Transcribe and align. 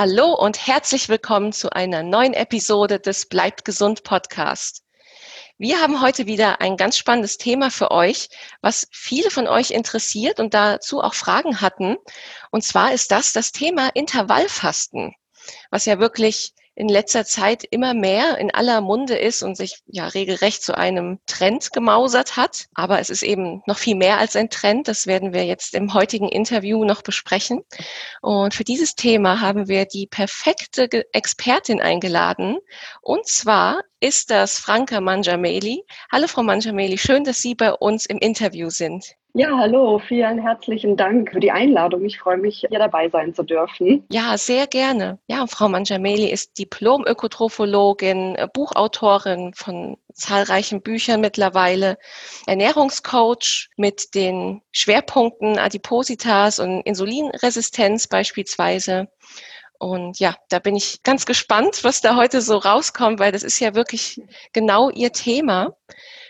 Hallo 0.00 0.32
und 0.32 0.64
herzlich 0.64 1.08
willkommen 1.08 1.52
zu 1.52 1.72
einer 1.72 2.04
neuen 2.04 2.32
Episode 2.32 3.00
des 3.00 3.26
Bleibt 3.26 3.64
gesund 3.64 4.04
Podcast. 4.04 4.84
Wir 5.58 5.82
haben 5.82 6.00
heute 6.00 6.26
wieder 6.26 6.60
ein 6.60 6.76
ganz 6.76 6.96
spannendes 6.96 7.36
Thema 7.36 7.72
für 7.72 7.90
euch, 7.90 8.28
was 8.60 8.86
viele 8.92 9.28
von 9.32 9.48
euch 9.48 9.72
interessiert 9.72 10.38
und 10.38 10.54
dazu 10.54 11.00
auch 11.00 11.14
Fragen 11.14 11.60
hatten. 11.60 11.96
Und 12.52 12.62
zwar 12.62 12.92
ist 12.92 13.10
das 13.10 13.32
das 13.32 13.50
Thema 13.50 13.88
Intervallfasten, 13.88 15.16
was 15.72 15.84
ja 15.84 15.98
wirklich 15.98 16.52
in 16.78 16.88
letzter 16.88 17.24
Zeit 17.24 17.64
immer 17.68 17.92
mehr 17.92 18.38
in 18.38 18.54
aller 18.54 18.80
Munde 18.80 19.18
ist 19.18 19.42
und 19.42 19.56
sich 19.56 19.80
ja 19.88 20.06
regelrecht 20.06 20.62
zu 20.62 20.78
einem 20.78 21.18
Trend 21.26 21.72
gemausert 21.72 22.36
hat. 22.36 22.66
Aber 22.72 23.00
es 23.00 23.10
ist 23.10 23.24
eben 23.24 23.64
noch 23.66 23.78
viel 23.78 23.96
mehr 23.96 24.18
als 24.18 24.36
ein 24.36 24.48
Trend. 24.48 24.86
Das 24.86 25.08
werden 25.08 25.32
wir 25.32 25.44
jetzt 25.44 25.74
im 25.74 25.92
heutigen 25.92 26.28
Interview 26.28 26.84
noch 26.84 27.02
besprechen. 27.02 27.64
Und 28.22 28.54
für 28.54 28.62
dieses 28.62 28.94
Thema 28.94 29.40
haben 29.40 29.66
wir 29.66 29.86
die 29.86 30.06
perfekte 30.06 30.88
Expertin 31.12 31.80
eingeladen. 31.80 32.58
Und 33.02 33.26
zwar 33.26 33.80
ist 34.00 34.30
das 34.30 34.58
Franka 34.58 35.00
Manjameli. 35.00 35.82
Hallo 36.12 36.26
Frau 36.26 36.42
Manjameli, 36.42 36.98
schön, 36.98 37.24
dass 37.24 37.42
Sie 37.42 37.54
bei 37.54 37.72
uns 37.72 38.06
im 38.06 38.18
Interview 38.18 38.70
sind. 38.70 39.16
Ja, 39.34 39.56
hallo, 39.56 40.00
vielen 40.00 40.38
herzlichen 40.38 40.96
Dank 40.96 41.32
für 41.32 41.38
die 41.38 41.52
Einladung. 41.52 42.04
Ich 42.04 42.18
freue 42.18 42.38
mich, 42.38 42.64
hier 42.68 42.78
dabei 42.78 43.08
sein 43.08 43.34
zu 43.34 43.42
dürfen. 43.42 44.04
Ja, 44.10 44.36
sehr 44.38 44.66
gerne. 44.66 45.18
Ja, 45.28 45.46
Frau 45.46 45.68
Manjameli 45.68 46.30
ist 46.30 46.58
Diplom-Ökotrophologin, 46.58 48.36
äh, 48.36 48.48
Buchautorin 48.52 49.52
von 49.54 49.96
zahlreichen 50.12 50.82
Büchern 50.82 51.20
mittlerweile, 51.20 51.98
Ernährungscoach 52.46 53.68
mit 53.76 54.14
den 54.14 54.62
Schwerpunkten 54.72 55.58
Adipositas 55.58 56.58
und 56.58 56.80
Insulinresistenz 56.80 58.08
beispielsweise. 58.08 59.08
Und 59.78 60.18
ja, 60.18 60.34
da 60.48 60.58
bin 60.58 60.76
ich 60.76 61.02
ganz 61.02 61.24
gespannt, 61.24 61.80
was 61.82 62.00
da 62.00 62.16
heute 62.16 62.42
so 62.42 62.56
rauskommt, 62.56 63.20
weil 63.20 63.32
das 63.32 63.42
ist 63.42 63.60
ja 63.60 63.74
wirklich 63.74 64.20
genau 64.52 64.90
Ihr 64.90 65.12
Thema. 65.12 65.76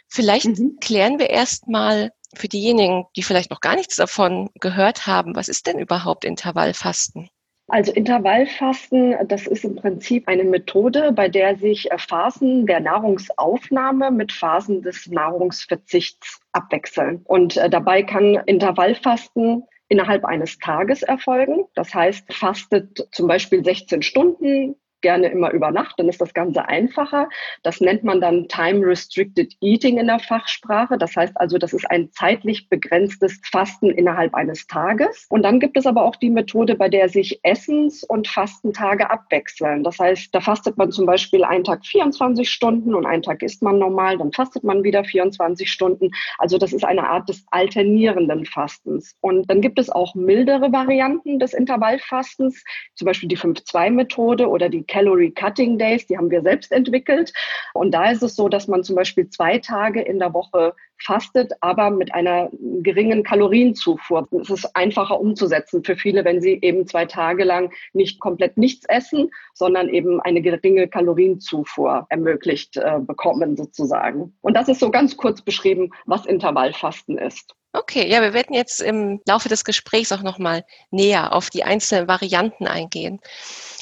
Vielleicht 0.07 0.47
mhm. 0.47 0.79
klären 0.81 1.19
wir 1.19 1.31
erst 1.31 1.69
mal 1.69 2.13
für 2.35 2.49
diejenigen, 2.49 3.07
die 3.17 3.23
vielleicht 3.23 3.51
noch 3.51 3.61
gar 3.61 3.75
nichts 3.75 3.97
davon 3.97 4.51
gehört 4.61 5.07
haben, 5.07 5.35
was 5.35 5.49
ist 5.49 5.67
denn 5.67 5.79
überhaupt 5.79 6.25
Intervallfasten? 6.25 7.31
Also 7.71 7.93
Intervallfasten, 7.93 9.15
das 9.29 9.47
ist 9.47 9.62
im 9.62 9.77
Prinzip 9.77 10.27
eine 10.27 10.45
Methode, 10.45 11.12
bei 11.12 11.29
der 11.29 11.57
sich 11.57 11.91
äh, 11.91 11.99
Phasen 11.99 12.65
der 12.65 12.81
Nahrungsaufnahme 12.81 14.11
mit 14.11 14.33
Phasen 14.33 14.81
des 14.81 15.07
Nahrungsverzichts 15.07 16.41
abwechseln. 16.53 17.21
Und 17.25 17.59
äh, 17.59 17.69
dabei 17.69 18.03
kann 18.03 18.37
Intervallfasten 18.47 19.65
innerhalb 19.89 20.25
eines 20.25 20.58
Tages 20.58 21.03
erfolgen. 21.03 21.64
Das 21.75 21.94
heißt, 21.94 22.33
fastet 22.33 23.08
zum 23.12 23.27
Beispiel 23.27 23.64
16 23.64 24.03
Stunden, 24.03 24.77
gerne 25.01 25.29
immer 25.29 25.51
über 25.53 25.71
Nacht, 25.71 25.95
dann 25.99 26.09
ist 26.09 26.21
das 26.21 26.35
Ganze 26.35 26.69
einfacher. 26.69 27.29
Das 27.63 27.81
nennt 27.81 28.05
man 28.05 28.21
dann 28.21 28.49
Time 28.49 28.85
Restricted 28.85 29.55
Eating 29.61 29.99
in 29.99 30.07
der 30.07 30.19
Fachsprache. 30.19 30.99
Das 30.99 31.17
heißt 31.17 31.37
also, 31.37 31.59
das 31.59 31.73
ist 31.73 31.91
ein 31.91 32.11
zeitlich 32.13 32.69
begrenztes 32.69 33.41
Fasten 33.51 33.91
innerhalb 33.91 34.35
eines 34.35 34.67
Tages. 34.67 35.27
Und 35.29 35.43
dann 35.43 35.61
gibt 35.61 35.77
es 35.77 35.87
aber 35.87 36.05
auch 36.05 36.17
die 36.17 36.31
Methode, 36.31 36.75
bei 36.75 36.89
der 36.89 37.09
sich 37.09 37.41
Essens- 37.43 38.03
und 38.05 38.29
Fastentage 38.29 39.11
abwechseln. 39.11 39.85
Das 39.85 39.99
heißt, 39.99 40.35
da 40.35 40.41
fastet 40.41 40.77
man 40.77 40.91
zum 40.91 41.07
Beispiel 41.07 41.45
einen 41.45 41.65
Tag 41.65 41.85
24 41.87 42.49
Stunden 42.49 42.95
und 42.95 43.07
einen 43.07 43.23
Tag 43.23 43.43
isst 43.43 43.62
man 43.62 43.79
normal, 43.79 44.19
dann 44.19 44.33
fastet 44.33 44.65
man 44.65 44.85
wieder 44.85 45.05
24 45.05 45.71
Stunden. 45.71 46.11
Also 46.39 46.59
das 46.59 46.73
ist 46.73 46.85
eine 46.85 47.09
Art 47.09 47.28
des 47.28 47.45
alternierenden 47.51 48.45
Fastens. 48.47 49.17
Und 49.21 49.49
dann 49.51 49.61
gibt 49.61 49.78
es 49.78 49.91
auch 49.91 50.15
mildere 50.15 50.72
Varianten 50.72 51.39
des 51.39 51.55
Intervallfastens, 51.55 52.65
zum 52.95 53.06
Beispiel 53.06 53.28
die 53.28 53.39
5-2-Methode 53.39 54.49
oder 54.49 54.69
die 54.69 54.84
Calorie 54.88 55.31
Cutting 55.31 55.78
Days, 55.78 56.06
die 56.06 56.16
haben 56.16 56.31
wir 56.31 56.43
selbst 56.43 56.72
entwickelt. 56.72 57.32
Und 57.75 57.93
da 57.93 58.10
ist 58.10 58.22
es 58.22 58.34
so, 58.34 58.49
dass 58.49 58.66
man 58.66 58.82
zum 58.82 58.97
Beispiel 58.97 59.28
zwei 59.28 59.59
Tage 59.59 60.03
in 60.03 60.19
der 60.19 60.34
Woche 60.34 60.75
fastet, 61.00 61.53
aber 61.60 61.91
mit 61.91 62.12
einer 62.15 62.50
geringen 62.82 63.22
Kalorienzufuhr. 63.22 64.27
Es 64.41 64.50
ist 64.50 64.75
einfacher 64.75 65.21
umzusetzen 65.21 65.84
für 65.84 65.97
viele, 65.97 66.25
wenn 66.25 66.41
sie 66.41 66.59
eben 66.60 66.87
zwei 66.87 67.06
Tage 67.06 67.44
lang 67.44 67.72
nicht 67.93 68.21
komplett 68.21 68.56
nichts 68.56 68.87
essen, 68.88 69.31
sondern 69.54 69.88
eben 69.88 70.21
eine 70.21 70.43
geringe 70.43 70.88
Kalorienzufuhr 70.88 72.06
ermöglicht 72.09 72.77
äh, 72.77 72.98
bekommen 73.00 73.56
sozusagen. 73.56 74.34
Und 74.41 74.54
das 74.54 74.69
ist 74.69 74.81
so 74.81 74.91
ganz 74.91 75.16
kurz 75.16 75.43
beschrieben, 75.43 75.91
was 76.06 76.27
Intervallfasten 76.27 77.19
ist. 77.19 77.54
Okay, 77.73 78.09
ja, 78.09 78.23
wir 78.23 78.33
werden 78.33 78.55
jetzt 78.55 78.81
im 78.81 79.21
Laufe 79.27 79.51
des 79.51 79.65
Gesprächs 79.65 80.11
auch 80.11 80.23
nochmal 80.23 80.65
näher 80.91 81.34
auf 81.34 81.51
die 81.51 81.65
einzelnen 81.65 82.09
Varianten 82.09 82.67
eingehen. 82.67 83.21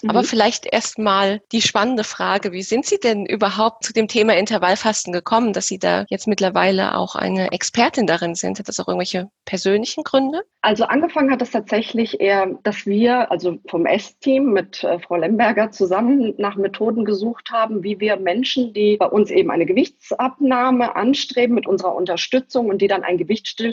Mhm. 0.03 0.11
Aber 0.11 0.25
vielleicht 0.25 0.67
erstmal 0.67 1.41
die 1.53 1.63
spannende 1.63 2.03
Frage, 2.03 2.53
wie 2.53 2.63
sind 2.63 2.85
Sie 2.85 2.99
denn 2.99 3.27
überhaupt 3.27 3.85
zu 3.85 3.93
dem 3.93 4.09
Thema 4.09 4.37
Intervallfasten 4.37 5.13
gekommen, 5.13 5.53
dass 5.53 5.69
Sie 5.69 5.79
da 5.79 6.05
jetzt 6.09 6.27
mittlerweile 6.27 6.97
auch 6.97 7.15
eine 7.15 7.53
Expertin 7.53 8.07
darin 8.07 8.35
sind? 8.35 8.59
Hat 8.59 8.69
das 8.69 8.81
auch 8.81 8.89
irgendwelche 8.89 9.31
persönlichen 9.45 10.03
Gründe? 10.03 10.43
Also 10.63 10.85
angefangen 10.85 11.31
hat 11.31 11.43
es 11.43 11.53
tatsächlich 11.53 12.21
eher, 12.21 12.59
dass 12.65 12.87
wir, 12.87 13.31
also 13.31 13.59
vom 13.69 13.87
S-Team 13.87 14.53
mit 14.53 14.83
äh, 14.83 14.99
Frau 14.99 15.15
Lemberger 15.15 15.71
zusammen 15.71 16.35
nach 16.39 16.57
Methoden 16.57 17.05
gesucht 17.05 17.53
haben, 17.53 17.85
wie 17.85 18.01
wir 18.01 18.17
Menschen, 18.17 18.73
die 18.73 18.97
bei 18.97 19.07
uns 19.07 19.31
eben 19.31 19.53
eine 19.53 19.65
Gewichtsabnahme 19.65 20.97
anstreben 20.97 21.55
mit 21.55 21.69
unserer 21.69 21.95
Unterstützung 21.95 22.69
und 22.69 22.83
die 22.83 22.89
dann 22.89 23.05
einen 23.05 23.19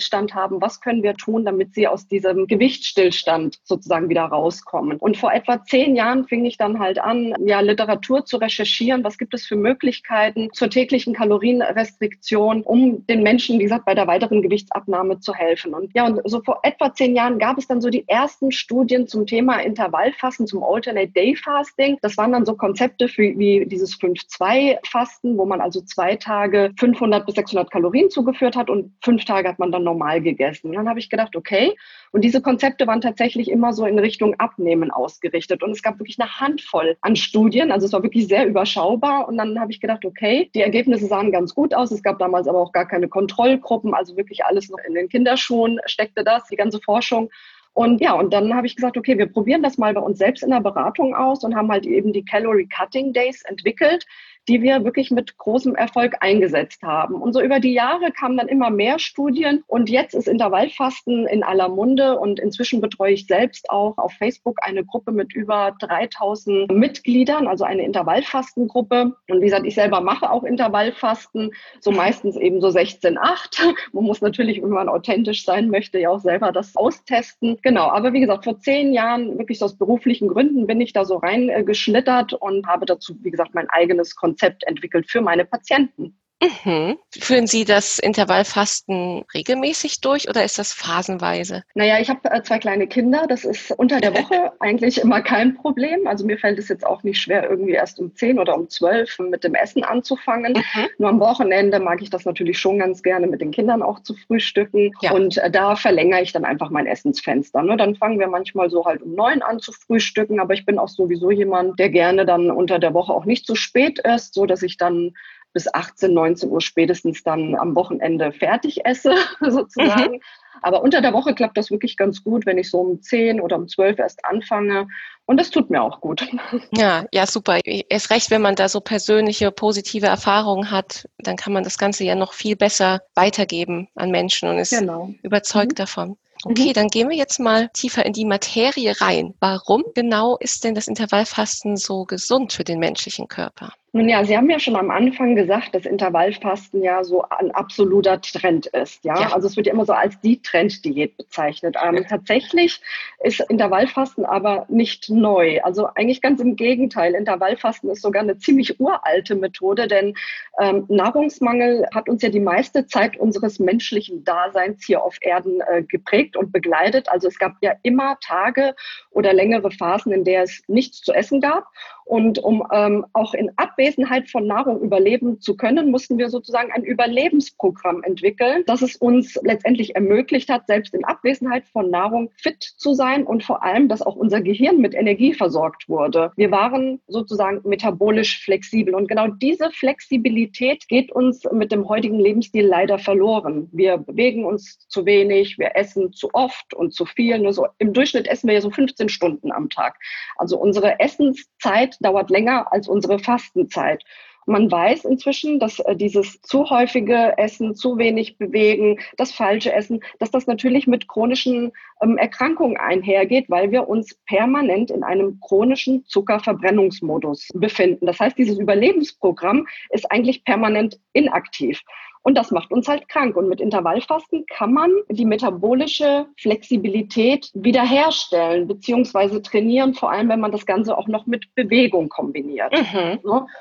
Gewichtsstillstand 0.04 0.36
haben, 0.36 0.62
was 0.62 0.82
können 0.82 1.04
wir 1.04 1.16
tun, 1.16 1.46
damit 1.46 1.74
sie 1.74 1.88
aus 1.88 2.08
diesem 2.08 2.48
Gewichtsstillstand 2.48 3.60
sozusagen 3.64 4.10
wieder 4.10 4.24
rauskommen. 4.24 4.98
Und 4.98 5.18
vor 5.18 5.32
etwa 5.34 5.64
zehn 5.64 5.96
Jahren 5.96 6.28
fing 6.28 6.46
ich 6.46 6.58
dann 6.58 6.80
halt 6.80 7.00
an, 7.00 7.34
ja, 7.46 7.62
Literatur 7.62 8.26
zu 8.26 8.38
recherchieren. 8.38 9.04
Was 9.04 9.18
gibt 9.18 9.34
es 9.34 9.46
für 9.46 9.56
Möglichkeiten 9.56 10.50
zur 10.54 10.70
täglichen 10.70 11.14
Kalorienrestriktion, 11.14 12.64
um 12.64 13.06
den 13.08 13.24
Menschen, 13.24 13.60
wie 13.60 13.64
gesagt, 13.64 13.86
bei 13.86 13.96
der 13.96 14.08
weiteren 14.08 14.42
Gewichtsabnahme 14.42 15.20
zu 15.20 15.34
helfen? 15.34 15.74
Und 15.74 15.92
ja, 15.94 16.06
und 16.06 16.22
so 16.26 16.42
vor 16.42 16.60
etwa 16.64 16.94
zehn 16.94 17.16
Jahren 17.16 17.40
gab 17.40 17.58
es 17.58 17.68
dann 17.68 17.82
so 17.82 17.90
die 17.90 18.08
ersten 18.08 18.52
Studien 18.52 19.08
zum 19.08 19.26
Thema 19.26 19.60
Intervallfasten, 19.60 20.48
zum 20.48 20.64
Alternate 20.64 21.12
Day 21.12 21.36
Fasting. 21.36 21.98
Das 22.02 22.18
waren 22.18 22.32
dann 22.32 22.46
so 22.46 22.56
Konzepte 22.56 23.08
für, 23.08 23.24
wie 23.38 23.66
dieses 23.66 23.98
5-2-Fasten, 24.00 25.38
wo 25.38 25.46
man 25.46 25.62
also 25.62 25.82
zwei 25.82 26.16
Tage 26.16 26.72
500 26.78 27.26
bis 27.26 27.36
600 27.36 27.72
Kalorien 27.72 28.10
zugeführt 28.10 28.56
hat 28.56 28.70
und 28.70 28.92
fünf 29.02 29.26
Tage 29.26 29.48
hat 29.48 29.60
man 29.60 29.72
dann 29.72 29.84
normal 29.94 30.22
gegessen. 30.22 30.70
Und 30.70 30.76
dann 30.76 30.90
habe 30.90 31.00
ich 31.00 31.10
gedacht, 31.10 31.36
okay. 31.36 31.76
Und 32.12 32.24
diese 32.24 32.42
Konzepte 32.42 32.88
waren 32.88 33.02
tatsächlich 33.02 33.50
immer 33.50 33.74
so 33.74 33.86
in 33.86 34.00
Richtung 34.00 34.36
Abnehmen 34.40 34.92
ausgerichtet. 34.92 35.64
Und 35.64 35.72
es 35.72 35.84
gab 35.84 36.00
wirklich 36.00 36.20
eine 36.20 36.40
Handvoll 36.40 36.98
an 37.02 37.16
Studien. 37.16 37.72
Also 37.72 37.86
es 37.86 37.94
war 37.94 38.04
wirklich 38.04 38.28
sehr 38.28 38.48
überschaubar. 38.48 39.28
Und 39.28 39.38
dann 39.38 39.60
habe 39.60 39.72
ich 39.72 39.80
gedacht, 39.80 40.04
okay, 40.06 40.50
die 40.56 40.62
Ergebnisse 40.62 41.06
sahen 41.06 41.32
ganz 41.32 41.54
gut 41.54 41.74
aus. 41.74 41.92
Es 41.92 42.04
gab 42.04 42.20
damals 42.20 42.48
aber 42.48 42.60
auch 42.60 42.72
gar 42.72 42.88
keine 42.88 43.08
Kontrollgruppen. 43.08 43.94
Also 43.94 44.18
wirklich 44.18 44.46
alles 44.46 44.70
noch 44.70 44.80
in 44.88 44.96
den 44.96 45.10
Kinderschuhen 45.10 45.80
steckte 45.86 46.24
das. 46.24 46.48
Die 46.48 46.56
ganze 46.56 46.82
Forschung. 46.82 47.30
Und 47.74 48.02
ja, 48.02 48.14
und 48.14 48.32
dann 48.32 48.54
habe 48.54 48.68
ich 48.68 48.76
gesagt, 48.76 48.98
okay, 48.98 49.18
wir 49.18 49.26
probieren 49.26 49.64
das 49.64 49.80
mal 49.80 49.94
bei 49.96 50.02
uns 50.02 50.20
selbst 50.20 50.44
in 50.44 50.52
der 50.52 50.62
Beratung 50.62 51.16
aus 51.16 51.44
und 51.44 51.56
haben 51.56 51.72
halt 51.72 51.88
eben 51.88 52.14
die 52.14 52.24
Calorie 52.24 52.68
Cutting 52.68 53.14
Days 53.14 53.42
entwickelt, 53.46 54.06
die 54.48 54.62
wir 54.62 54.84
wirklich 54.84 55.12
mit 55.12 55.38
großem 55.38 55.76
Erfolg 55.76 56.16
eingesetzt 56.20 56.84
haben. 56.84 57.16
Und 57.16 57.34
so 57.34 57.42
über 57.42 57.60
die 57.60 57.74
Jahre 57.74 58.12
kamen 58.12 58.38
dann 58.38 58.48
immer 58.48 58.70
mehr 58.70 59.00
Studien 59.00 59.64
und 59.68 59.90
jetzt 59.90 60.14
ist 60.14 60.28
Intervallfasten 60.28 61.28
in 61.28 61.44
aller 61.44 61.70
Munde 61.70 62.20
und 62.20 62.40
inzwischen 62.40 62.82
betreue 62.82 63.14
ich 63.14 63.26
selbst 63.28 63.70
auch 63.70 63.98
auf 63.98 64.12
Facebook 64.14 64.58
eine 64.62 64.84
Gruppe 64.84 65.12
mit 65.12 65.34
über 65.34 65.76
3000 65.80 66.72
Mitgliedern, 66.72 67.48
also 67.48 67.64
eine 67.64 67.84
Intervallfastengruppe. 67.84 69.16
Und 69.30 69.42
wie 69.42 69.46
gesagt, 69.46 69.66
ich 69.66 69.76
selber 69.76 70.02
mache 70.02 70.30
auch 70.30 70.44
Intervallfasten, 70.44 71.52
so 71.80 71.92
meistens 71.92 72.36
eben 72.36 72.60
so 72.60 72.68
16,8. 72.68 73.74
Man 73.94 74.04
muss 74.04 74.22
natürlich, 74.22 74.62
wenn 74.62 74.70
man 74.70 74.90
authentisch 74.90 75.46
sein 75.46 75.70
möchte, 75.70 76.00
ja 76.00 76.10
auch 76.10 76.20
selber 76.20 76.52
das 76.52 76.76
austesten. 76.76 77.58
Genau, 77.62 77.88
aber 77.90 78.14
wie 78.14 78.22
gesagt, 78.22 78.44
vor 78.44 78.60
zehn 78.60 78.94
Jahren, 78.94 79.38
wirklich 79.38 79.62
aus 79.62 79.78
beruflichen 79.78 80.28
Gründen, 80.28 80.68
bin 80.68 80.82
ich 80.82 80.94
da 80.94 81.06
so 81.06 81.18
reingeschlittert 81.18 82.34
und 82.34 82.68
habe 82.68 82.86
dazu, 82.86 83.16
wie 83.22 83.32
gesagt, 83.32 83.54
mein 83.54 83.70
eigenes 83.70 84.16
Konzept 84.16 84.33
Konzept 84.34 84.64
entwickelt 84.66 85.10
für 85.10 85.22
meine 85.22 85.46
Patienten. 85.46 86.18
Mhm. 86.44 86.98
Führen 87.12 87.48
Sie 87.48 87.64
das 87.64 88.00
Intervallfasten 88.00 89.24
regelmäßig 89.34 90.02
durch 90.02 90.28
oder 90.30 90.44
ist 90.44 90.60
das 90.60 90.74
phasenweise? 90.74 91.64
Naja, 91.74 92.00
ich 92.00 92.10
habe 92.10 92.30
äh, 92.32 92.42
zwei 92.44 92.60
kleine 92.60 92.88
Kinder. 92.88 93.26
Das 93.28 93.46
ist 93.46 93.72
unter 93.72 94.02
der 94.02 94.14
Woche 94.14 94.52
eigentlich 94.60 95.00
immer 95.00 95.22
kein 95.22 95.56
Problem. 95.56 96.06
Also 96.08 96.26
mir 96.26 96.38
fällt 96.38 96.60
es 96.60 96.68
jetzt 96.68 96.86
auch 96.86 97.04
nicht 97.04 97.20
schwer, 97.20 97.50
irgendwie 97.50 97.74
erst 97.74 98.00
um 98.00 98.14
10 98.14 98.40
oder 98.40 98.56
um 98.56 98.70
12 98.70 99.20
mit 99.20 99.44
dem 99.44 99.56
Essen 99.56 99.84
anzufangen. 99.84 100.54
Mhm. 100.54 100.88
Nur 100.98 101.10
am 101.10 101.20
Wochenende 101.20 101.80
mag 101.80 102.02
ich 102.02 102.10
das 102.10 102.26
natürlich 102.26 102.60
schon 102.60 102.80
ganz 102.80 103.04
gerne, 103.04 103.28
mit 103.28 103.42
den 103.42 103.52
Kindern 103.52 103.82
auch 103.82 104.00
zu 104.00 104.16
frühstücken. 104.16 104.92
Ja. 105.02 105.14
Und 105.14 105.38
äh, 105.38 105.50
da 105.50 105.76
verlängere 105.76 106.22
ich 106.22 106.34
dann 106.34 106.46
einfach 106.46 106.70
mein 106.70 106.88
Essensfenster. 106.88 107.62
Ne? 107.64 107.78
Dann 107.78 107.96
fangen 107.96 108.20
wir 108.20 108.28
manchmal 108.28 108.70
so 108.70 108.86
halt 108.86 109.02
um 109.02 109.14
9 109.16 109.42
an 109.42 109.60
zu 109.60 109.72
frühstücken. 109.72 110.40
Aber 110.40 110.54
ich 110.54 110.66
bin 110.66 110.78
auch 110.78 110.90
sowieso 110.90 111.32
jemand, 111.32 111.80
der 111.80 111.90
gerne 111.90 112.26
dann 112.26 112.52
unter 112.52 112.80
der 112.80 112.94
Woche 112.94 113.14
auch 113.14 113.26
nicht 113.26 113.46
zu 113.46 113.56
spät 113.56 114.00
ist, 114.00 114.34
so 114.34 114.46
dass 114.46 114.62
ich 114.62 114.78
dann 114.78 115.14
bis 115.54 115.74
18, 115.74 116.14
19 116.14 116.50
Uhr 116.50 116.62
spätestens 116.62 117.24
dann 117.24 117.56
am 117.56 117.76
Wochenende 117.76 118.32
fertig 118.32 118.86
esse, 118.86 119.16
sozusagen. 119.40 120.16
Mhm. 120.16 120.22
Aber 120.62 120.82
unter 120.82 121.02
der 121.02 121.14
Woche 121.14 121.36
klappt 121.36 121.58
das 121.58 121.72
wirklich 121.72 121.98
ganz 121.98 122.24
gut, 122.24 122.46
wenn 122.46 122.58
ich 122.58 122.70
so 122.70 122.80
um 122.80 123.02
10 123.02 123.42
oder 123.42 123.58
um 123.58 123.68
12 123.68 124.00
erst 124.00 124.26
anfange. 124.26 124.88
Und 125.26 125.40
das 125.40 125.52
tut 125.52 125.70
mir 125.70 125.82
auch 125.82 126.02
gut. 126.02 126.26
Ja, 126.76 127.06
ja, 127.12 127.28
super. 127.28 127.60
Erst 127.64 128.10
recht, 128.10 128.32
wenn 128.32 128.42
man 128.42 128.56
da 128.56 128.68
so 128.68 128.80
persönliche, 128.80 129.52
positive 129.52 130.08
Erfahrungen 130.08 130.72
hat, 130.72 131.08
dann 131.18 131.36
kann 131.36 131.54
man 131.54 131.64
das 131.64 131.78
Ganze 131.78 132.04
ja 132.04 132.16
noch 132.16 132.34
viel 132.34 132.56
besser 132.56 133.02
weitergeben 133.16 133.90
an 133.96 134.12
Menschen 134.12 134.50
und 134.50 134.58
ist 134.58 134.78
genau. 134.78 135.14
überzeugt 135.22 135.74
mhm. 135.74 135.76
davon. 135.76 136.18
Okay, 136.46 136.70
mhm. 136.70 136.74
dann 136.74 136.88
gehen 136.88 137.10
wir 137.10 137.18
jetzt 137.18 137.40
mal 137.40 137.70
tiefer 137.70 138.06
in 138.06 138.14
die 138.14 138.26
Materie 138.26 139.00
rein. 139.00 139.34
Warum 139.40 139.84
genau 139.96 140.38
ist 140.38 140.64
denn 140.64 140.76
das 140.76 140.88
Intervallfasten 140.88 141.78
so 141.78 142.06
gesund 142.06 142.54
für 142.54 142.64
den 142.64 142.80
menschlichen 142.80 143.28
Körper? 143.28 143.74
Nun 143.96 144.10
ja, 144.10 144.26
Sie 144.26 144.36
haben 144.36 144.50
ja 144.50 144.60
schon 144.60 144.76
am 144.76 144.90
Anfang 144.90 145.36
gesagt, 145.36 145.76
dass 145.76 145.86
Intervallfasten 145.86 146.82
ja 146.82 147.04
so 147.04 147.22
ein 147.30 147.52
absoluter 147.52 148.20
Trend 148.22 148.66
ist. 148.66 149.06
Ja, 149.06 149.22
ja. 149.22 149.32
also 149.32 149.48
es 149.48 149.56
wird 149.56 149.68
ja 149.68 149.74
immer 149.74 149.86
so 149.86 149.94
als 149.94 150.20
die 150.20 150.42
Trenddiät 150.42 151.16
bezeichnet. 151.16 151.76
Ähm, 151.80 151.98
ja. 151.98 152.04
Tatsächlich 152.04 152.82
ist 153.24 153.40
Intervallfasten 153.52 154.26
aber 154.26 154.66
nicht 154.68 155.12
neu. 155.12 155.62
Also 155.62 155.90
eigentlich 155.94 156.22
ganz 156.22 156.42
im 156.42 156.56
Gegenteil. 156.56 157.14
Intervallfasten 157.14 157.92
ist 157.92 158.02
sogar 158.02 158.24
eine 158.24 158.40
ziemlich 158.40 158.80
uralte 158.80 159.36
Methode, 159.36 159.88
denn 159.88 160.16
ähm, 160.60 160.86
Nahrungsmangel 160.88 161.88
hat 161.94 162.10
uns 162.10 162.24
ja 162.24 162.30
die 162.30 162.40
meiste 162.40 162.88
Zeit 162.88 163.16
unseres 163.16 163.60
menschlichen 163.60 164.24
Daseins 164.24 164.84
hier 164.84 165.04
auf 165.04 165.18
Erden 165.22 165.62
äh, 165.62 165.84
geprägt 165.84 166.36
und 166.36 166.52
begleitet. 166.52 167.10
Also 167.10 167.28
es 167.28 167.38
gab 167.38 167.58
ja 167.62 167.74
immer 167.84 168.18
Tage 168.22 168.74
oder 169.14 169.34
längere 169.34 169.72
Phasen, 169.72 170.12
in 170.12 170.24
der 170.24 170.44
es 170.44 170.62
nichts 170.68 171.02
zu 171.02 171.14
essen 171.14 171.42
gab. 171.42 171.66
Und 172.06 172.40
um 172.40 172.64
ähm, 172.74 173.06
auch 173.14 173.34
in 173.34 173.52
Abwesenheit 173.56 174.30
von 174.30 174.46
Nahrung 174.46 174.82
überleben 174.82 175.40
zu 175.40 175.56
können, 175.56 175.90
mussten 175.90 176.18
wir 176.18 176.30
sozusagen 176.30 176.72
ein 176.72 176.84
Überlebensprogramm 176.84 178.04
entwickeln, 178.04 178.64
das 178.68 178.82
es 178.82 178.98
uns 178.98 179.40
letztendlich 179.42 179.96
ermöglicht 179.96 180.50
hat, 180.50 180.68
selbst 180.68 180.94
in 180.94 181.06
Abwesenheit 181.06 181.66
von 181.66 181.90
Nahrung 181.90 182.30
fit 182.36 182.62
zu 182.62 182.94
sein 182.94 183.24
und 183.24 183.44
vor 183.44 183.64
allem, 183.64 183.88
dass 183.88 184.02
auch 184.02 184.16
unser 184.16 184.42
Gehirn 184.42 184.80
mit 184.80 184.94
Energie 184.96 185.34
versorgt 185.34 185.88
wurde. 185.88 186.32
Wir 186.36 186.52
waren 186.52 187.00
sozusagen 187.08 187.62
metabolisch 187.64 188.44
flexibel 188.44 188.96
und 188.96 189.08
genau 189.08 189.28
diese 189.28 189.72
Flexibilität 189.72 190.88
geht 190.90 191.12
uns 191.12 191.44
mit 191.52 191.72
dem 191.72 191.88
heutigen 191.88 192.20
Lebensstil 192.20 192.66
leider 192.66 193.00
verloren. 193.00 193.70
Wir 193.72 193.98
bewegen 193.98 194.46
uns 194.46 194.80
zu 194.90 195.06
wenig, 195.06 195.58
wir 195.58 195.76
essen 195.76 196.12
zu 196.12 196.30
oft 196.34 196.74
und 196.74 196.94
zu 196.94 197.06
viel. 197.06 197.40
Nur 197.40 197.54
so 197.54 197.68
im 197.78 197.94
Durchschnitt 197.94 198.28
essen 198.28 198.48
wir 198.48 198.56
ja 198.56 198.62
so 198.62 198.70
15 198.70 199.03
Stunden 199.10 199.52
am 199.52 199.70
Tag. 199.70 199.98
Also 200.38 200.58
unsere 200.58 201.00
Essenszeit 201.00 201.98
dauert 202.00 202.30
länger 202.30 202.72
als 202.72 202.88
unsere 202.88 203.20
Fastenzeit. 203.20 204.04
Man 204.46 204.70
weiß 204.70 205.06
inzwischen, 205.06 205.60
dass 205.60 205.80
äh, 205.80 205.96
dieses 205.96 206.42
zu 206.42 206.70
häufige 206.70 207.38
Essen, 207.38 207.76
zu 207.76 207.98
wenig 207.98 208.38
Bewegen, 208.38 209.00
das 209.18 209.32
falsche 209.32 209.72
Essen, 209.74 210.02
dass 210.20 210.32
das 210.32 210.48
natürlich 210.48 210.88
mit 210.88 211.08
chronischen 211.08 211.72
ähm, 212.02 212.18
Erkrankungen 212.18 212.78
einhergeht, 212.78 213.50
weil 213.50 213.72
wir 213.72 213.88
uns 213.88 214.16
permanent 214.26 214.92
in 214.92 215.04
einem 215.04 215.40
chronischen 215.40 216.06
Zuckerverbrennungsmodus 216.06 217.50
befinden. 217.54 218.06
Das 218.06 218.20
heißt, 218.20 218.38
dieses 218.38 218.60
Überlebensprogramm 218.60 219.68
ist 219.92 220.12
eigentlich 220.12 220.44
permanent 220.44 221.00
inaktiv. 221.14 221.82
Und 222.24 222.36
das 222.36 222.52
macht 222.52 222.72
uns 222.72 222.88
halt 222.88 223.10
krank. 223.10 223.36
Und 223.36 223.50
mit 223.50 223.62
Intervallfasten 223.62 224.46
kann 224.48 224.74
man 224.74 224.92
die 225.10 225.26
metabolische 225.26 226.26
Flexibilität 226.38 227.52
wiederherstellen 227.54 228.68
beziehungsweise 228.68 229.42
trainieren, 229.42 229.94
vor 229.94 230.12
allem 230.12 230.30
wenn 230.30 230.40
man 230.40 230.54
das 230.54 230.66
Ganze 230.66 230.98
auch 230.98 231.08
noch 231.08 231.26
mit 231.26 231.54
Bewegung 231.54 232.10
kombiniert. 232.10 232.74
Mhm. 232.74 233.20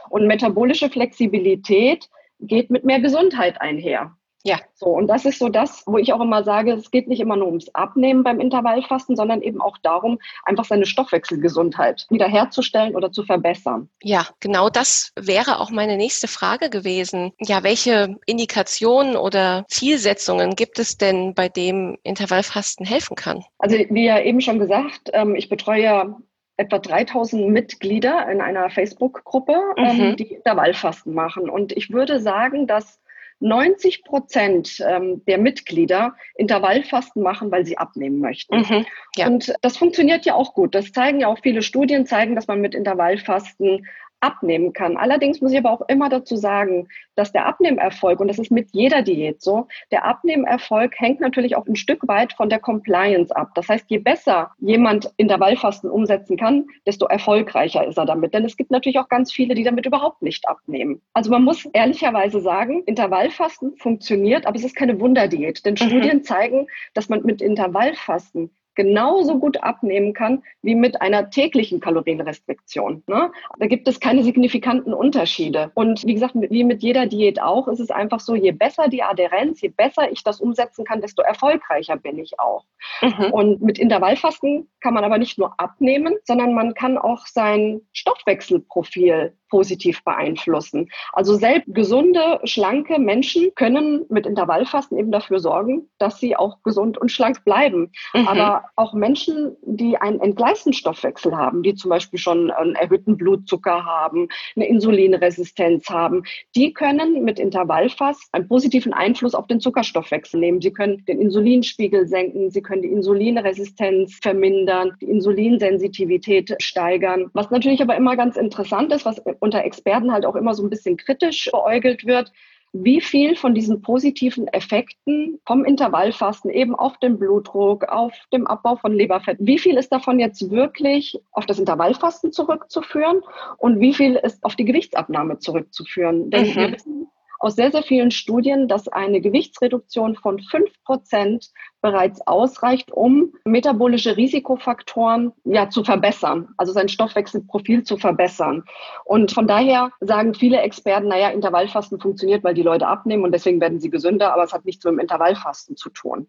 Und 0.08 0.26
metabolische 0.26 0.88
Flexibilität 0.88 2.08
geht 2.38 2.70
mit 2.70 2.84
mehr 2.84 3.00
Gesundheit 3.00 3.60
einher. 3.60 4.16
Ja. 4.44 4.58
So, 4.74 4.86
und 4.86 5.06
das 5.06 5.24
ist 5.24 5.38
so 5.38 5.48
das, 5.48 5.84
wo 5.86 5.98
ich 5.98 6.12
auch 6.12 6.20
immer 6.20 6.42
sage, 6.42 6.72
es 6.72 6.90
geht 6.90 7.08
nicht 7.08 7.20
immer 7.20 7.36
nur 7.36 7.46
ums 7.46 7.68
Abnehmen 7.74 8.24
beim 8.24 8.40
Intervallfasten, 8.40 9.16
sondern 9.16 9.42
eben 9.42 9.60
auch 9.60 9.78
darum, 9.78 10.18
einfach 10.44 10.64
seine 10.64 10.86
Stoffwechselgesundheit 10.86 12.06
wiederherzustellen 12.10 12.96
oder 12.96 13.12
zu 13.12 13.22
verbessern. 13.22 13.88
Ja, 14.02 14.26
genau 14.40 14.68
das 14.68 15.12
wäre 15.16 15.60
auch 15.60 15.70
meine 15.70 15.96
nächste 15.96 16.28
Frage 16.28 16.70
gewesen. 16.70 17.32
Ja, 17.40 17.62
welche 17.62 18.16
Indikationen 18.26 19.16
oder 19.16 19.64
Zielsetzungen 19.68 20.56
gibt 20.56 20.78
es 20.78 20.98
denn, 20.98 21.34
bei 21.34 21.48
dem 21.48 21.96
Intervallfasten 22.02 22.84
helfen 22.84 23.16
kann? 23.16 23.44
Also, 23.58 23.76
wie 23.76 24.04
ja 24.04 24.20
eben 24.20 24.40
schon 24.40 24.58
gesagt, 24.58 25.10
ähm, 25.12 25.36
ich 25.36 25.48
betreue 25.48 26.16
etwa 26.56 26.78
3000 26.78 27.48
Mitglieder 27.48 28.28
in 28.30 28.40
einer 28.40 28.70
Facebook-Gruppe, 28.70 29.54
ähm, 29.76 30.10
mhm. 30.10 30.16
die 30.16 30.34
Intervallfasten 30.34 31.14
machen. 31.14 31.48
Und 31.48 31.72
ich 31.72 31.90
würde 31.90 32.20
sagen, 32.20 32.66
dass 32.66 33.01
90 33.42 34.04
Prozent 34.04 34.82
ähm, 34.86 35.22
der 35.26 35.38
Mitglieder 35.38 36.14
Intervallfasten 36.36 37.22
machen, 37.22 37.50
weil 37.50 37.66
sie 37.66 37.76
abnehmen 37.76 38.20
möchten. 38.20 38.60
Mhm, 38.60 38.86
ja. 39.16 39.26
Und 39.26 39.52
das 39.60 39.76
funktioniert 39.76 40.24
ja 40.24 40.34
auch 40.34 40.54
gut. 40.54 40.74
Das 40.74 40.92
zeigen 40.92 41.20
ja 41.20 41.28
auch 41.28 41.40
viele 41.42 41.62
Studien, 41.62 42.06
zeigen, 42.06 42.34
dass 42.34 42.46
man 42.46 42.60
mit 42.60 42.74
Intervallfasten 42.74 43.86
abnehmen 44.22 44.72
kann. 44.72 44.96
Allerdings 44.96 45.40
muss 45.40 45.52
ich 45.52 45.58
aber 45.58 45.70
auch 45.70 45.82
immer 45.88 46.08
dazu 46.08 46.36
sagen, 46.36 46.88
dass 47.14 47.32
der 47.32 47.46
Abnehmerfolg, 47.46 48.20
und 48.20 48.28
das 48.28 48.38
ist 48.38 48.50
mit 48.50 48.70
jeder 48.72 49.02
Diät 49.02 49.42
so, 49.42 49.66
der 49.90 50.04
Abnehmerfolg 50.04 50.98
hängt 50.98 51.20
natürlich 51.20 51.56
auch 51.56 51.66
ein 51.66 51.76
Stück 51.76 52.06
weit 52.08 52.32
von 52.32 52.48
der 52.48 52.60
Compliance 52.60 53.34
ab. 53.34 53.50
Das 53.54 53.68
heißt, 53.68 53.86
je 53.88 53.98
besser 53.98 54.52
jemand 54.58 55.12
Intervallfasten 55.16 55.90
umsetzen 55.90 56.36
kann, 56.36 56.66
desto 56.86 57.06
erfolgreicher 57.06 57.86
ist 57.86 57.98
er 57.98 58.06
damit. 58.06 58.32
Denn 58.34 58.44
es 58.44 58.56
gibt 58.56 58.70
natürlich 58.70 58.98
auch 58.98 59.08
ganz 59.08 59.32
viele, 59.32 59.54
die 59.54 59.64
damit 59.64 59.86
überhaupt 59.86 60.22
nicht 60.22 60.48
abnehmen. 60.48 61.02
Also 61.12 61.30
man 61.30 61.42
muss 61.42 61.66
ehrlicherweise 61.66 62.40
sagen, 62.40 62.82
Intervallfasten 62.84 63.76
funktioniert, 63.76 64.46
aber 64.46 64.56
es 64.56 64.64
ist 64.64 64.76
keine 64.76 65.00
Wunderdiät. 65.00 65.64
Denn 65.66 65.74
mhm. 65.74 65.88
Studien 65.88 66.22
zeigen, 66.22 66.68
dass 66.94 67.08
man 67.08 67.22
mit 67.24 67.42
Intervallfasten 67.42 68.50
genauso 68.74 69.38
gut 69.38 69.62
abnehmen 69.62 70.12
kann 70.12 70.42
wie 70.62 70.74
mit 70.74 71.00
einer 71.00 71.30
täglichen 71.30 71.80
Kalorienrestriktion. 71.80 73.02
Ne? 73.06 73.30
Da 73.58 73.66
gibt 73.66 73.88
es 73.88 74.00
keine 74.00 74.22
signifikanten 74.22 74.94
Unterschiede. 74.94 75.70
Und 75.74 76.04
wie 76.06 76.14
gesagt, 76.14 76.34
wie 76.36 76.64
mit 76.64 76.82
jeder 76.82 77.06
Diät 77.06 77.40
auch, 77.40 77.68
ist 77.68 77.80
es 77.80 77.90
einfach 77.90 78.20
so, 78.20 78.34
je 78.34 78.52
besser 78.52 78.88
die 78.88 79.02
Adherenz, 79.02 79.60
je 79.60 79.68
besser 79.68 80.10
ich 80.10 80.22
das 80.22 80.40
umsetzen 80.40 80.84
kann, 80.84 81.00
desto 81.00 81.22
erfolgreicher 81.22 81.96
bin 81.96 82.18
ich 82.18 82.38
auch. 82.38 82.64
Mhm. 83.00 83.32
Und 83.32 83.62
mit 83.62 83.78
Intervallfasten 83.78 84.68
kann 84.80 84.94
man 84.94 85.04
aber 85.04 85.18
nicht 85.18 85.38
nur 85.38 85.58
abnehmen, 85.58 86.14
sondern 86.24 86.54
man 86.54 86.74
kann 86.74 86.98
auch 86.98 87.26
sein 87.26 87.80
Stoffwechselprofil 87.92 89.34
positiv 89.52 90.02
beeinflussen. 90.02 90.88
Also 91.12 91.34
selbst 91.34 91.74
gesunde, 91.74 92.40
schlanke 92.44 92.98
Menschen 92.98 93.54
können 93.54 94.06
mit 94.08 94.26
Intervallfasten 94.26 94.98
eben 94.98 95.12
dafür 95.12 95.40
sorgen, 95.40 95.90
dass 95.98 96.18
sie 96.18 96.36
auch 96.36 96.62
gesund 96.62 96.96
und 96.96 97.12
schlank 97.12 97.44
bleiben. 97.44 97.92
Mhm. 98.14 98.28
Aber 98.28 98.61
auch 98.76 98.94
Menschen, 98.94 99.56
die 99.62 99.96
einen 99.96 100.20
entgleisten 100.20 100.72
Stoffwechsel 100.72 101.36
haben, 101.36 101.62
die 101.62 101.74
zum 101.74 101.90
Beispiel 101.90 102.18
schon 102.18 102.50
einen 102.50 102.74
erhöhten 102.74 103.16
Blutzucker 103.16 103.84
haben, 103.84 104.28
eine 104.56 104.66
Insulinresistenz 104.66 105.88
haben, 105.88 106.24
die 106.54 106.72
können 106.72 107.24
mit 107.24 107.38
Intervallfasten 107.38 108.28
einen 108.32 108.48
positiven 108.48 108.92
Einfluss 108.92 109.34
auf 109.34 109.46
den 109.46 109.60
Zuckerstoffwechsel 109.60 110.40
nehmen. 110.40 110.60
Sie 110.60 110.72
können 110.72 111.04
den 111.06 111.20
Insulinspiegel 111.20 112.06
senken, 112.06 112.50
sie 112.50 112.62
können 112.62 112.82
die 112.82 112.88
Insulinresistenz 112.88 114.18
vermindern, 114.22 114.92
die 115.00 115.10
Insulinsensitivität 115.10 116.54
steigern. 116.60 117.30
Was 117.32 117.50
natürlich 117.50 117.82
aber 117.82 117.96
immer 117.96 118.16
ganz 118.16 118.36
interessant 118.36 118.92
ist, 118.92 119.04
was 119.04 119.20
unter 119.40 119.64
Experten 119.64 120.12
halt 120.12 120.26
auch 120.26 120.36
immer 120.36 120.54
so 120.54 120.62
ein 120.62 120.70
bisschen 120.70 120.96
kritisch 120.96 121.48
beäugelt 121.50 122.06
wird, 122.06 122.32
wie 122.72 123.00
viel 123.00 123.36
von 123.36 123.54
diesen 123.54 123.82
positiven 123.82 124.48
Effekten 124.48 125.38
vom 125.46 125.64
Intervallfasten 125.64 126.50
eben 126.50 126.74
auf 126.74 126.96
den 126.98 127.18
Blutdruck, 127.18 127.84
auf 127.84 128.12
dem 128.32 128.46
Abbau 128.46 128.76
von 128.76 128.94
Leberfett, 128.94 129.36
wie 129.40 129.58
viel 129.58 129.76
ist 129.76 129.92
davon 129.92 130.18
jetzt 130.18 130.50
wirklich 130.50 131.20
auf 131.32 131.46
das 131.46 131.58
Intervallfasten 131.58 132.32
zurückzuführen 132.32 133.22
und 133.58 133.80
wie 133.80 133.92
viel 133.92 134.16
ist 134.16 134.42
auf 134.44 134.56
die 134.56 134.64
Gewichtsabnahme 134.64 135.38
zurückzuführen? 135.38 136.30
Denn 136.30 136.48
mhm. 136.48 136.54
wir 136.54 136.72
wissen 136.72 137.01
aus 137.42 137.56
sehr, 137.56 137.72
sehr 137.72 137.82
vielen 137.82 138.12
Studien, 138.12 138.68
dass 138.68 138.86
eine 138.86 139.20
Gewichtsreduktion 139.20 140.14
von 140.14 140.38
fünf 140.38 140.70
Prozent 140.84 141.50
bereits 141.80 142.24
ausreicht, 142.24 142.92
um 142.92 143.32
metabolische 143.44 144.16
Risikofaktoren 144.16 145.32
ja 145.42 145.68
zu 145.68 145.82
verbessern, 145.82 146.54
also 146.56 146.72
sein 146.72 146.88
Stoffwechselprofil 146.88 147.82
zu 147.82 147.96
verbessern. 147.96 148.62
Und 149.04 149.32
von 149.32 149.48
daher 149.48 149.90
sagen 149.98 150.34
viele 150.34 150.60
Experten, 150.60 151.08
naja, 151.08 151.30
Intervallfasten 151.30 151.98
funktioniert, 151.98 152.44
weil 152.44 152.54
die 152.54 152.62
Leute 152.62 152.86
abnehmen 152.86 153.24
und 153.24 153.32
deswegen 153.32 153.60
werden 153.60 153.80
sie 153.80 153.90
gesünder, 153.90 154.32
aber 154.32 154.44
es 154.44 154.52
hat 154.52 154.64
nichts 154.64 154.84
mit 154.84 154.92
dem 154.92 155.00
Intervallfasten 155.00 155.76
zu 155.76 155.90
tun. 155.90 156.28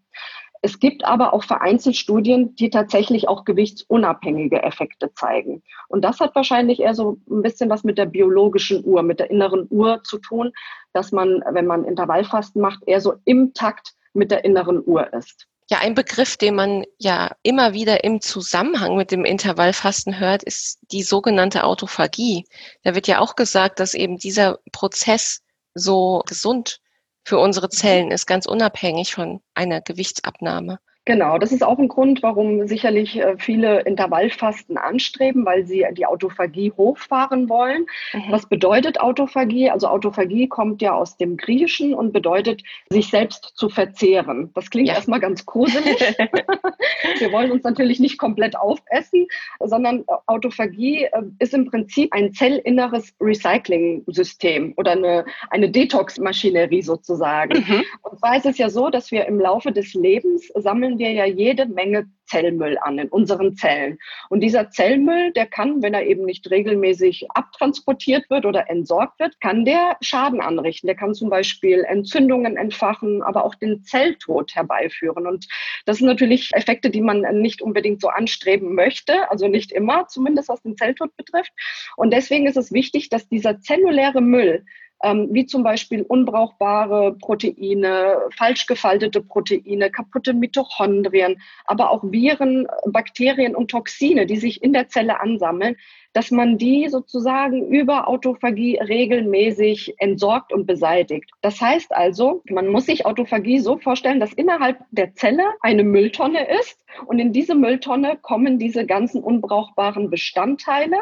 Es 0.65 0.79
gibt 0.79 1.03
aber 1.03 1.33
auch 1.33 1.43
vereinzelt 1.43 1.97
Studien, 1.97 2.55
die 2.55 2.69
tatsächlich 2.69 3.27
auch 3.27 3.43
gewichtsunabhängige 3.43 4.63
Effekte 4.63 5.13
zeigen. 5.13 5.61
Und 5.89 6.05
das 6.05 6.21
hat 6.21 6.33
wahrscheinlich 6.35 6.79
eher 6.79 6.95
so 6.95 7.17
ein 7.29 7.41
bisschen 7.41 7.69
was 7.69 7.83
mit 7.83 7.97
der 7.97 8.05
biologischen 8.05 8.81
Uhr, 8.85 9.03
mit 9.03 9.19
der 9.19 9.29
inneren 9.29 9.67
Uhr 9.69 10.01
zu 10.03 10.19
tun, 10.19 10.53
dass 10.93 11.11
man, 11.11 11.43
wenn 11.51 11.67
man 11.67 11.83
Intervallfasten 11.83 12.61
macht, 12.61 12.79
eher 12.87 13.01
so 13.01 13.15
im 13.25 13.53
Takt 13.53 13.93
mit 14.13 14.31
der 14.31 14.45
inneren 14.45 14.81
Uhr 14.85 15.11
ist. 15.11 15.47
Ja, 15.69 15.79
ein 15.79 15.95
Begriff, 15.95 16.37
den 16.37 16.55
man 16.55 16.85
ja 16.97 17.31
immer 17.43 17.73
wieder 17.73 18.05
im 18.05 18.21
Zusammenhang 18.21 18.95
mit 18.95 19.11
dem 19.11 19.25
Intervallfasten 19.25 20.17
hört, 20.17 20.43
ist 20.43 20.79
die 20.93 21.03
sogenannte 21.03 21.65
Autophagie. 21.65 22.45
Da 22.83 22.95
wird 22.95 23.07
ja 23.07 23.19
auch 23.19 23.35
gesagt, 23.35 23.81
dass 23.81 23.93
eben 23.93 24.17
dieser 24.17 24.59
Prozess 24.71 25.41
so 25.73 26.23
gesund 26.25 26.79
für 27.23 27.37
unsere 27.37 27.69
Zellen 27.69 28.11
ist, 28.11 28.25
ganz 28.25 28.45
unabhängig 28.45 29.13
von 29.13 29.41
einer 29.53 29.81
Gewichtsabnahme. 29.81 30.79
Genau, 31.05 31.37
das 31.37 31.51
ist 31.51 31.63
auch 31.63 31.79
ein 31.79 31.89
Grund, 31.89 32.23
warum 32.23 32.65
sicherlich 32.65 33.19
äh, 33.19 33.35
viele 33.37 33.81
Intervallfasten 33.81 34.77
anstreben, 34.77 35.45
weil 35.45 35.65
sie 35.65 35.85
die 35.91 36.05
Autophagie 36.05 36.71
hochfahren 36.77 37.49
wollen. 37.49 37.87
Mhm. 38.13 38.23
Was 38.29 38.47
bedeutet 38.47 39.01
Autophagie? 39.01 39.69
Also 39.69 39.89
Autophagie 39.89 40.47
kommt 40.47 40.81
ja 40.81 40.93
aus 40.93 41.17
dem 41.17 41.35
Griechischen 41.35 41.93
und 41.93 42.13
bedeutet, 42.13 42.63
sich 42.89 43.09
selbst 43.09 43.51
zu 43.55 43.67
verzehren. 43.67 44.51
Das 44.53 44.69
klingt 44.69 44.87
ja. 44.87 44.93
erstmal 44.95 45.19
ganz 45.19 45.45
gruselig. 45.45 45.99
Wir 47.19 47.31
wollen 47.33 47.51
uns 47.51 47.63
natürlich 47.63 47.99
nicht 47.99 48.17
komplett 48.17 48.55
aufessen, 48.55 49.27
sondern 49.59 50.05
Autophagie 50.27 51.03
äh, 51.03 51.21
ist 51.39 51.53
im 51.53 51.65
Prinzip 51.65 52.13
ein 52.13 52.31
zellinneres 52.33 53.13
Recycling-System 53.19 54.73
oder 54.77 54.91
eine, 54.91 55.25
eine 55.49 55.69
Detox-Maschinerie 55.69 56.81
sozusagen. 56.81 57.59
Mhm. 57.59 57.83
Und 58.03 58.19
zwar 58.19 58.37
ist 58.37 58.45
es 58.45 58.57
ja 58.57 58.69
so, 58.69 58.89
dass 58.89 59.11
wir 59.11 59.25
im 59.25 59.37
Laufe 59.37 59.73
des 59.73 59.93
Lebens 59.93 60.47
sammeln 60.55 60.92
sammeln 60.93 60.99
wir 60.99 61.11
ja 61.11 61.25
jede 61.25 61.65
Menge 61.65 62.05
Zellmüll 62.25 62.77
an 62.81 62.97
in 62.97 63.09
unseren 63.09 63.55
Zellen. 63.55 63.99
Und 64.29 64.39
dieser 64.39 64.69
Zellmüll, 64.69 65.33
der 65.33 65.45
kann, 65.45 65.81
wenn 65.83 65.93
er 65.93 66.05
eben 66.05 66.25
nicht 66.25 66.49
regelmäßig 66.49 67.27
abtransportiert 67.33 68.29
wird 68.29 68.45
oder 68.45 68.69
entsorgt 68.69 69.19
wird, 69.19 69.39
kann 69.41 69.65
der 69.65 69.97
Schaden 70.01 70.39
anrichten. 70.39 70.87
Der 70.87 70.95
kann 70.95 71.13
zum 71.13 71.29
Beispiel 71.29 71.83
Entzündungen 71.83 72.57
entfachen, 72.57 73.21
aber 73.21 73.45
auch 73.45 73.55
den 73.55 73.83
Zelltod 73.83 74.55
herbeiführen. 74.55 75.27
Und 75.27 75.47
das 75.85 75.97
sind 75.97 76.07
natürlich 76.07 76.51
Effekte, 76.53 76.89
die 76.89 77.01
man 77.01 77.21
nicht 77.41 77.61
unbedingt 77.61 78.01
so 78.01 78.07
anstreben 78.07 78.73
möchte, 78.73 79.29
also 79.29 79.47
nicht 79.47 79.71
immer, 79.71 80.07
zumindest 80.07 80.49
was 80.49 80.61
den 80.61 80.77
Zelltod 80.77 81.15
betrifft. 81.17 81.51
Und 81.97 82.11
deswegen 82.11 82.47
ist 82.47 82.57
es 82.57 82.71
wichtig, 82.71 83.09
dass 83.09 83.27
dieser 83.27 83.59
zelluläre 83.59 84.21
Müll 84.21 84.65
ähm, 85.03 85.27
wie 85.31 85.45
zum 85.45 85.63
Beispiel 85.63 86.01
unbrauchbare 86.01 87.15
Proteine, 87.19 88.17
falsch 88.35 88.65
gefaltete 88.65 89.21
Proteine, 89.21 89.91
kaputte 89.91 90.33
Mitochondrien, 90.33 91.41
aber 91.65 91.91
auch 91.91 92.03
Viren, 92.03 92.67
Bakterien 92.85 93.55
und 93.55 93.69
Toxine, 93.69 94.25
die 94.25 94.37
sich 94.37 94.63
in 94.63 94.73
der 94.73 94.87
Zelle 94.87 95.19
ansammeln, 95.19 95.75
dass 96.13 96.31
man 96.31 96.57
die 96.57 96.87
sozusagen 96.89 97.67
über 97.67 98.07
Autophagie 98.07 98.77
regelmäßig 98.77 99.95
entsorgt 99.97 100.53
und 100.53 100.65
beseitigt. 100.65 101.29
Das 101.41 101.59
heißt 101.59 101.93
also, 101.93 102.43
man 102.49 102.67
muss 102.67 102.85
sich 102.85 103.05
Autophagie 103.05 103.59
so 103.59 103.77
vorstellen, 103.77 104.19
dass 104.19 104.33
innerhalb 104.33 104.77
der 104.91 105.15
Zelle 105.15 105.43
eine 105.61 105.83
Mülltonne 105.83 106.47
ist 106.59 106.79
und 107.07 107.19
in 107.19 107.33
diese 107.33 107.55
Mülltonne 107.55 108.17
kommen 108.21 108.59
diese 108.59 108.85
ganzen 108.85 109.23
unbrauchbaren 109.23 110.09
Bestandteile 110.11 110.97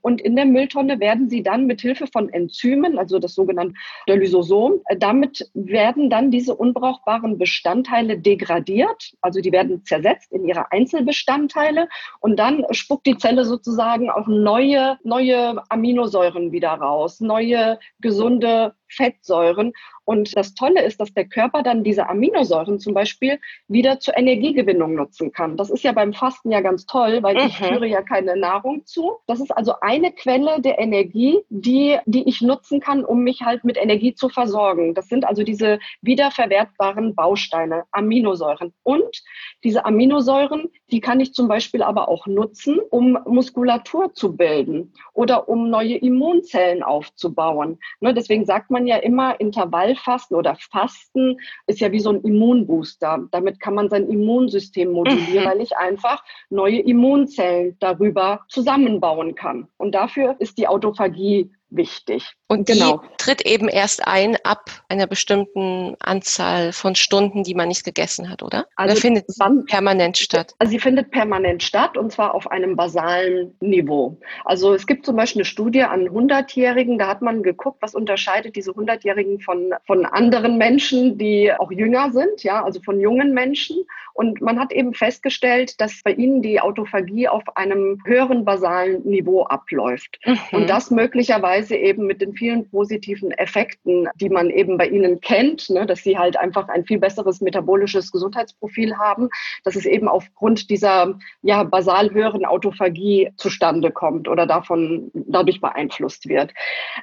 und 0.00 0.20
in 0.20 0.34
der 0.34 0.44
Mülltonne 0.44 0.98
werden 0.98 1.30
sie 1.30 1.42
dann 1.42 1.66
mit 1.66 1.80
Hilfe 1.80 2.08
von 2.08 2.28
Enzymen, 2.28 2.98
also 2.98 3.18
das 3.20 3.34
sogenannte 3.34 3.74
Lysosom, 4.08 4.80
damit 4.98 5.48
werden 5.54 6.10
dann 6.10 6.30
diese 6.32 6.54
unbrauchbaren 6.56 7.38
Bestandteile 7.38 8.18
degradiert, 8.18 9.14
also 9.20 9.40
die 9.40 9.52
werden 9.52 9.84
zersetzt 9.84 10.32
in 10.32 10.44
ihre 10.44 10.72
Einzelbestandteile 10.72 11.88
und 12.20 12.38
dann 12.38 12.64
spuckt 12.72 13.06
die 13.06 13.16
Zelle 13.16 13.44
sozusagen 13.44 14.10
auch 14.10 14.26
neu 14.26 14.55
neue, 14.56 14.98
neue 15.04 15.62
Aminosäuren 15.68 16.50
wieder 16.50 16.70
raus, 16.70 17.20
neue 17.20 17.78
gesunde 18.00 18.74
Fettsäuren. 18.88 19.72
Und 20.04 20.36
das 20.36 20.54
Tolle 20.54 20.84
ist, 20.84 21.00
dass 21.00 21.12
der 21.12 21.26
Körper 21.26 21.64
dann 21.64 21.82
diese 21.82 22.08
Aminosäuren 22.08 22.78
zum 22.78 22.94
Beispiel 22.94 23.40
wieder 23.66 23.98
zur 23.98 24.16
Energiegewinnung 24.16 24.94
nutzen 24.94 25.32
kann. 25.32 25.56
Das 25.56 25.68
ist 25.68 25.82
ja 25.82 25.90
beim 25.90 26.12
Fasten 26.12 26.52
ja 26.52 26.60
ganz 26.60 26.86
toll, 26.86 27.24
weil 27.24 27.34
mhm. 27.34 27.46
ich 27.48 27.58
führe 27.58 27.86
ja 27.88 28.02
keine 28.02 28.36
Nahrung 28.36 28.86
zu. 28.86 29.16
Das 29.26 29.40
ist 29.40 29.50
also 29.50 29.74
eine 29.80 30.12
Quelle 30.12 30.60
der 30.60 30.78
Energie, 30.78 31.38
die, 31.48 31.98
die 32.06 32.28
ich 32.28 32.40
nutzen 32.40 32.78
kann, 32.78 33.04
um 33.04 33.24
mich 33.24 33.42
halt 33.42 33.64
mit 33.64 33.76
Energie 33.76 34.14
zu 34.14 34.28
versorgen. 34.28 34.94
Das 34.94 35.08
sind 35.08 35.24
also 35.24 35.42
diese 35.42 35.80
wiederverwertbaren 36.02 37.16
Bausteine, 37.16 37.82
Aminosäuren. 37.90 38.72
Und 38.84 39.24
diese 39.64 39.84
Aminosäuren, 39.84 40.68
die 40.92 41.00
kann 41.00 41.18
ich 41.18 41.34
zum 41.34 41.48
Beispiel 41.48 41.82
aber 41.82 42.08
auch 42.08 42.28
nutzen, 42.28 42.78
um 42.90 43.18
Muskulatur 43.26 44.14
zu 44.14 44.36
bilden 44.36 44.92
oder 45.14 45.48
um 45.48 45.68
neue 45.68 45.96
Immunzellen 45.96 46.84
aufzubauen. 46.84 47.80
Ne, 47.98 48.14
deswegen 48.14 48.44
sagt 48.44 48.70
man 48.70 48.75
ja 48.84 48.96
immer, 48.96 49.38
Intervallfasten 49.38 50.36
oder 50.36 50.56
Fasten 50.56 51.36
ist 51.68 51.78
ja 51.78 51.92
wie 51.92 52.00
so 52.00 52.10
ein 52.10 52.20
Immunbooster. 52.22 53.28
Damit 53.30 53.60
kann 53.60 53.74
man 53.74 53.88
sein 53.88 54.08
Immunsystem 54.08 54.90
modulieren, 54.90 55.44
mhm. 55.44 55.48
weil 55.48 55.60
ich 55.60 55.76
einfach 55.76 56.24
neue 56.50 56.80
Immunzellen 56.80 57.76
darüber 57.78 58.40
zusammenbauen 58.48 59.36
kann. 59.36 59.68
Und 59.76 59.94
dafür 59.94 60.34
ist 60.40 60.58
die 60.58 60.66
Autophagie 60.66 61.52
wichtig. 61.70 62.32
Und 62.48 62.66
genau. 62.66 62.98
die 62.98 63.08
tritt 63.18 63.42
eben 63.42 63.68
erst 63.68 64.06
ein 64.06 64.36
ab 64.44 64.70
einer 64.88 65.06
bestimmten 65.06 65.96
Anzahl 65.98 66.72
von 66.72 66.94
Stunden, 66.94 67.42
die 67.42 67.54
man 67.54 67.68
nicht 67.68 67.84
gegessen 67.84 68.30
hat, 68.30 68.42
oder? 68.42 68.66
Also 68.76 68.92
oder 68.92 69.00
findet 69.00 69.24
wann, 69.38 69.64
permanent 69.64 70.16
statt? 70.16 70.54
Also 70.58 70.70
sie 70.70 70.78
findet 70.78 71.10
permanent 71.10 71.62
statt 71.62 71.96
und 71.96 72.12
zwar 72.12 72.34
auf 72.34 72.50
einem 72.50 72.76
basalen 72.76 73.56
Niveau. 73.60 74.18
Also 74.44 74.74
es 74.74 74.86
gibt 74.86 75.06
zum 75.06 75.16
Beispiel 75.16 75.40
eine 75.40 75.46
Studie 75.46 75.82
an 75.82 76.08
100-Jährigen, 76.08 76.98
da 76.98 77.08
hat 77.08 77.22
man 77.22 77.42
geguckt, 77.42 77.78
was 77.80 77.94
unterscheidet 77.94 78.54
diese 78.54 78.70
100-Jährigen 78.70 79.40
von, 79.40 79.74
von 79.86 80.06
anderen 80.06 80.58
Menschen, 80.58 81.18
die 81.18 81.52
auch 81.52 81.72
jünger 81.72 82.12
sind, 82.12 82.44
ja, 82.44 82.62
also 82.62 82.80
von 82.80 83.00
jungen 83.00 83.34
Menschen. 83.34 83.76
Und 84.16 84.40
man 84.40 84.58
hat 84.58 84.72
eben 84.72 84.94
festgestellt, 84.94 85.78
dass 85.78 86.02
bei 86.02 86.12
ihnen 86.12 86.40
die 86.40 86.58
Autophagie 86.58 87.28
auf 87.28 87.44
einem 87.54 88.00
höheren 88.06 88.46
basalen 88.46 89.02
Niveau 89.02 89.42
abläuft. 89.44 90.18
Mhm. 90.24 90.38
Und 90.52 90.70
das 90.70 90.90
möglicherweise 90.90 91.76
eben 91.76 92.06
mit 92.06 92.22
den 92.22 92.32
vielen 92.32 92.68
positiven 92.70 93.30
Effekten, 93.32 94.08
die 94.14 94.30
man 94.30 94.48
eben 94.48 94.78
bei 94.78 94.88
ihnen 94.88 95.20
kennt, 95.20 95.68
ne, 95.68 95.84
dass 95.84 96.02
sie 96.02 96.16
halt 96.16 96.38
einfach 96.38 96.68
ein 96.68 96.86
viel 96.86 96.98
besseres 96.98 97.42
metabolisches 97.42 98.10
Gesundheitsprofil 98.10 98.96
haben, 98.96 99.28
dass 99.64 99.76
es 99.76 99.84
eben 99.84 100.08
aufgrund 100.08 100.70
dieser 100.70 101.18
ja, 101.42 101.62
basal 101.64 102.10
höheren 102.10 102.46
Autophagie 102.46 103.30
zustande 103.36 103.90
kommt 103.90 104.28
oder 104.28 104.46
davon 104.46 105.10
dadurch 105.12 105.60
beeinflusst 105.60 106.26
wird. 106.28 106.54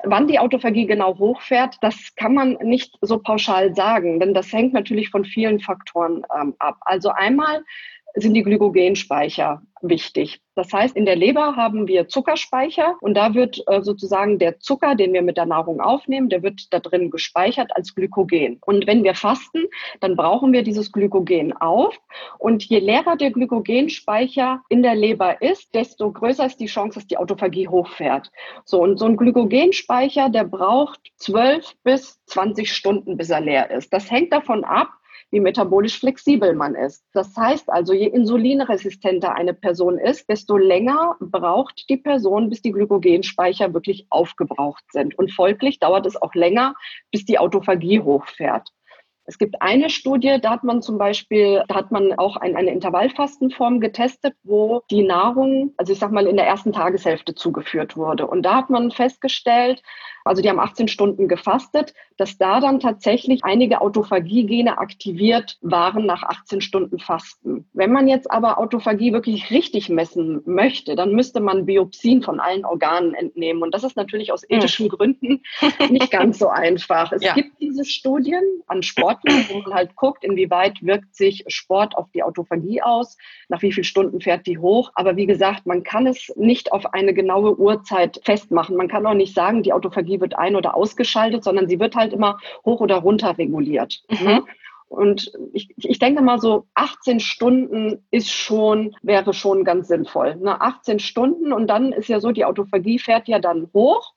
Wann 0.03 0.27
die 0.27 0.39
Autophagie 0.39 0.87
genau 0.87 1.17
hochfährt, 1.19 1.77
das 1.81 2.15
kann 2.15 2.33
man 2.33 2.53
nicht 2.63 2.97
so 3.01 3.19
pauschal 3.19 3.75
sagen, 3.75 4.19
denn 4.19 4.33
das 4.33 4.51
hängt 4.51 4.73
natürlich 4.73 5.09
von 5.09 5.25
vielen 5.25 5.59
Faktoren 5.59 6.23
ähm, 6.35 6.55
ab. 6.57 6.77
Also 6.81 7.02
also 7.03 7.09
einmal 7.09 7.63
sind 8.15 8.33
die 8.33 8.43
Glykogenspeicher 8.43 9.61
wichtig. 9.81 10.39
Das 10.55 10.71
heißt, 10.71 10.95
in 10.95 11.05
der 11.05 11.15
Leber 11.15 11.55
haben 11.57 11.87
wir 11.87 12.07
Zuckerspeicher 12.07 12.95
und 13.01 13.15
da 13.15 13.33
wird 13.33 13.61
äh, 13.67 13.81
sozusagen 13.81 14.39
der 14.39 14.59
Zucker, 14.59 14.95
den 14.95 15.11
wir 15.11 15.23
mit 15.23 15.35
der 15.35 15.47
Nahrung 15.47 15.81
aufnehmen, 15.81 16.29
der 16.29 16.43
wird 16.43 16.71
da 16.71 16.79
drin 16.79 17.09
gespeichert 17.09 17.75
als 17.75 17.95
Glykogen. 17.95 18.59
Und 18.65 18.87
wenn 18.87 19.03
wir 19.03 19.15
fasten, 19.15 19.65
dann 19.99 20.15
brauchen 20.15 20.53
wir 20.53 20.63
dieses 20.63 20.91
Glykogen 20.91 21.51
auf. 21.57 21.99
Und 22.37 22.63
je 22.63 22.79
leerer 22.79 23.17
der 23.17 23.31
Glykogenspeicher 23.31 24.61
in 24.69 24.83
der 24.83 24.95
Leber 24.95 25.41
ist, 25.41 25.73
desto 25.73 26.11
größer 26.11 26.45
ist 26.45 26.61
die 26.61 26.67
Chance, 26.67 26.99
dass 26.99 27.07
die 27.07 27.17
Autophagie 27.17 27.67
hochfährt. 27.67 28.31
So, 28.63 28.79
und 28.79 28.99
so 28.99 29.05
ein 29.05 29.17
Glykogenspeicher, 29.17 30.29
der 30.29 30.45
braucht 30.45 30.99
12 31.17 31.73
bis 31.83 32.23
20 32.27 32.71
Stunden, 32.71 33.17
bis 33.17 33.31
er 33.31 33.41
leer 33.41 33.71
ist. 33.71 33.91
Das 33.91 34.09
hängt 34.09 34.31
davon 34.31 34.63
ab, 34.63 34.89
wie 35.33 35.39
metabolisch 35.39 35.99
flexibel 35.99 36.53
man 36.53 36.75
ist. 36.75 37.03
Das 37.11 37.35
heißt 37.35 37.67
also, 37.71 37.91
je 37.91 38.05
insulinresistenter 38.05 39.33
eine 39.33 39.55
Person 39.55 39.97
ist, 39.97 40.29
desto 40.29 40.57
länger 40.57 41.15
braucht 41.19 41.89
die 41.89 41.97
Person, 41.97 42.51
bis 42.51 42.61
die 42.61 42.71
Glykogenspeicher 42.71 43.73
wirklich 43.73 44.05
aufgebraucht 44.11 44.83
sind. 44.91 45.17
Und 45.17 45.31
folglich 45.31 45.79
dauert 45.79 46.05
es 46.05 46.21
auch 46.21 46.35
länger, 46.35 46.75
bis 47.11 47.25
die 47.25 47.39
Autophagie 47.39 47.99
hochfährt. 47.99 48.69
Es 49.25 49.37
gibt 49.37 49.61
eine 49.61 49.89
Studie, 49.89 50.37
da 50.41 50.51
hat 50.51 50.63
man 50.63 50.81
zum 50.81 50.97
Beispiel, 50.97 51.63
da 51.67 51.75
hat 51.75 51.91
man 51.91 52.13
auch 52.13 52.35
ein, 52.35 52.55
eine 52.55 52.71
Intervallfastenform 52.71 53.79
getestet, 53.79 54.35
wo 54.43 54.81
die 54.91 55.03
Nahrung, 55.03 55.73
also 55.77 55.93
ich 55.93 55.99
sag 55.99 56.11
mal, 56.11 56.27
in 56.27 56.35
der 56.35 56.45
ersten 56.45 56.73
Tageshälfte 56.73 57.33
zugeführt 57.33 57.95
wurde. 57.95 58.27
Und 58.27 58.43
da 58.43 58.55
hat 58.55 58.69
man 58.69 58.91
festgestellt, 58.91 59.81
also 60.25 60.41
die 60.41 60.49
haben 60.49 60.59
18 60.59 60.87
Stunden 60.87 61.27
gefastet, 61.27 61.93
dass 62.17 62.37
da 62.37 62.59
dann 62.59 62.79
tatsächlich 62.79 63.43
einige 63.43 63.81
Autophagie-Gene 63.81 64.77
aktiviert 64.77 65.57
waren 65.61 66.05
nach 66.05 66.23
18 66.23 66.61
Stunden 66.61 66.99
Fasten. 66.99 67.67
Wenn 67.73 67.91
man 67.91 68.07
jetzt 68.07 68.31
aber 68.31 68.57
Autophagie 68.57 69.11
wirklich 69.11 69.49
richtig 69.51 69.89
messen 69.89 70.41
möchte, 70.45 70.95
dann 70.95 71.13
müsste 71.13 71.39
man 71.39 71.65
Biopsien 71.65 72.21
von 72.21 72.39
allen 72.39 72.65
Organen 72.65 73.13
entnehmen. 73.13 73.63
Und 73.63 73.73
das 73.73 73.83
ist 73.83 73.97
natürlich 73.97 74.31
aus 74.31 74.43
hm. 74.43 74.57
ethischen 74.57 74.89
Gründen 74.89 75.41
nicht 75.89 76.11
ganz 76.11 76.39
so 76.39 76.47
einfach. 76.49 77.11
Es 77.11 77.23
ja. 77.23 77.33
gibt 77.33 77.59
diese 77.59 77.83
Studien 77.83 78.43
an 78.67 78.83
Sportlern, 79.13 79.45
wo 79.49 79.59
man 79.59 79.73
halt 79.73 79.95
guckt, 79.95 80.23
inwieweit 80.23 80.81
wirkt 80.81 81.15
sich 81.15 81.43
Sport 81.47 81.95
auf 81.97 82.09
die 82.11 82.23
Autophagie 82.23 82.81
aus, 82.81 83.17
nach 83.49 83.61
wie 83.61 83.71
vielen 83.71 83.83
Stunden 83.83 84.21
fährt 84.21 84.47
die 84.47 84.57
hoch. 84.57 84.91
Aber 84.95 85.15
wie 85.15 85.25
gesagt, 85.25 85.65
man 85.65 85.83
kann 85.83 86.07
es 86.07 86.31
nicht 86.35 86.71
auf 86.71 86.93
eine 86.93 87.13
genaue 87.13 87.57
Uhrzeit 87.57 88.19
festmachen. 88.23 88.75
Man 88.75 88.87
kann 88.87 89.05
auch 89.05 89.13
nicht 89.13 89.35
sagen, 89.35 89.63
die 89.63 89.73
Autophagie 89.73 90.19
wird 90.19 90.37
ein- 90.37 90.55
oder 90.55 90.75
ausgeschaltet, 90.75 91.43
sondern 91.43 91.67
sie 91.67 91.79
wird 91.79 91.95
halt 91.95 92.13
immer 92.13 92.39
hoch 92.65 92.81
oder 92.81 92.97
runter 92.97 93.37
reguliert. 93.37 94.03
Mhm. 94.09 94.25
Ne? 94.25 94.43
Und 94.87 95.31
ich, 95.53 95.73
ich 95.77 95.97
denke 95.97 96.21
mal 96.21 96.39
so 96.39 96.67
18 96.75 97.19
Stunden 97.19 98.05
ist 98.11 98.29
schon, 98.29 98.95
wäre 99.01 99.33
schon 99.33 99.63
ganz 99.63 99.87
sinnvoll. 99.87 100.35
Ne? 100.35 100.61
18 100.61 100.99
Stunden 100.99 101.51
und 101.51 101.67
dann 101.67 101.93
ist 101.93 102.09
ja 102.09 102.19
so, 102.19 102.31
die 102.31 102.45
Autophagie 102.45 102.99
fährt 102.99 103.27
ja 103.27 103.39
dann 103.39 103.69
hoch 103.73 104.13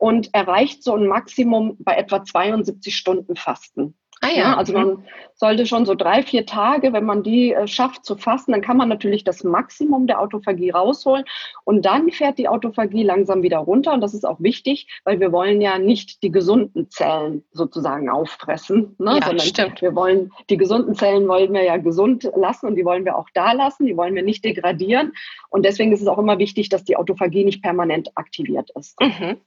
und 0.00 0.34
erreicht 0.34 0.82
so 0.82 0.94
ein 0.94 1.06
Maximum 1.06 1.76
bei 1.78 1.94
etwa 1.94 2.24
72 2.24 2.96
Stunden 2.96 3.36
Fasten. 3.36 3.94
Ah 4.20 4.28
ja. 4.28 4.36
ja. 4.36 4.56
also 4.56 4.72
man 4.74 5.04
sollte 5.34 5.64
schon 5.64 5.86
so 5.86 5.94
drei, 5.94 6.22
vier 6.22 6.44
Tage, 6.44 6.92
wenn 6.92 7.04
man 7.04 7.22
die 7.22 7.54
äh, 7.54 7.66
schafft 7.66 8.04
zu 8.04 8.16
fassen, 8.16 8.52
dann 8.52 8.60
kann 8.60 8.76
man 8.76 8.88
natürlich 8.88 9.24
das 9.24 9.42
Maximum 9.42 10.06
der 10.06 10.20
Autophagie 10.20 10.70
rausholen 10.70 11.24
und 11.64 11.86
dann 11.86 12.10
fährt 12.10 12.38
die 12.38 12.48
Autophagie 12.48 13.02
langsam 13.02 13.42
wieder 13.42 13.58
runter 13.58 13.94
und 13.94 14.02
das 14.02 14.12
ist 14.12 14.26
auch 14.26 14.40
wichtig, 14.40 14.86
weil 15.04 15.18
wir 15.20 15.32
wollen 15.32 15.62
ja 15.62 15.78
nicht 15.78 16.22
die 16.22 16.30
gesunden 16.30 16.90
Zellen 16.90 17.44
sozusagen 17.52 18.10
auffressen, 18.10 18.94
ne? 18.98 19.18
ja, 19.20 19.26
sondern 19.26 19.46
stimmt. 19.46 19.80
wir 19.80 19.94
wollen 19.94 20.30
die 20.50 20.58
gesunden 20.58 20.94
Zellen 20.94 21.26
wollen 21.26 21.52
wir 21.54 21.64
ja 21.64 21.78
gesund 21.78 22.30
lassen 22.36 22.66
und 22.66 22.76
die 22.76 22.84
wollen 22.84 23.06
wir 23.06 23.16
auch 23.16 23.28
da 23.32 23.52
lassen, 23.52 23.86
die 23.86 23.96
wollen 23.96 24.14
wir 24.14 24.22
nicht 24.22 24.44
degradieren 24.44 25.12
und 25.48 25.64
deswegen 25.64 25.92
ist 25.92 26.02
es 26.02 26.08
auch 26.08 26.18
immer 26.18 26.38
wichtig, 26.38 26.68
dass 26.68 26.84
die 26.84 26.96
Autophagie 26.96 27.44
nicht 27.44 27.62
permanent 27.62 28.10
aktiviert 28.16 28.70
ist. 28.76 29.00
Mhm. 29.00 29.38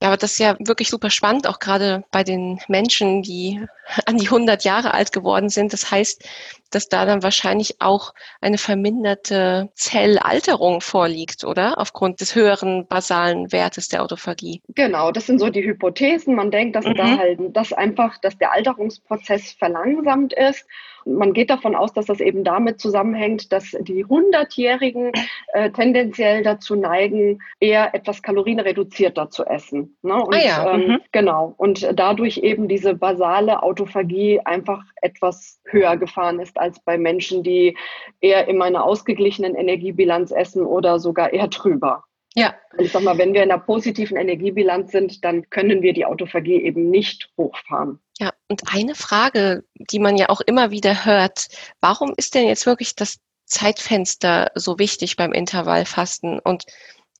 Ja, 0.00 0.08
aber 0.08 0.16
das 0.16 0.32
ist 0.32 0.38
ja 0.38 0.56
wirklich 0.58 0.88
super 0.88 1.10
spannend, 1.10 1.46
auch 1.46 1.58
gerade 1.58 2.04
bei 2.10 2.24
den 2.24 2.58
Menschen, 2.68 3.22
die 3.22 3.64
an 4.06 4.16
die 4.16 4.26
100 4.26 4.64
Jahre 4.64 4.94
alt 4.94 5.12
geworden 5.12 5.48
sind. 5.48 5.72
Das 5.72 5.90
heißt, 5.90 6.28
dass 6.70 6.88
da 6.88 7.04
dann 7.04 7.22
wahrscheinlich 7.22 7.80
auch 7.80 8.14
eine 8.40 8.58
verminderte 8.58 9.70
Zellalterung 9.74 10.80
vorliegt, 10.80 11.44
oder? 11.44 11.78
Aufgrund 11.78 12.20
des 12.20 12.34
höheren 12.34 12.86
basalen 12.86 13.52
Wertes 13.52 13.88
der 13.88 14.02
Autophagie. 14.02 14.62
Genau, 14.74 15.12
das 15.12 15.26
sind 15.26 15.38
so 15.38 15.50
die 15.50 15.62
Hypothesen. 15.62 16.34
Man 16.34 16.50
denkt, 16.50 16.74
dass 16.74 16.86
mhm. 16.86 16.94
da 16.94 17.18
halt, 17.18 17.38
dass 17.54 17.72
einfach, 17.72 18.18
dass 18.18 18.36
der 18.38 18.52
Alterungsprozess 18.52 19.52
verlangsamt 19.52 20.32
ist 20.32 20.66
man 21.04 21.32
geht 21.32 21.50
davon 21.50 21.74
aus, 21.74 21.92
dass 21.92 22.06
das 22.06 22.20
eben 22.20 22.44
damit 22.44 22.80
zusammenhängt, 22.80 23.52
dass 23.52 23.76
die 23.80 24.04
100-Jährigen 24.04 25.12
äh, 25.52 25.70
tendenziell 25.70 26.42
dazu 26.42 26.76
neigen, 26.76 27.40
eher 27.60 27.94
etwas 27.94 28.22
kalorienreduzierter 28.22 29.30
zu 29.30 29.44
essen. 29.44 29.96
Ne? 30.02 30.14
Und, 30.14 30.34
ah 30.34 30.38
ja. 30.38 30.74
ähm, 30.74 30.88
mhm. 30.88 31.00
Genau. 31.12 31.54
Und 31.56 31.88
dadurch 31.94 32.38
eben 32.38 32.68
diese 32.68 32.94
basale 32.94 33.62
Autophagie 33.62 34.40
einfach 34.40 34.82
etwas 35.00 35.60
höher 35.64 35.96
gefahren 35.96 36.40
ist 36.40 36.58
als 36.58 36.80
bei 36.80 36.98
Menschen, 36.98 37.42
die 37.42 37.76
eher 38.20 38.48
in 38.48 38.60
einer 38.62 38.84
ausgeglichenen 38.84 39.54
Energiebilanz 39.54 40.30
essen 40.30 40.64
oder 40.64 40.98
sogar 40.98 41.32
eher 41.32 41.48
drüber. 41.48 42.04
Ja. 42.34 42.54
Ich 42.78 42.92
sag 42.92 43.02
mal, 43.02 43.18
wenn 43.18 43.34
wir 43.34 43.42
in 43.42 43.50
einer 43.50 43.60
positiven 43.60 44.16
Energiebilanz 44.16 44.92
sind, 44.92 45.24
dann 45.24 45.48
können 45.50 45.82
wir 45.82 45.92
die 45.92 46.06
Autophagie 46.06 46.62
eben 46.62 46.90
nicht 46.90 47.30
hochfahren. 47.36 47.98
Ja, 48.18 48.32
und 48.48 48.62
eine 48.72 48.94
Frage, 48.94 49.64
die 49.74 49.98
man 49.98 50.16
ja 50.16 50.28
auch 50.28 50.40
immer 50.40 50.70
wieder 50.70 51.04
hört, 51.04 51.48
warum 51.80 52.14
ist 52.16 52.34
denn 52.34 52.46
jetzt 52.46 52.66
wirklich 52.66 52.94
das 52.94 53.18
Zeitfenster 53.44 54.50
so 54.54 54.78
wichtig 54.78 55.16
beim 55.16 55.32
Intervallfasten? 55.32 56.38
Und 56.38 56.64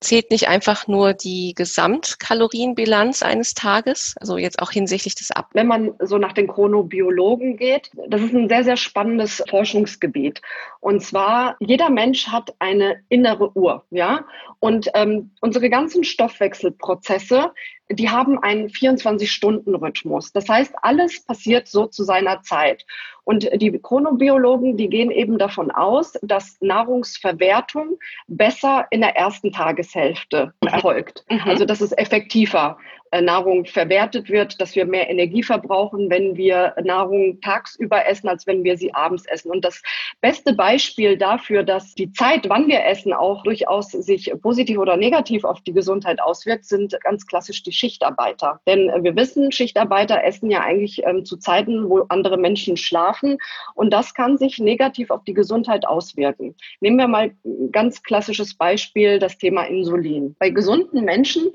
zählt 0.03 0.29
nicht 0.29 0.47
einfach 0.47 0.87
nur 0.87 1.13
die 1.13 1.53
Gesamtkalorienbilanz 1.55 3.23
eines 3.23 3.53
Tages, 3.53 4.15
also 4.19 4.37
jetzt 4.37 4.61
auch 4.61 4.71
hinsichtlich 4.71 5.15
des 5.15 5.31
Ab. 5.31 5.49
Wenn 5.53 5.67
man 5.67 5.93
so 5.99 6.17
nach 6.17 6.33
den 6.33 6.47
Chronobiologen 6.47 7.57
geht, 7.57 7.89
das 8.07 8.21
ist 8.21 8.33
ein 8.33 8.49
sehr, 8.49 8.63
sehr 8.63 8.77
spannendes 8.77 9.43
Forschungsgebiet. 9.49 10.41
Und 10.79 11.01
zwar, 11.01 11.55
jeder 11.59 11.89
Mensch 11.89 12.27
hat 12.27 12.53
eine 12.59 13.01
innere 13.09 13.55
Uhr, 13.55 13.85
ja. 13.89 14.25
Und 14.59 14.89
ähm, 14.93 15.31
unsere 15.41 15.69
ganzen 15.69 16.03
Stoffwechselprozesse, 16.03 17.53
die 17.89 18.09
haben 18.09 18.39
einen 18.39 18.69
24-Stunden-Rhythmus. 18.69 20.31
Das 20.31 20.47
heißt, 20.47 20.73
alles 20.81 21.23
passiert 21.25 21.67
so 21.67 21.85
zu 21.85 22.03
seiner 22.03 22.41
Zeit. 22.41 22.85
Und 23.23 23.49
die 23.55 23.77
Chronobiologen, 23.77 24.77
die 24.77 24.89
gehen 24.89 25.11
eben 25.11 25.37
davon 25.37 25.71
aus, 25.71 26.13
dass 26.21 26.57
Nahrungsverwertung 26.61 27.97
besser 28.27 28.85
in 28.89 29.01
der 29.01 29.15
ersten 29.15 29.51
Tageshälfte 29.51 30.53
erfolgt. 30.65 31.25
Mhm. 31.29 31.41
Also 31.45 31.65
dass 31.65 31.81
es 31.81 31.91
effektiver 31.97 32.77
Nahrung 33.21 33.65
verwertet 33.65 34.29
wird, 34.29 34.59
dass 34.59 34.75
wir 34.75 34.85
mehr 34.85 35.09
Energie 35.09 35.43
verbrauchen, 35.43 36.09
wenn 36.09 36.35
wir 36.35 36.73
Nahrung 36.83 37.39
tagsüber 37.41 38.05
essen, 38.07 38.27
als 38.27 38.47
wenn 38.47 38.63
wir 38.63 38.77
sie 38.77 38.93
abends 38.93 39.25
essen. 39.25 39.51
Und 39.51 39.63
das 39.63 39.81
beste 40.21 40.53
Beispiel 40.53 41.17
dafür, 41.17 41.63
dass 41.63 41.95
die 41.95 42.11
Zeit, 42.11 42.49
wann 42.49 42.67
wir 42.67 42.85
essen, 42.85 43.13
auch 43.13 43.43
durchaus 43.43 43.91
sich 43.91 44.31
positiv 44.41 44.77
oder 44.77 44.97
negativ 44.97 45.43
auf 45.43 45.61
die 45.61 45.73
Gesundheit 45.73 46.21
auswirkt, 46.21 46.65
sind 46.65 46.97
ganz 47.03 47.27
klassisch 47.27 47.63
die 47.63 47.71
Schichtarbeiter. 47.71 48.59
Denn 48.67 48.91
wir 49.03 49.15
wissen, 49.15 49.51
Schichtarbeiter 49.51 50.23
essen 50.23 50.49
ja 50.49 50.61
eigentlich 50.61 51.03
ähm, 51.05 51.25
zu 51.25 51.37
Zeiten, 51.37 51.89
wo 51.89 52.05
andere 52.09 52.37
Menschen 52.37 52.77
schlafen. 52.77 53.37
Und 53.75 53.91
das 53.91 54.13
kann 54.13 54.37
sich 54.37 54.59
negativ 54.59 55.11
auf 55.11 55.23
die 55.23 55.33
Gesundheit 55.33 55.85
auswirken. 55.85 56.55
Nehmen 56.79 56.97
wir 56.97 57.07
mal 57.07 57.31
ein 57.45 57.71
ganz 57.71 58.03
klassisches 58.03 58.55
Beispiel, 58.55 59.19
das 59.19 59.37
Thema 59.37 59.63
Insulin. 59.63 60.35
Bei 60.39 60.49
gesunden 60.49 61.03
Menschen 61.03 61.51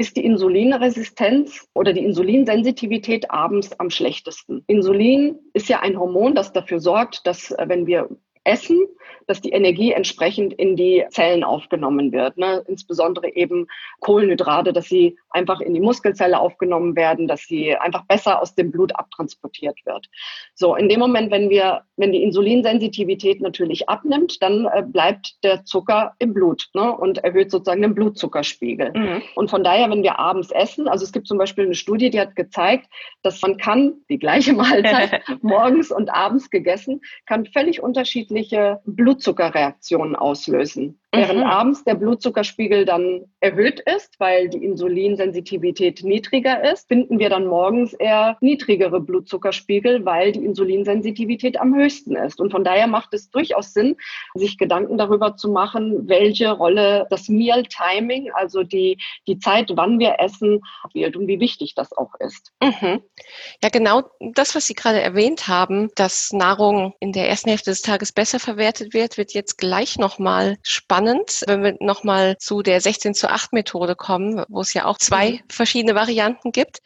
ist 0.00 0.16
die 0.16 0.24
Insulinresistenz 0.24 1.68
oder 1.74 1.92
die 1.92 2.02
Insulinsensitivität 2.02 3.30
abends 3.30 3.78
am 3.78 3.90
schlechtesten. 3.90 4.64
Insulin 4.66 5.38
ist 5.52 5.68
ja 5.68 5.80
ein 5.80 5.98
Hormon, 5.98 6.34
das 6.34 6.54
dafür 6.54 6.80
sorgt, 6.80 7.26
dass 7.26 7.50
äh, 7.50 7.66
wenn 7.68 7.86
wir 7.86 8.08
essen, 8.44 8.86
dass 9.26 9.40
die 9.40 9.52
Energie 9.52 9.92
entsprechend 9.92 10.52
in 10.52 10.76
die 10.76 11.04
Zellen 11.10 11.44
aufgenommen 11.44 12.12
wird. 12.12 12.36
Ne? 12.36 12.64
Insbesondere 12.66 13.34
eben 13.34 13.68
Kohlenhydrate, 14.00 14.72
dass 14.72 14.86
sie 14.86 15.18
einfach 15.30 15.60
in 15.60 15.74
die 15.74 15.80
Muskelzelle 15.80 16.40
aufgenommen 16.40 16.96
werden, 16.96 17.28
dass 17.28 17.42
sie 17.42 17.76
einfach 17.76 18.04
besser 18.06 18.42
aus 18.42 18.54
dem 18.54 18.72
Blut 18.72 18.94
abtransportiert 18.96 19.78
wird. 19.84 20.08
So, 20.54 20.74
in 20.74 20.88
dem 20.88 20.98
Moment, 20.98 21.30
wenn 21.30 21.50
wir, 21.50 21.82
wenn 21.96 22.12
die 22.12 22.22
Insulinsensitivität 22.22 23.40
natürlich 23.40 23.88
abnimmt, 23.88 24.42
dann 24.42 24.66
äh, 24.66 24.82
bleibt 24.82 25.42
der 25.44 25.64
Zucker 25.64 26.14
im 26.18 26.34
Blut 26.34 26.68
ne? 26.74 26.90
und 26.96 27.18
erhöht 27.18 27.50
sozusagen 27.50 27.82
den 27.82 27.94
Blutzuckerspiegel. 27.94 28.92
Mhm. 28.94 29.22
Und 29.36 29.50
von 29.50 29.62
daher, 29.62 29.88
wenn 29.90 30.02
wir 30.02 30.18
abends 30.18 30.50
essen, 30.50 30.88
also 30.88 31.04
es 31.04 31.12
gibt 31.12 31.28
zum 31.28 31.38
Beispiel 31.38 31.66
eine 31.66 31.74
Studie, 31.74 32.10
die 32.10 32.20
hat 32.20 32.34
gezeigt, 32.34 32.86
dass 33.22 33.40
man 33.42 33.58
kann 33.58 33.94
die 34.08 34.18
gleiche 34.18 34.54
Mahlzeit 34.54 35.22
morgens 35.42 35.92
und 35.92 36.10
abends 36.10 36.50
gegessen, 36.50 37.00
kann 37.26 37.46
völlig 37.46 37.82
unterschiedliche 38.30 38.80
Blutzuckerreaktionen 38.84 40.16
auslösen. 40.16 40.99
Während 41.12 41.40
mhm. 41.40 41.46
abends 41.46 41.82
der 41.82 41.96
Blutzuckerspiegel 41.96 42.84
dann 42.84 43.24
erhöht 43.40 43.80
ist, 43.80 44.20
weil 44.20 44.48
die 44.48 44.64
Insulinsensitivität 44.64 46.04
niedriger 46.04 46.72
ist, 46.72 46.86
finden 46.86 47.18
wir 47.18 47.28
dann 47.28 47.46
morgens 47.46 47.94
eher 47.94 48.36
niedrigere 48.40 49.00
Blutzuckerspiegel, 49.00 50.04
weil 50.04 50.30
die 50.30 50.44
Insulinsensitivität 50.44 51.60
am 51.60 51.74
höchsten 51.74 52.14
ist. 52.14 52.40
Und 52.40 52.52
von 52.52 52.62
daher 52.62 52.86
macht 52.86 53.12
es 53.12 53.28
durchaus 53.28 53.72
Sinn, 53.72 53.96
sich 54.34 54.56
Gedanken 54.56 54.98
darüber 54.98 55.34
zu 55.36 55.50
machen, 55.50 56.08
welche 56.08 56.52
Rolle 56.52 57.08
das 57.10 57.28
Meal 57.28 57.64
Timing, 57.64 58.30
also 58.34 58.62
die, 58.62 58.96
die 59.26 59.40
Zeit, 59.40 59.72
wann 59.74 59.98
wir 59.98 60.20
essen, 60.20 60.60
spielt 60.88 61.16
und 61.16 61.26
wie 61.26 61.40
wichtig 61.40 61.74
das 61.74 61.92
auch 61.92 62.14
ist. 62.20 62.52
Mhm. 62.62 63.02
Ja, 63.60 63.68
genau 63.68 64.02
das, 64.34 64.54
was 64.54 64.68
Sie 64.68 64.74
gerade 64.74 65.00
erwähnt 65.00 65.48
haben, 65.48 65.90
dass 65.96 66.32
Nahrung 66.32 66.94
in 67.00 67.10
der 67.10 67.28
ersten 67.28 67.48
Hälfte 67.48 67.70
des 67.70 67.82
Tages 67.82 68.12
besser 68.12 68.38
verwertet 68.38 68.94
wird, 68.94 69.18
wird 69.18 69.32
jetzt 69.32 69.58
gleich 69.58 69.98
nochmal 69.98 70.56
spannend 70.62 70.99
spannend, 71.00 71.44
wenn 71.46 71.62
wir 71.62 71.76
nochmal 71.80 72.36
zu 72.38 72.62
der 72.62 72.80
16 72.80 73.14
zu 73.14 73.30
8 73.30 73.52
Methode 73.52 73.96
kommen, 73.96 74.44
wo 74.48 74.60
es 74.60 74.74
ja 74.74 74.84
auch 74.84 74.98
zwei 74.98 75.32
mhm. 75.32 75.40
verschiedene 75.48 75.94
Varianten 75.94 76.52
gibt. 76.52 76.78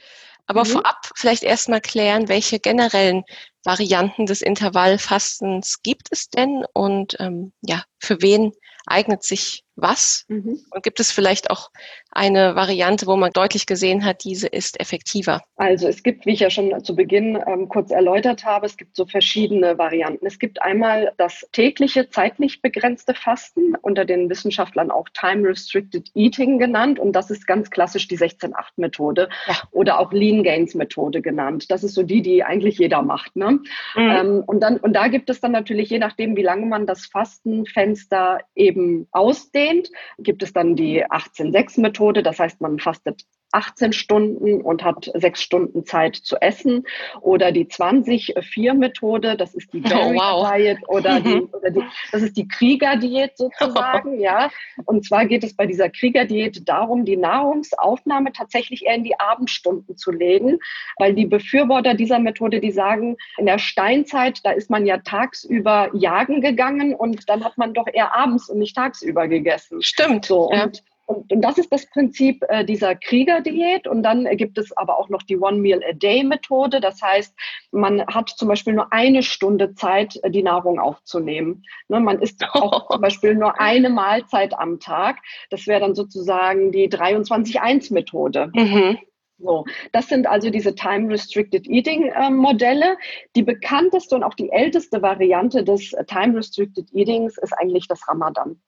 Aber 0.46 0.64
mhm. 0.64 0.68
vorab 0.68 1.10
vielleicht 1.16 1.42
erstmal 1.42 1.80
klären, 1.80 2.28
welche 2.28 2.60
generellen 2.60 3.24
Varianten 3.64 4.26
des 4.26 4.42
Intervallfastens 4.42 5.82
gibt 5.82 6.08
es 6.10 6.28
denn 6.28 6.64
und 6.74 7.16
ähm, 7.18 7.52
ja, 7.62 7.82
für 7.98 8.20
wen 8.20 8.52
eignet 8.86 9.22
sich 9.22 9.64
was? 9.76 10.24
Mhm. 10.28 10.60
Und 10.70 10.82
gibt 10.82 11.00
es 11.00 11.10
vielleicht 11.10 11.50
auch 11.50 11.70
eine 12.10 12.54
Variante, 12.54 13.06
wo 13.06 13.16
man 13.16 13.32
deutlich 13.32 13.66
gesehen 13.66 14.04
hat, 14.04 14.22
diese 14.22 14.46
ist 14.46 14.80
effektiver? 14.80 15.42
Also 15.56 15.88
es 15.88 16.02
gibt, 16.02 16.26
wie 16.26 16.32
ich 16.32 16.40
ja 16.40 16.50
schon 16.50 16.82
zu 16.84 16.94
Beginn 16.94 17.38
ähm, 17.46 17.68
kurz 17.68 17.90
erläutert 17.90 18.44
habe, 18.44 18.66
es 18.66 18.76
gibt 18.76 18.94
so 18.94 19.04
verschiedene 19.04 19.76
Varianten. 19.78 20.26
Es 20.26 20.38
gibt 20.38 20.62
einmal 20.62 21.12
das 21.16 21.46
tägliche, 21.52 22.08
zeitlich 22.08 22.62
begrenzte 22.62 23.14
Fasten, 23.14 23.74
unter 23.82 24.04
den 24.04 24.30
Wissenschaftlern 24.30 24.90
auch 24.90 25.08
Time 25.12 25.48
Restricted 25.48 26.10
Eating 26.14 26.58
genannt. 26.58 27.00
Und 27.00 27.12
das 27.12 27.30
ist 27.30 27.46
ganz 27.46 27.70
klassisch 27.70 28.06
die 28.06 28.18
16-8-Methode 28.18 29.28
ja. 29.48 29.54
oder 29.72 29.98
auch 29.98 30.12
Lean 30.12 30.44
Gains 30.44 30.74
Methode 30.74 31.20
genannt. 31.20 31.70
Das 31.70 31.82
ist 31.82 31.94
so 31.94 32.04
die, 32.04 32.22
die 32.22 32.44
eigentlich 32.44 32.78
jeder 32.78 33.02
macht. 33.02 33.34
Ne? 33.34 33.50
Mhm. 33.50 33.60
Ähm, 33.96 34.44
und, 34.46 34.60
dann, 34.60 34.76
und 34.76 34.92
da 34.92 35.08
gibt 35.08 35.30
es 35.30 35.40
dann 35.40 35.52
natürlich, 35.52 35.90
je 35.90 35.98
nachdem, 35.98 36.36
wie 36.36 36.42
lange 36.42 36.66
man 36.66 36.86
das 36.86 37.06
Fastenfenster 37.06 38.38
eben 38.54 38.73
ausdehnt, 38.74 39.06
ausdehnt, 39.12 39.90
gibt 40.18 40.42
es 40.42 40.52
dann 40.52 40.76
die 40.76 41.04
18-6-Methode. 41.04 42.22
Das 42.22 42.38
heißt, 42.38 42.60
man 42.60 42.78
fastet 42.78 43.22
18 43.54 43.92
Stunden 43.92 44.60
und 44.60 44.82
hat 44.82 45.10
sechs 45.14 45.42
Stunden 45.42 45.84
Zeit 45.84 46.16
zu 46.16 46.36
essen. 46.36 46.84
Oder 47.20 47.52
die 47.52 47.66
20-4-Methode, 47.66 49.36
das 49.36 49.54
ist 49.54 49.72
die 49.72 49.80
Berry 49.80 49.94
oh, 50.16 50.20
wow. 50.20 50.52
Diet 50.52 50.78
oder, 50.88 51.20
die, 51.20 51.36
mhm. 51.36 51.48
oder 51.52 51.70
die, 51.70 51.82
das 52.12 52.22
ist 52.22 52.36
die 52.36 52.48
Kriegerdiät 52.48 53.36
sozusagen, 53.36 54.20
ja. 54.20 54.50
Und 54.84 55.06
zwar 55.06 55.26
geht 55.26 55.44
es 55.44 55.54
bei 55.54 55.66
dieser 55.66 55.88
Kriegerdiät 55.88 56.68
darum, 56.68 57.04
die 57.04 57.16
Nahrungsaufnahme 57.16 58.32
tatsächlich 58.32 58.84
eher 58.84 58.94
in 58.94 59.04
die 59.04 59.18
Abendstunden 59.18 59.96
zu 59.96 60.10
legen, 60.10 60.58
weil 60.98 61.14
die 61.14 61.26
Befürworter 61.26 61.94
dieser 61.94 62.18
Methode, 62.18 62.60
die 62.60 62.72
sagen, 62.72 63.16
in 63.38 63.46
der 63.46 63.58
Steinzeit, 63.58 64.40
da 64.44 64.50
ist 64.50 64.70
man 64.70 64.86
ja 64.86 64.98
tagsüber 64.98 65.90
jagen 65.94 66.40
gegangen 66.40 66.94
und 66.94 67.28
dann 67.28 67.44
hat 67.44 67.56
man 67.58 67.74
doch 67.74 67.86
eher 67.92 68.14
abends 68.16 68.48
und 68.48 68.58
nicht 68.58 68.76
tagsüber 68.76 69.28
gegessen. 69.28 69.82
Stimmt. 69.82 70.26
So, 70.26 70.48
und 70.50 70.82
Und, 71.06 71.30
und, 71.32 71.42
das 71.42 71.58
ist 71.58 71.70
das 71.70 71.88
Prinzip 71.90 72.42
äh, 72.48 72.64
dieser 72.64 72.94
Kriegerdiät. 72.94 73.86
Und 73.86 74.02
dann 74.02 74.24
gibt 74.36 74.58
es 74.58 74.76
aber 74.76 74.98
auch 74.98 75.08
noch 75.08 75.22
die 75.22 75.36
One 75.36 75.58
Meal 75.58 75.82
a 75.88 75.92
Day 75.92 76.24
Methode. 76.24 76.80
Das 76.80 77.02
heißt, 77.02 77.34
man 77.72 78.06
hat 78.06 78.30
zum 78.30 78.48
Beispiel 78.48 78.72
nur 78.72 78.92
eine 78.92 79.22
Stunde 79.22 79.74
Zeit, 79.74 80.18
äh, 80.22 80.30
die 80.30 80.42
Nahrung 80.42 80.78
aufzunehmen. 80.78 81.62
Ne, 81.88 82.00
man 82.00 82.20
isst 82.20 82.44
auch 82.52 82.90
zum 82.90 83.00
Beispiel 83.00 83.34
nur 83.34 83.60
eine 83.60 83.90
Mahlzeit 83.90 84.54
am 84.54 84.80
Tag. 84.80 85.18
Das 85.50 85.66
wäre 85.66 85.80
dann 85.80 85.94
sozusagen 85.94 86.72
die 86.72 86.88
23-1 86.88 87.92
Methode. 87.92 88.50
Mhm. 88.54 88.98
So, 89.38 89.64
das 89.92 90.08
sind 90.08 90.26
also 90.26 90.48
diese 90.50 90.74
Time 90.74 91.12
Restricted 91.12 91.66
Eating 91.66 92.04
äh, 92.06 92.30
Modelle. 92.30 92.96
Die 93.36 93.42
bekannteste 93.42 94.14
und 94.14 94.22
auch 94.22 94.34
die 94.34 94.50
älteste 94.50 95.02
Variante 95.02 95.64
des 95.64 95.92
äh, 95.92 96.04
Time 96.04 96.36
Restricted 96.36 96.92
Eatings 96.92 97.36
ist 97.38 97.52
eigentlich 97.52 97.88
das 97.88 98.06
Ramadan. 98.08 98.60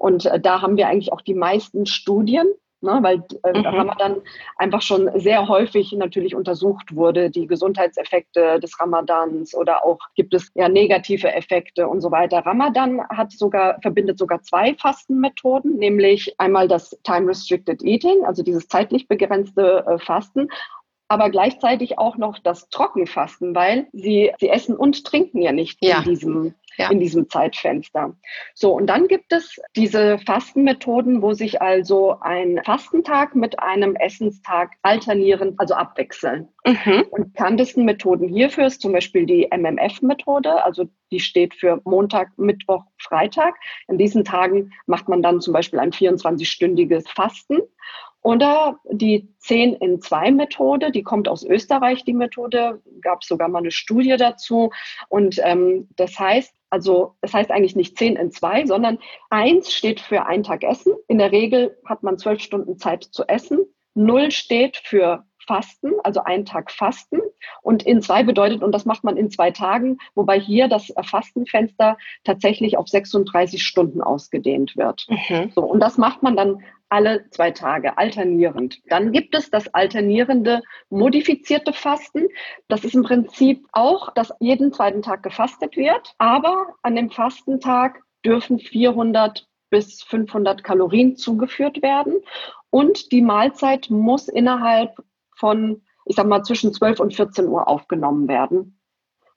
Und 0.00 0.24
äh, 0.24 0.40
da 0.40 0.62
haben 0.62 0.78
wir 0.78 0.88
eigentlich 0.88 1.12
auch 1.12 1.20
die 1.20 1.34
meisten 1.34 1.84
Studien, 1.84 2.46
ne, 2.80 3.00
weil 3.02 3.22
äh, 3.42 3.58
mhm. 3.58 3.66
Ramadan 3.66 4.22
einfach 4.56 4.80
schon 4.80 5.10
sehr 5.20 5.46
häufig 5.46 5.92
natürlich 5.92 6.34
untersucht 6.34 6.96
wurde, 6.96 7.30
die 7.30 7.46
Gesundheitseffekte 7.46 8.58
des 8.60 8.80
Ramadans 8.80 9.54
oder 9.54 9.84
auch 9.84 9.98
gibt 10.14 10.32
es 10.32 10.50
ja 10.54 10.70
negative 10.70 11.30
Effekte 11.34 11.86
und 11.86 12.00
so 12.00 12.10
weiter. 12.10 12.38
Ramadan 12.38 13.06
hat 13.10 13.30
sogar, 13.32 13.78
verbindet 13.82 14.18
sogar 14.18 14.40
zwei 14.40 14.74
Fastenmethoden, 14.74 15.76
nämlich 15.76 16.34
einmal 16.38 16.66
das 16.66 16.98
Time 17.04 17.28
Restricted 17.28 17.82
Eating, 17.82 18.24
also 18.24 18.42
dieses 18.42 18.68
zeitlich 18.68 19.06
begrenzte 19.06 19.84
äh, 19.86 19.98
Fasten 19.98 20.48
aber 21.10 21.28
gleichzeitig 21.28 21.98
auch 21.98 22.16
noch 22.16 22.38
das 22.38 22.68
Trockenfasten, 22.68 23.52
weil 23.52 23.88
sie, 23.92 24.30
sie 24.38 24.48
essen 24.48 24.76
und 24.76 25.04
trinken 25.04 25.42
ja 25.42 25.50
nicht 25.50 25.84
ja. 25.84 25.98
in 25.98 26.04
diesem 26.04 26.54
ja. 26.76 26.90
in 26.90 27.00
diesem 27.00 27.28
Zeitfenster. 27.28 28.16
So, 28.54 28.72
und 28.72 28.86
dann 28.86 29.08
gibt 29.08 29.32
es 29.32 29.60
diese 29.76 30.18
Fastenmethoden, 30.18 31.22
wo 31.22 31.32
sich 31.32 31.60
also 31.60 32.16
ein 32.20 32.60
Fastentag 32.64 33.34
mit 33.34 33.58
einem 33.58 33.96
Essenstag 33.96 34.72
alternieren, 34.82 35.54
also 35.58 35.74
abwechseln. 35.74 36.48
Mhm. 36.66 37.04
Und 37.10 37.32
bekanntesten 37.32 37.84
Methoden 37.84 38.28
hierfür 38.28 38.66
ist 38.66 38.80
zum 38.80 38.92
Beispiel 38.92 39.26
die 39.26 39.48
MMF-Methode, 39.50 40.64
also 40.64 40.88
die 41.10 41.20
steht 41.20 41.54
für 41.54 41.80
Montag, 41.84 42.30
Mittwoch, 42.36 42.84
Freitag. 42.98 43.54
In 43.88 43.98
diesen 43.98 44.24
Tagen 44.24 44.72
macht 44.86 45.08
man 45.08 45.22
dann 45.22 45.40
zum 45.40 45.52
Beispiel 45.52 45.78
ein 45.78 45.90
24-stündiges 45.90 47.08
Fasten. 47.08 47.58
Oder 48.22 48.78
die 48.90 49.28
10 49.38 49.74
in 49.74 50.00
2 50.00 50.30
Methode, 50.32 50.90
die 50.90 51.02
kommt 51.02 51.28
aus 51.28 51.42
Österreich, 51.42 52.04
die 52.04 52.12
Methode, 52.12 52.82
gab 53.00 53.22
es 53.22 53.28
sogar 53.28 53.48
mal 53.48 53.60
eine 53.60 53.70
Studie 53.70 54.16
dazu. 54.16 54.70
Und 55.08 55.40
ähm, 55.42 55.88
das 55.96 56.18
heißt, 56.18 56.54
also 56.68 57.16
das 57.22 57.32
heißt 57.32 57.50
eigentlich 57.50 57.76
nicht 57.76 57.96
10 57.96 58.16
in 58.16 58.30
2, 58.30 58.66
sondern 58.66 58.98
1 59.30 59.72
steht 59.72 60.00
für 60.00 60.26
ein 60.26 60.42
Tag 60.42 60.62
Essen. 60.64 60.94
In 61.08 61.18
der 61.18 61.32
Regel 61.32 61.78
hat 61.86 62.02
man 62.02 62.18
zwölf 62.18 62.40
Stunden 62.40 62.78
Zeit 62.78 63.04
zu 63.04 63.24
essen. 63.26 63.60
0 63.94 64.30
steht 64.30 64.76
für 64.76 65.24
Fasten, 65.46 65.92
also 66.04 66.22
ein 66.22 66.44
Tag 66.44 66.70
Fasten. 66.70 67.20
Und 67.62 67.82
in 67.82 68.02
zwei 68.02 68.22
bedeutet, 68.22 68.62
und 68.62 68.72
das 68.72 68.84
macht 68.84 69.02
man 69.02 69.16
in 69.16 69.30
zwei 69.30 69.50
Tagen, 69.50 69.98
wobei 70.14 70.38
hier 70.38 70.68
das 70.68 70.92
Fastenfenster 71.02 71.96
tatsächlich 72.22 72.76
auf 72.76 72.86
36 72.86 73.62
Stunden 73.62 74.02
ausgedehnt 74.02 74.76
wird. 74.76 75.06
Mhm. 75.08 75.50
So, 75.54 75.62
und 75.62 75.80
das 75.80 75.98
macht 75.98 76.22
man 76.22 76.36
dann 76.36 76.62
alle 76.90 77.28
zwei 77.30 77.50
Tage, 77.52 77.96
alternierend. 77.96 78.80
Dann 78.88 79.12
gibt 79.12 79.34
es 79.34 79.50
das 79.50 79.72
alternierende 79.72 80.62
modifizierte 80.90 81.72
Fasten. 81.72 82.28
Das 82.68 82.84
ist 82.84 82.94
im 82.94 83.04
Prinzip 83.04 83.66
auch, 83.72 84.12
dass 84.12 84.32
jeden 84.40 84.72
zweiten 84.72 85.02
Tag 85.02 85.22
gefastet 85.22 85.76
wird, 85.76 86.14
aber 86.18 86.74
an 86.82 86.96
dem 86.96 87.10
Fastentag 87.10 88.02
dürfen 88.24 88.58
400 88.58 89.46
bis 89.70 90.02
500 90.02 90.64
Kalorien 90.64 91.16
zugeführt 91.16 91.80
werden 91.80 92.20
und 92.70 93.12
die 93.12 93.22
Mahlzeit 93.22 93.88
muss 93.90 94.28
innerhalb 94.28 94.96
von, 95.36 95.82
ich 96.06 96.16
sag 96.16 96.26
mal, 96.26 96.42
zwischen 96.42 96.72
12 96.72 97.00
und 97.00 97.14
14 97.14 97.46
Uhr 97.46 97.68
aufgenommen 97.68 98.28
werden. 98.28 98.80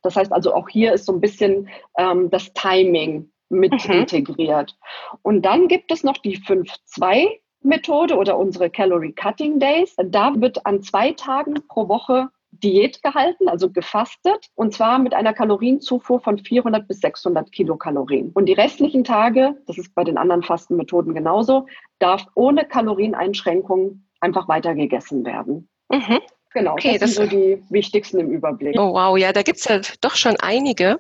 Das 0.02 0.16
heißt 0.16 0.34
also, 0.34 0.54
auch 0.54 0.70
hier 0.70 0.94
ist 0.94 1.06
so 1.06 1.14
ein 1.14 1.22
bisschen 1.22 1.70
ähm, 1.98 2.30
das 2.30 2.54
Timing 2.54 3.32
mit 3.50 3.72
mhm. 3.88 3.94
integriert. 3.94 4.78
Und 5.22 5.44
dann 5.44 5.68
gibt 5.68 5.92
es 5.92 6.04
noch 6.04 6.18
die 6.18 6.38
5-2 6.38 7.40
Methode 7.64 8.16
oder 8.16 8.38
unsere 8.38 8.70
Calorie 8.70 9.14
Cutting 9.14 9.60
Days. 9.60 9.96
Da 9.98 10.34
wird 10.36 10.66
an 10.66 10.82
zwei 10.82 11.14
Tagen 11.14 11.56
pro 11.68 11.88
Woche 11.88 12.30
Diät 12.52 13.02
gehalten, 13.02 13.50
also 13.50 13.72
gefastet, 13.72 14.48
und 14.56 14.74
zwar 14.74 15.00
mit 15.00 15.14
einer 15.14 15.34
Kalorienzufuhr 15.34 16.20
von 16.20 16.38
400 16.38 16.88
bis 16.88 17.00
600 17.00 17.52
Kilokalorien. 17.52 18.32
Und 18.34 18.46
die 18.46 18.54
restlichen 18.54 19.04
Tage, 19.04 19.56
das 19.66 19.78
ist 19.78 19.96
bei 19.96 20.04
den 20.04 20.18
anderen 20.18 20.44
Fastenmethoden 20.44 21.16
genauso, 21.16 21.66
darf 22.00 22.28
ohne 22.36 22.66
Kalorieneinschränkungen 22.66 24.08
einfach 24.20 24.48
weiter 24.48 24.76
gegessen 24.76 25.26
werden. 25.26 25.68
Mhm. 25.90 26.20
Genau, 26.54 26.74
okay, 26.74 26.98
das, 26.98 27.16
sind 27.16 27.32
so 27.32 27.38
die 27.38 27.64
wichtigsten 27.70 28.20
im 28.20 28.30
Überblick. 28.30 28.76
Oh 28.78 28.94
wow, 28.94 29.18
ja, 29.18 29.34
da 29.34 29.42
gibt's 29.42 29.66
ja 29.66 29.82
doch 30.02 30.16
schon 30.16 30.36
einige. 30.38 31.00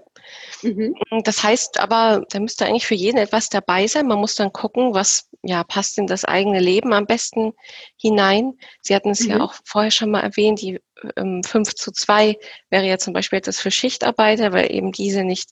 Mhm. 0.63 0.95
Das 1.23 1.43
heißt 1.43 1.79
aber, 1.79 2.23
da 2.29 2.39
müsste 2.39 2.65
eigentlich 2.65 2.87
für 2.87 2.95
jeden 2.95 3.17
etwas 3.17 3.49
dabei 3.49 3.85
sein. 3.85 4.07
Man 4.07 4.19
muss 4.19 4.35
dann 4.35 4.51
gucken, 4.51 4.93
was 4.93 5.29
ja 5.43 5.63
passt 5.63 5.97
in 5.97 6.07
das 6.07 6.25
eigene 6.25 6.59
Leben 6.59 6.93
am 6.93 7.05
besten 7.05 7.53
hinein. 7.97 8.53
Sie 8.81 8.95
hatten 8.95 9.09
es 9.09 9.21
mhm. 9.21 9.31
ja 9.31 9.41
auch 9.41 9.53
vorher 9.65 9.91
schon 9.91 10.11
mal 10.11 10.21
erwähnt, 10.21 10.61
die 10.61 10.79
ähm, 11.17 11.43
5 11.43 11.75
zu 11.75 11.91
2 11.91 12.37
wäre 12.69 12.85
ja 12.85 12.97
zum 12.97 13.13
Beispiel 13.13 13.39
etwas 13.39 13.59
für 13.59 13.71
Schichtarbeiter, 13.71 14.53
weil 14.53 14.73
eben 14.73 14.91
diese 14.91 15.23
nicht 15.23 15.49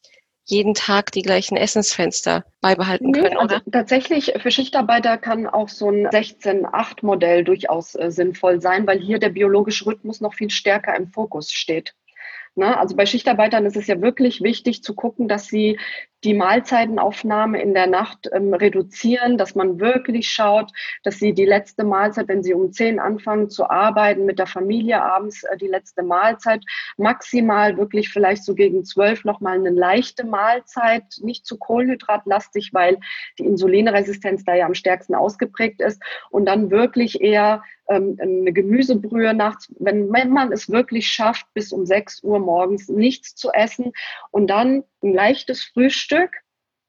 jeden 0.52 0.74
Tag 0.74 1.12
die 1.14 1.22
gleichen 1.22 1.56
Essensfenster 1.56 2.44
beibehalten 2.60 3.14
können, 3.14 3.38
also 3.38 3.56
oder? 3.56 3.62
Tatsächlich, 3.72 4.34
für 4.38 4.52
Schichtarbeiter 4.52 5.18
kann 5.18 5.48
auch 5.48 5.70
so 5.70 5.90
ein 5.90 6.08
16-8-Modell 6.08 7.46
durchaus 7.46 7.96
äh, 7.96 8.12
sinnvoll 8.12 8.62
sein, 8.62 8.86
weil 8.86 9.00
hier 9.00 9.18
der 9.18 9.30
biologische 9.30 9.86
Rhythmus 9.86 10.20
noch 10.20 10.34
viel 10.34 10.50
stärker 10.50 10.96
im 10.96 11.08
Fokus 11.08 11.52
steht. 11.52 11.96
Ne? 12.56 12.78
Also 12.78 12.98
bei 12.98 13.06
Schichtarbeitern 13.06 13.66
ist 13.66 13.78
es 13.78 13.88
ja 13.88 14.02
wirklich 14.02 14.42
wichtig 14.42 14.84
zu 14.84 14.94
gucken, 14.94 15.30
dass 15.30 15.48
sie 15.48 15.80
die 16.24 16.34
Mahlzeitenaufnahme 16.34 17.62
in 17.62 17.74
der 17.74 17.88
Nacht 17.88 18.30
ähm, 18.32 18.54
reduzieren, 18.54 19.38
dass 19.38 19.56
man 19.56 19.80
wirklich 19.80 20.30
schaut, 20.30 20.72
dass 21.04 21.18
sie 21.18 21.34
die 21.34 21.46
letzte 21.46 21.84
Mahlzeit, 21.84 22.28
wenn 22.28 22.44
sie 22.44 22.54
um 22.54 22.72
zehn 22.72 23.00
anfangen 23.00 23.50
zu 23.50 23.70
arbeiten, 23.70 24.26
mit 24.26 24.38
der 24.38 24.48
Familie 24.48 25.02
abends 25.02 25.44
äh, 25.44 25.58
die 25.58 25.68
letzte 25.68 26.04
Mahlzeit, 26.04 26.64
maximal 26.98 27.78
wirklich 27.78 28.10
vielleicht 28.10 28.44
so 28.44 28.54
gegen 28.54 28.86
zwölf 28.86 29.26
nochmal 29.26 29.56
eine 29.56 29.72
leichte 29.72 30.26
Mahlzeit, 30.26 31.04
nicht 31.22 31.46
zu 31.46 31.58
kohlenhydratlastig, 31.58 32.70
weil 32.74 33.00
die 33.40 33.46
Insulinresistenz 33.46 34.44
da 34.44 34.54
ja 34.54 34.66
am 34.66 34.76
stärksten 34.76 35.16
ausgeprägt 35.16 35.82
ist. 35.82 36.02
Und 36.30 36.46
dann 36.46 36.70
wirklich 36.70 37.22
eher 37.22 37.64
ähm, 37.90 38.18
eine 38.22 38.54
Gemüsebrühe 38.54 39.34
nachts, 39.34 39.74
wenn, 39.80 40.12
wenn 40.14 40.30
man 40.30 40.52
es 40.52 40.70
wirklich 40.70 41.08
schafft, 41.08 41.48
bis 41.54 41.72
um 41.72 41.86
sechs 41.86 42.24
Uhr 42.24 42.40
morgens 42.40 42.90
nichts 42.90 43.36
zu 43.36 43.52
essen. 43.52 43.92
Und 44.30 44.48
dann 44.48 44.84
ein 45.04 45.14
leichtes 45.14 45.64
Frühstück, 45.64 46.32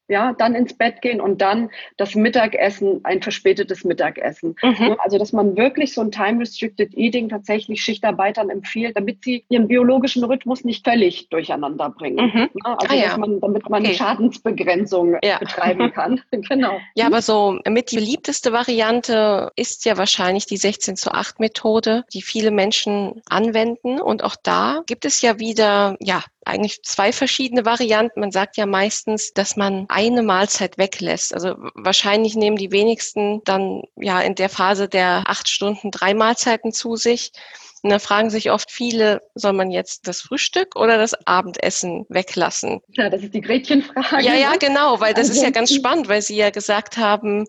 ja, 0.08 0.34
dann 0.36 0.54
ins 0.54 0.76
Bett 0.76 1.00
gehen 1.00 1.20
und 1.20 1.40
dann 1.40 1.70
das 1.96 2.14
Mittagessen, 2.14 3.00
ein 3.04 3.22
verspätetes 3.22 3.84
Mittagessen. 3.84 4.54
Mhm. 4.62 4.96
Also, 4.98 5.18
dass 5.18 5.32
man 5.32 5.56
wirklich 5.56 5.94
so 5.94 6.02
ein 6.02 6.10
Time-Restricted 6.10 6.94
Eating 6.94 7.28
tatsächlich 7.28 7.82
Schichtarbeitern 7.82 8.50
empfiehlt, 8.50 8.96
damit 8.96 9.24
sie 9.24 9.44
ihren 9.48 9.68
biologischen 9.68 10.22
Rhythmus 10.24 10.64
nicht 10.64 10.84
völlig 10.84 11.28
durcheinander 11.30 11.90
bringen. 11.90 12.26
Mhm. 12.26 12.50
Also, 12.62 12.86
ah, 12.88 12.94
ja. 12.94 13.16
man, 13.16 13.40
damit 13.40 13.68
man 13.70 13.82
okay. 13.84 13.94
Schadensbegrenzung 13.94 15.16
ja. 15.22 15.38
betreiben 15.40 15.92
kann. 15.92 16.20
genau. 16.30 16.78
Ja, 16.94 17.06
aber 17.06 17.22
so 17.22 17.58
mit 17.66 17.92
die 17.92 17.96
beliebteste 17.96 18.52
Variante 18.52 19.50
ist 19.56 19.84
ja 19.86 19.96
wahrscheinlich 19.96 20.46
die 20.46 20.58
16 20.58 20.96
zu 20.96 21.12
8 21.12 21.40
Methode, 21.40 22.04
die 22.12 22.22
viele 22.22 22.50
Menschen 22.50 23.22
anwenden. 23.28 24.00
Und 24.00 24.24
auch 24.24 24.36
da 24.42 24.82
gibt 24.86 25.06
es 25.06 25.22
ja 25.22 25.38
wieder, 25.38 25.96
ja, 26.00 26.22
eigentlich 26.44 26.82
zwei 26.82 27.12
verschiedene 27.12 27.64
Varianten. 27.64 28.20
Man 28.20 28.32
sagt 28.32 28.56
ja 28.56 28.66
meistens, 28.66 29.32
dass 29.32 29.56
man 29.56 29.86
eine 29.88 30.22
Mahlzeit 30.22 30.78
weglässt. 30.78 31.34
Also 31.34 31.54
wahrscheinlich 31.74 32.34
nehmen 32.34 32.56
die 32.56 32.72
wenigsten 32.72 33.42
dann 33.44 33.82
ja 33.96 34.20
in 34.20 34.34
der 34.34 34.48
Phase 34.48 34.88
der 34.88 35.24
acht 35.26 35.48
Stunden 35.48 35.90
drei 35.90 36.14
Mahlzeiten 36.14 36.72
zu 36.72 36.96
sich. 36.96 37.32
Und 37.82 37.90
da 37.90 37.98
fragen 37.98 38.30
sich 38.30 38.50
oft 38.50 38.70
viele, 38.70 39.22
soll 39.34 39.52
man 39.52 39.70
jetzt 39.72 40.06
das 40.06 40.22
Frühstück 40.22 40.76
oder 40.76 40.98
das 40.98 41.14
Abendessen 41.26 42.06
weglassen? 42.08 42.80
Ja, 42.88 43.10
das 43.10 43.22
ist 43.22 43.34
die 43.34 43.40
Gretchenfrage. 43.40 44.24
Ja, 44.24 44.34
ja, 44.34 44.54
genau, 44.56 45.00
weil 45.00 45.14
das 45.14 45.28
also, 45.28 45.40
ist 45.40 45.42
ja 45.42 45.50
ganz 45.50 45.74
spannend, 45.74 46.08
weil 46.08 46.22
Sie 46.22 46.36
ja 46.36 46.50
gesagt 46.50 46.96
haben, 46.96 47.44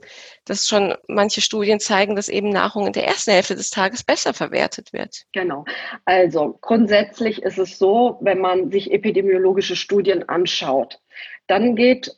dass 0.46 0.68
schon 0.68 0.96
manche 1.08 1.42
Studien 1.42 1.80
zeigen, 1.80 2.16
dass 2.16 2.30
eben 2.30 2.50
Nahrung 2.50 2.88
in 2.88 2.94
der 2.94 3.06
ersten 3.06 3.32
Hälfte 3.32 3.56
des 3.56 3.70
Tages 3.70 4.04
besser 4.04 4.34
verwertet 4.34 4.92
wird. 4.92 5.24
Genau. 5.34 5.66
Also 6.06 6.58
grundsätzlich 6.62 7.44
ist 7.44 7.60
es 7.60 7.78
so, 7.78 8.18
wenn 8.22 8.40
man 8.40 8.72
sich 8.72 8.92
epidemiologische 8.92 9.76
Studien 9.76 10.28
anschaut, 10.28 11.00
dann 11.48 11.76
geht 11.76 12.18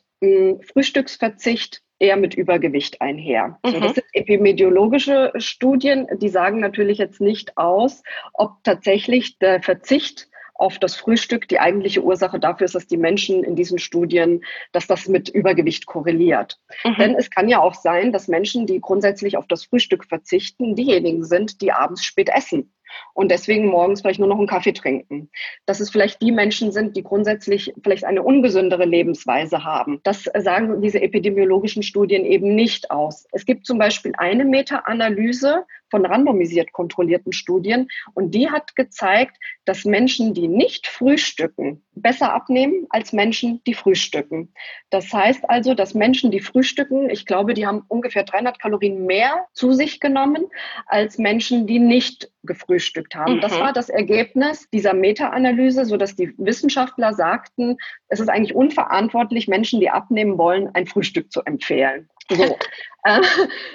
Frühstücksverzicht 0.72 1.82
eher 1.98 2.16
mit 2.16 2.34
Übergewicht 2.34 3.00
einher. 3.00 3.58
Mhm. 3.64 3.70
So, 3.70 3.80
das 3.80 3.94
sind 3.94 4.06
epidemiologische 4.12 5.32
Studien, 5.36 6.06
die 6.20 6.28
sagen 6.28 6.60
natürlich 6.60 6.98
jetzt 6.98 7.20
nicht 7.20 7.56
aus, 7.56 8.02
ob 8.32 8.62
tatsächlich 8.64 9.38
der 9.38 9.62
Verzicht 9.62 10.28
auf 10.58 10.78
das 10.78 10.96
Frühstück 10.96 11.48
die 11.48 11.60
eigentliche 11.60 12.02
Ursache 12.02 12.40
dafür 12.40 12.64
ist, 12.64 12.74
dass 12.74 12.86
die 12.86 12.96
Menschen 12.96 13.44
in 13.44 13.56
diesen 13.56 13.78
Studien, 13.78 14.42
dass 14.72 14.86
das 14.86 15.06
mit 15.06 15.28
Übergewicht 15.28 15.86
korreliert. 15.86 16.58
Mhm. 16.84 16.94
Denn 16.98 17.14
es 17.14 17.30
kann 17.30 17.48
ja 17.48 17.60
auch 17.60 17.74
sein, 17.74 18.12
dass 18.12 18.28
Menschen, 18.28 18.66
die 18.66 18.80
grundsätzlich 18.80 19.36
auf 19.36 19.46
das 19.46 19.64
Frühstück 19.64 20.04
verzichten, 20.04 20.74
diejenigen 20.74 21.24
sind, 21.24 21.60
die 21.60 21.72
abends 21.72 22.04
spät 22.04 22.30
essen 22.34 22.72
und 23.14 23.30
deswegen 23.30 23.66
morgens 23.66 24.00
vielleicht 24.00 24.20
nur 24.20 24.28
noch 24.28 24.38
einen 24.38 24.46
Kaffee 24.46 24.72
trinken. 24.72 25.30
Dass 25.66 25.80
es 25.80 25.90
vielleicht 25.90 26.20
die 26.22 26.32
Menschen 26.32 26.72
sind, 26.72 26.96
die 26.96 27.02
grundsätzlich 27.02 27.72
vielleicht 27.82 28.04
eine 28.04 28.22
ungesündere 28.22 28.84
Lebensweise 28.84 29.64
haben. 29.64 30.00
Das 30.02 30.24
sagen 30.38 30.80
diese 30.80 31.00
epidemiologischen 31.00 31.82
Studien 31.82 32.24
eben 32.24 32.54
nicht 32.54 32.90
aus. 32.90 33.26
Es 33.32 33.46
gibt 33.46 33.66
zum 33.66 33.78
Beispiel 33.78 34.12
eine 34.16 34.44
Meta-Analyse 34.44 35.64
von 35.90 36.04
randomisiert 36.04 36.72
kontrollierten 36.72 37.32
Studien 37.32 37.88
und 38.14 38.34
die 38.34 38.50
hat 38.50 38.76
gezeigt, 38.76 39.36
dass 39.64 39.84
Menschen, 39.84 40.34
die 40.34 40.48
nicht 40.48 40.86
frühstücken, 40.86 41.84
besser 41.94 42.32
abnehmen 42.32 42.86
als 42.90 43.12
Menschen, 43.12 43.62
die 43.66 43.74
frühstücken. 43.74 44.52
Das 44.90 45.12
heißt 45.12 45.48
also, 45.48 45.74
dass 45.74 45.94
Menschen, 45.94 46.30
die 46.30 46.40
frühstücken, 46.40 47.10
ich 47.10 47.26
glaube, 47.26 47.54
die 47.54 47.66
haben 47.66 47.82
ungefähr 47.88 48.24
300 48.24 48.58
Kalorien 48.58 49.06
mehr 49.06 49.46
zu 49.52 49.72
sich 49.72 50.00
genommen 50.00 50.46
als 50.86 51.18
Menschen, 51.18 51.66
die 51.66 51.78
nicht 51.78 52.30
gefrühstückt 52.42 53.14
haben. 53.14 53.36
Mhm. 53.36 53.40
Das 53.40 53.58
war 53.58 53.72
das 53.72 53.88
Ergebnis 53.88 54.68
dieser 54.70 54.94
Meta-Analyse, 54.94 55.84
so 55.84 55.96
dass 55.96 56.16
die 56.16 56.32
Wissenschaftler 56.38 57.12
sagten, 57.12 57.76
es 58.08 58.20
ist 58.20 58.28
eigentlich 58.28 58.54
unverantwortlich, 58.54 59.48
Menschen, 59.48 59.80
die 59.80 59.90
abnehmen 59.90 60.38
wollen, 60.38 60.70
ein 60.74 60.86
Frühstück 60.86 61.32
zu 61.32 61.42
empfehlen. 61.42 62.08
So. 62.30 62.56
Äh, 63.06 63.20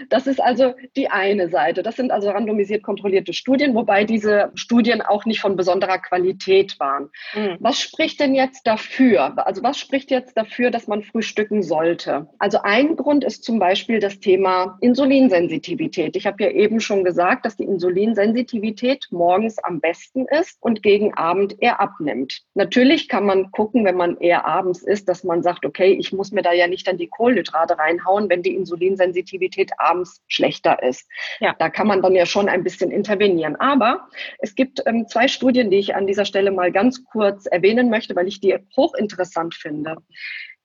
das 0.09 0.27
ist 0.27 0.41
also 0.41 0.73
die 0.95 1.09
eine 1.09 1.49
Seite. 1.49 1.83
Das 1.83 1.95
sind 1.95 2.11
also 2.11 2.29
randomisiert 2.29 2.83
kontrollierte 2.83 3.33
Studien, 3.33 3.73
wobei 3.73 4.03
diese 4.03 4.51
Studien 4.55 5.01
auch 5.01 5.25
nicht 5.25 5.39
von 5.39 5.55
besonderer 5.55 5.99
Qualität 5.99 6.79
waren. 6.79 7.09
Mhm. 7.33 7.57
Was 7.59 7.79
spricht 7.79 8.19
denn 8.19 8.35
jetzt 8.35 8.67
dafür? 8.67 9.33
Also 9.47 9.63
was 9.63 9.79
spricht 9.79 10.11
jetzt 10.11 10.35
dafür, 10.35 10.69
dass 10.69 10.87
man 10.87 11.03
frühstücken 11.03 11.63
sollte? 11.63 12.27
Also 12.39 12.59
ein 12.61 12.97
Grund 12.97 13.23
ist 13.23 13.43
zum 13.43 13.57
Beispiel 13.57 13.99
das 13.99 14.19
Thema 14.19 14.77
Insulinsensitivität. 14.81 16.15
Ich 16.15 16.27
habe 16.27 16.43
ja 16.43 16.49
eben 16.49 16.81
schon 16.81 17.03
gesagt, 17.03 17.45
dass 17.45 17.55
die 17.55 17.63
Insulinsensitivität 17.63 19.07
morgens 19.11 19.59
am 19.59 19.79
besten 19.79 20.25
ist 20.27 20.57
und 20.59 20.83
gegen 20.83 21.13
Abend 21.13 21.55
eher 21.61 21.79
abnimmt. 21.79 22.41
Natürlich 22.53 23.07
kann 23.07 23.25
man 23.25 23.51
gucken, 23.51 23.85
wenn 23.85 23.95
man 23.95 24.17
eher 24.17 24.45
abends 24.45 24.83
isst, 24.83 25.07
dass 25.07 25.23
man 25.23 25.41
sagt, 25.41 25.65
okay, 25.65 25.93
ich 25.93 26.11
muss 26.11 26.31
mir 26.31 26.41
da 26.41 26.51
ja 26.51 26.67
nicht 26.67 26.87
dann 26.87 26.97
die 26.97 27.07
Kohlenhydrate 27.07 27.77
reinhauen, 27.77 28.29
wenn 28.29 28.40
die 28.43 28.55
Insulinsensitivität 28.55 29.71
abends 29.77 30.21
schlechter 30.27 30.81
ist. 30.83 31.07
Ja. 31.39 31.55
Da 31.57 31.69
kann 31.69 31.87
man 31.87 32.01
dann 32.01 32.13
ja 32.13 32.25
schon 32.25 32.49
ein 32.49 32.63
bisschen 32.63 32.91
intervenieren. 32.91 33.55
Aber 33.55 34.07
es 34.39 34.55
gibt 34.55 34.81
ähm, 34.85 35.07
zwei 35.07 35.27
Studien, 35.27 35.71
die 35.71 35.77
ich 35.77 35.95
an 35.95 36.07
dieser 36.07 36.25
Stelle 36.25 36.51
mal 36.51 36.71
ganz 36.71 37.03
kurz 37.05 37.45
erwähnen 37.45 37.89
möchte, 37.89 38.15
weil 38.15 38.27
ich 38.27 38.39
die 38.39 38.57
hochinteressant 38.75 39.55
finde. 39.55 39.97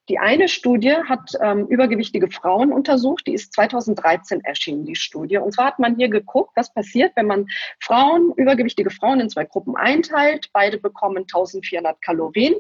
Die 0.09 0.21
eine 0.21 0.47
Studie 0.47 0.95
hat 1.09 1.33
ähm, 1.43 1.67
übergewichtige 1.67 2.31
Frauen 2.31 2.73
untersucht, 2.73 3.27
die 3.27 3.35
ist 3.35 3.53
2013 3.55 4.41
erschienen, 4.45 4.85
die 4.85 4.95
Studie. 4.95 5.39
Und 5.39 5.53
zwar 5.53 5.67
hat 5.67 5.79
man 5.81 5.97
hier 5.97 6.09
geguckt, 6.09 6.53
was 6.55 6.73
passiert, 6.73 7.13
wenn 7.17 7.27
man 7.27 7.49
Frauen, 7.81 8.33
übergewichtige 8.37 8.91
Frauen 8.91 9.19
in 9.19 9.31
zwei 9.31 9.45
Gruppen 9.45 9.75
einteilt. 9.75 10.51
Beide 10.53 10.79
bekommen 10.79 11.19
1400 11.19 12.01
Kalorien. 12.03 12.55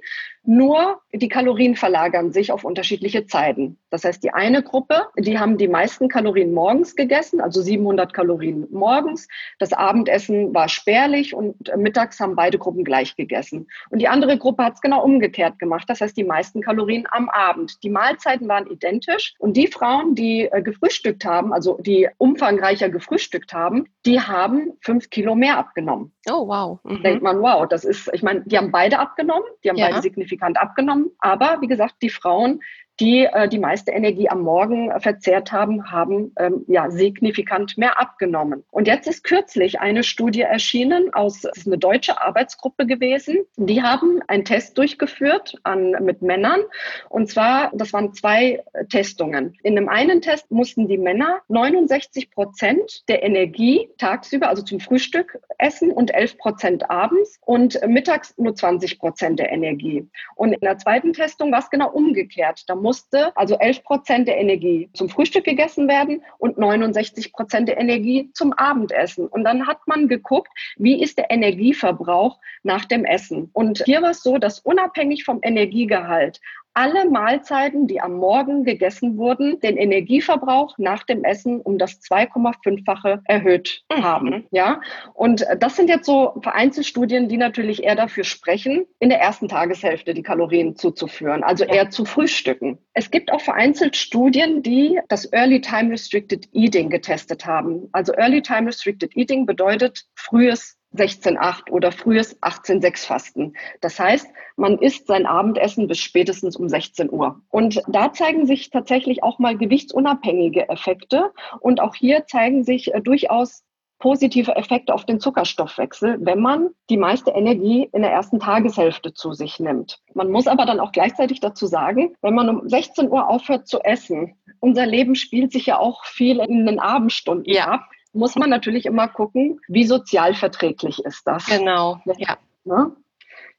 Nur 0.46 1.00
die 1.12 1.28
Kalorien 1.28 1.76
verlagern 1.76 2.32
sich 2.32 2.52
auf 2.52 2.64
unterschiedliche 2.64 3.26
Zeiten. 3.26 3.78
Das 3.90 4.04
heißt, 4.04 4.22
die 4.22 4.32
eine 4.32 4.62
Gruppe, 4.62 5.06
die 5.18 5.38
haben 5.38 5.58
die 5.58 5.66
meisten 5.66 6.08
Kalorien 6.08 6.52
morgens 6.54 6.94
gegessen, 6.94 7.40
also 7.40 7.60
700 7.60 8.14
Kalorien 8.14 8.66
morgens. 8.70 9.26
Das 9.58 9.72
Abendessen 9.72 10.54
war 10.54 10.68
spärlich 10.68 11.34
und 11.34 11.56
mittags 11.76 12.20
haben 12.20 12.36
beide 12.36 12.58
Gruppen 12.58 12.84
gleich 12.84 13.16
gegessen. 13.16 13.66
Und 13.90 14.00
die 14.00 14.08
andere 14.08 14.38
Gruppe 14.38 14.64
hat 14.64 14.74
es 14.74 14.80
genau 14.80 15.02
umgekehrt 15.02 15.58
gemacht. 15.58 15.88
Das 15.88 16.00
heißt, 16.00 16.16
die 16.16 16.24
meisten 16.24 16.62
Kalorien 16.62 17.06
am 17.10 17.28
Abend. 17.28 17.82
Die 17.82 17.90
Mahlzeiten 17.90 18.48
waren 18.48 18.66
identisch. 18.68 19.34
Und 19.38 19.56
die 19.56 19.66
Frauen, 19.66 20.14
die 20.14 20.48
äh, 20.50 20.62
gefrühstückt 20.62 21.24
haben, 21.24 21.52
also 21.52 21.78
die 21.80 22.08
umfangreicher 22.18 22.88
gefrühstückt 22.88 23.52
haben, 23.52 23.88
die 24.04 24.20
haben 24.20 24.74
fünf 24.80 25.10
Kilo 25.10 25.34
mehr 25.34 25.58
abgenommen. 25.58 26.12
Oh, 26.30 26.46
wow. 26.46 26.78
Mhm. 26.84 27.02
Denkt 27.02 27.22
man, 27.22 27.40
wow, 27.40 27.68
das 27.68 27.84
ist, 27.84 28.10
ich 28.12 28.22
meine, 28.22 28.42
die 28.46 28.56
haben 28.58 28.70
beide 28.70 28.98
abgenommen, 28.98 29.44
die 29.64 29.70
haben 29.70 29.76
ja. 29.76 29.88
beide 29.88 30.02
signifikant 30.02 30.35
abgenommen, 30.42 31.10
aber 31.18 31.60
wie 31.60 31.66
gesagt, 31.66 31.96
die 32.02 32.10
Frauen, 32.10 32.60
die 33.00 33.24
äh, 33.24 33.48
die 33.48 33.58
meiste 33.58 33.90
Energie 33.90 34.28
am 34.28 34.42
Morgen 34.42 34.90
verzehrt 35.00 35.52
haben, 35.52 35.90
haben 35.90 36.32
ähm, 36.38 36.64
ja 36.66 36.90
signifikant 36.90 37.76
mehr 37.76 37.98
abgenommen. 37.98 38.64
Und 38.70 38.86
jetzt 38.86 39.06
ist 39.06 39.24
kürzlich 39.24 39.80
eine 39.80 40.02
Studie 40.02 40.42
erschienen 40.42 41.12
aus, 41.12 41.44
ist 41.44 41.66
eine 41.66 41.78
deutsche 41.78 42.20
Arbeitsgruppe 42.20 42.86
gewesen. 42.86 43.38
Die 43.56 43.82
haben 43.82 44.22
einen 44.28 44.44
Test 44.44 44.78
durchgeführt 44.78 45.56
an, 45.62 45.90
mit 46.00 46.22
Männern. 46.22 46.60
Und 47.08 47.28
zwar, 47.28 47.70
das 47.74 47.92
waren 47.92 48.14
zwei 48.14 48.62
Testungen. 48.88 49.56
In 49.62 49.76
dem 49.76 49.88
einen 49.88 50.22
Test 50.22 50.50
mussten 50.50 50.88
die 50.88 50.98
Männer 50.98 51.40
69 51.48 52.30
Prozent 52.30 53.08
der 53.08 53.22
Energie 53.22 53.88
tagsüber, 53.98 54.48
also 54.48 54.62
zum 54.62 54.80
Frühstück 54.80 55.38
essen 55.58 55.90
und 55.90 56.14
11 56.14 56.38
Prozent 56.38 56.90
abends 56.90 57.38
und 57.44 57.78
mittags 57.86 58.36
nur 58.38 58.54
20 58.54 58.98
Prozent 58.98 59.38
der 59.38 59.52
Energie. 59.52 60.08
Und 60.34 60.52
in 60.52 60.60
der 60.60 60.78
zweiten 60.78 61.12
Testung 61.12 61.52
war 61.52 61.58
es 61.58 61.70
genau 61.70 61.90
umgekehrt. 61.90 62.64
Da 62.68 62.74
musste 62.86 63.36
also 63.36 63.58
11 63.58 63.82
Prozent 63.82 64.28
der 64.28 64.38
Energie 64.38 64.88
zum 64.94 65.08
Frühstück 65.08 65.42
gegessen 65.44 65.88
werden 65.88 66.22
und 66.38 66.56
69 66.56 67.32
Prozent 67.32 67.66
der 67.68 67.78
Energie 67.78 68.30
zum 68.32 68.52
Abendessen. 68.52 69.26
Und 69.26 69.42
dann 69.42 69.66
hat 69.66 69.88
man 69.88 70.06
geguckt, 70.06 70.52
wie 70.76 71.02
ist 71.02 71.18
der 71.18 71.32
Energieverbrauch 71.32 72.38
nach 72.62 72.84
dem 72.84 73.04
Essen. 73.04 73.50
Und 73.52 73.82
hier 73.84 74.02
war 74.02 74.10
es 74.10 74.22
so, 74.22 74.38
dass 74.38 74.60
unabhängig 74.60 75.24
vom 75.24 75.40
Energiegehalt 75.42 76.40
alle 76.76 77.08
Mahlzeiten, 77.08 77.86
die 77.86 78.02
am 78.02 78.16
Morgen 78.16 78.62
gegessen 78.62 79.16
wurden, 79.16 79.58
den 79.60 79.78
Energieverbrauch 79.78 80.76
nach 80.76 81.04
dem 81.04 81.24
Essen 81.24 81.62
um 81.62 81.78
das 81.78 82.02
2,5-fache 82.02 83.22
erhöht 83.24 83.82
mhm. 83.90 84.02
haben. 84.04 84.46
Ja, 84.50 84.82
und 85.14 85.46
das 85.58 85.76
sind 85.76 85.88
jetzt 85.88 86.04
so 86.04 86.38
Vereinzelstudien, 86.42 87.30
die 87.30 87.38
natürlich 87.38 87.82
eher 87.82 87.96
dafür 87.96 88.24
sprechen, 88.24 88.84
in 88.98 89.08
der 89.08 89.20
ersten 89.20 89.48
Tageshälfte 89.48 90.12
die 90.12 90.22
Kalorien 90.22 90.76
zuzuführen, 90.76 91.42
also 91.42 91.64
eher 91.64 91.88
zu 91.88 92.04
frühstücken. 92.04 92.78
Es 92.92 93.10
gibt 93.10 93.32
auch 93.32 93.40
vereinzelt 93.40 93.96
Studien, 93.96 94.62
die 94.62 95.00
das 95.08 95.32
Early 95.32 95.62
Time 95.62 95.90
Restricted 95.90 96.46
Eating 96.52 96.90
getestet 96.90 97.46
haben. 97.46 97.88
Also 97.92 98.12
Early 98.12 98.42
Time 98.42 98.66
Restricted 98.66 99.16
Eating 99.16 99.46
bedeutet 99.46 100.04
frühes 100.14 100.76
16,8 100.96 101.70
oder 101.70 101.92
frühes 101.92 102.40
18,6 102.42 103.06
Fasten. 103.06 103.52
Das 103.80 103.98
heißt, 103.98 104.28
man 104.56 104.78
isst 104.78 105.06
sein 105.06 105.26
Abendessen 105.26 105.86
bis 105.86 105.98
spätestens 105.98 106.56
um 106.56 106.68
16 106.68 107.10
Uhr. 107.10 107.40
Und 107.50 107.82
da 107.88 108.12
zeigen 108.12 108.46
sich 108.46 108.70
tatsächlich 108.70 109.22
auch 109.22 109.38
mal 109.38 109.56
gewichtsunabhängige 109.56 110.68
Effekte. 110.68 111.32
Und 111.60 111.80
auch 111.80 111.94
hier 111.94 112.26
zeigen 112.26 112.64
sich 112.64 112.94
äh, 112.94 113.00
durchaus 113.00 113.62
positive 113.98 114.54
Effekte 114.56 114.92
auf 114.92 115.04
den 115.04 115.20
Zuckerstoffwechsel, 115.20 116.18
wenn 116.20 116.40
man 116.40 116.70
die 116.90 116.98
meiste 116.98 117.30
Energie 117.30 117.88
in 117.92 118.02
der 118.02 118.12
ersten 118.12 118.40
Tageshälfte 118.40 119.14
zu 119.14 119.32
sich 119.32 119.58
nimmt. 119.58 120.00
Man 120.14 120.30
muss 120.30 120.46
aber 120.46 120.66
dann 120.66 120.80
auch 120.80 120.92
gleichzeitig 120.92 121.40
dazu 121.40 121.66
sagen, 121.66 122.14
wenn 122.20 122.34
man 122.34 122.48
um 122.48 122.68
16 122.68 123.10
Uhr 123.10 123.28
aufhört 123.28 123.66
zu 123.66 123.80
essen, 123.80 124.36
unser 124.60 124.86
Leben 124.86 125.14
spielt 125.14 125.52
sich 125.52 125.66
ja 125.66 125.78
auch 125.78 126.04
viel 126.04 126.40
in 126.40 126.66
den 126.66 126.78
Abendstunden 126.78 127.52
ja. 127.52 127.68
ab 127.68 127.88
muss 128.16 128.34
man 128.36 128.50
natürlich 128.50 128.86
immer 128.86 129.08
gucken, 129.08 129.60
wie 129.68 129.84
sozialverträglich 129.84 131.04
ist 131.04 131.26
das. 131.26 131.46
Genau, 131.46 132.00
ja. 132.16 132.38
Ne? 132.64 132.92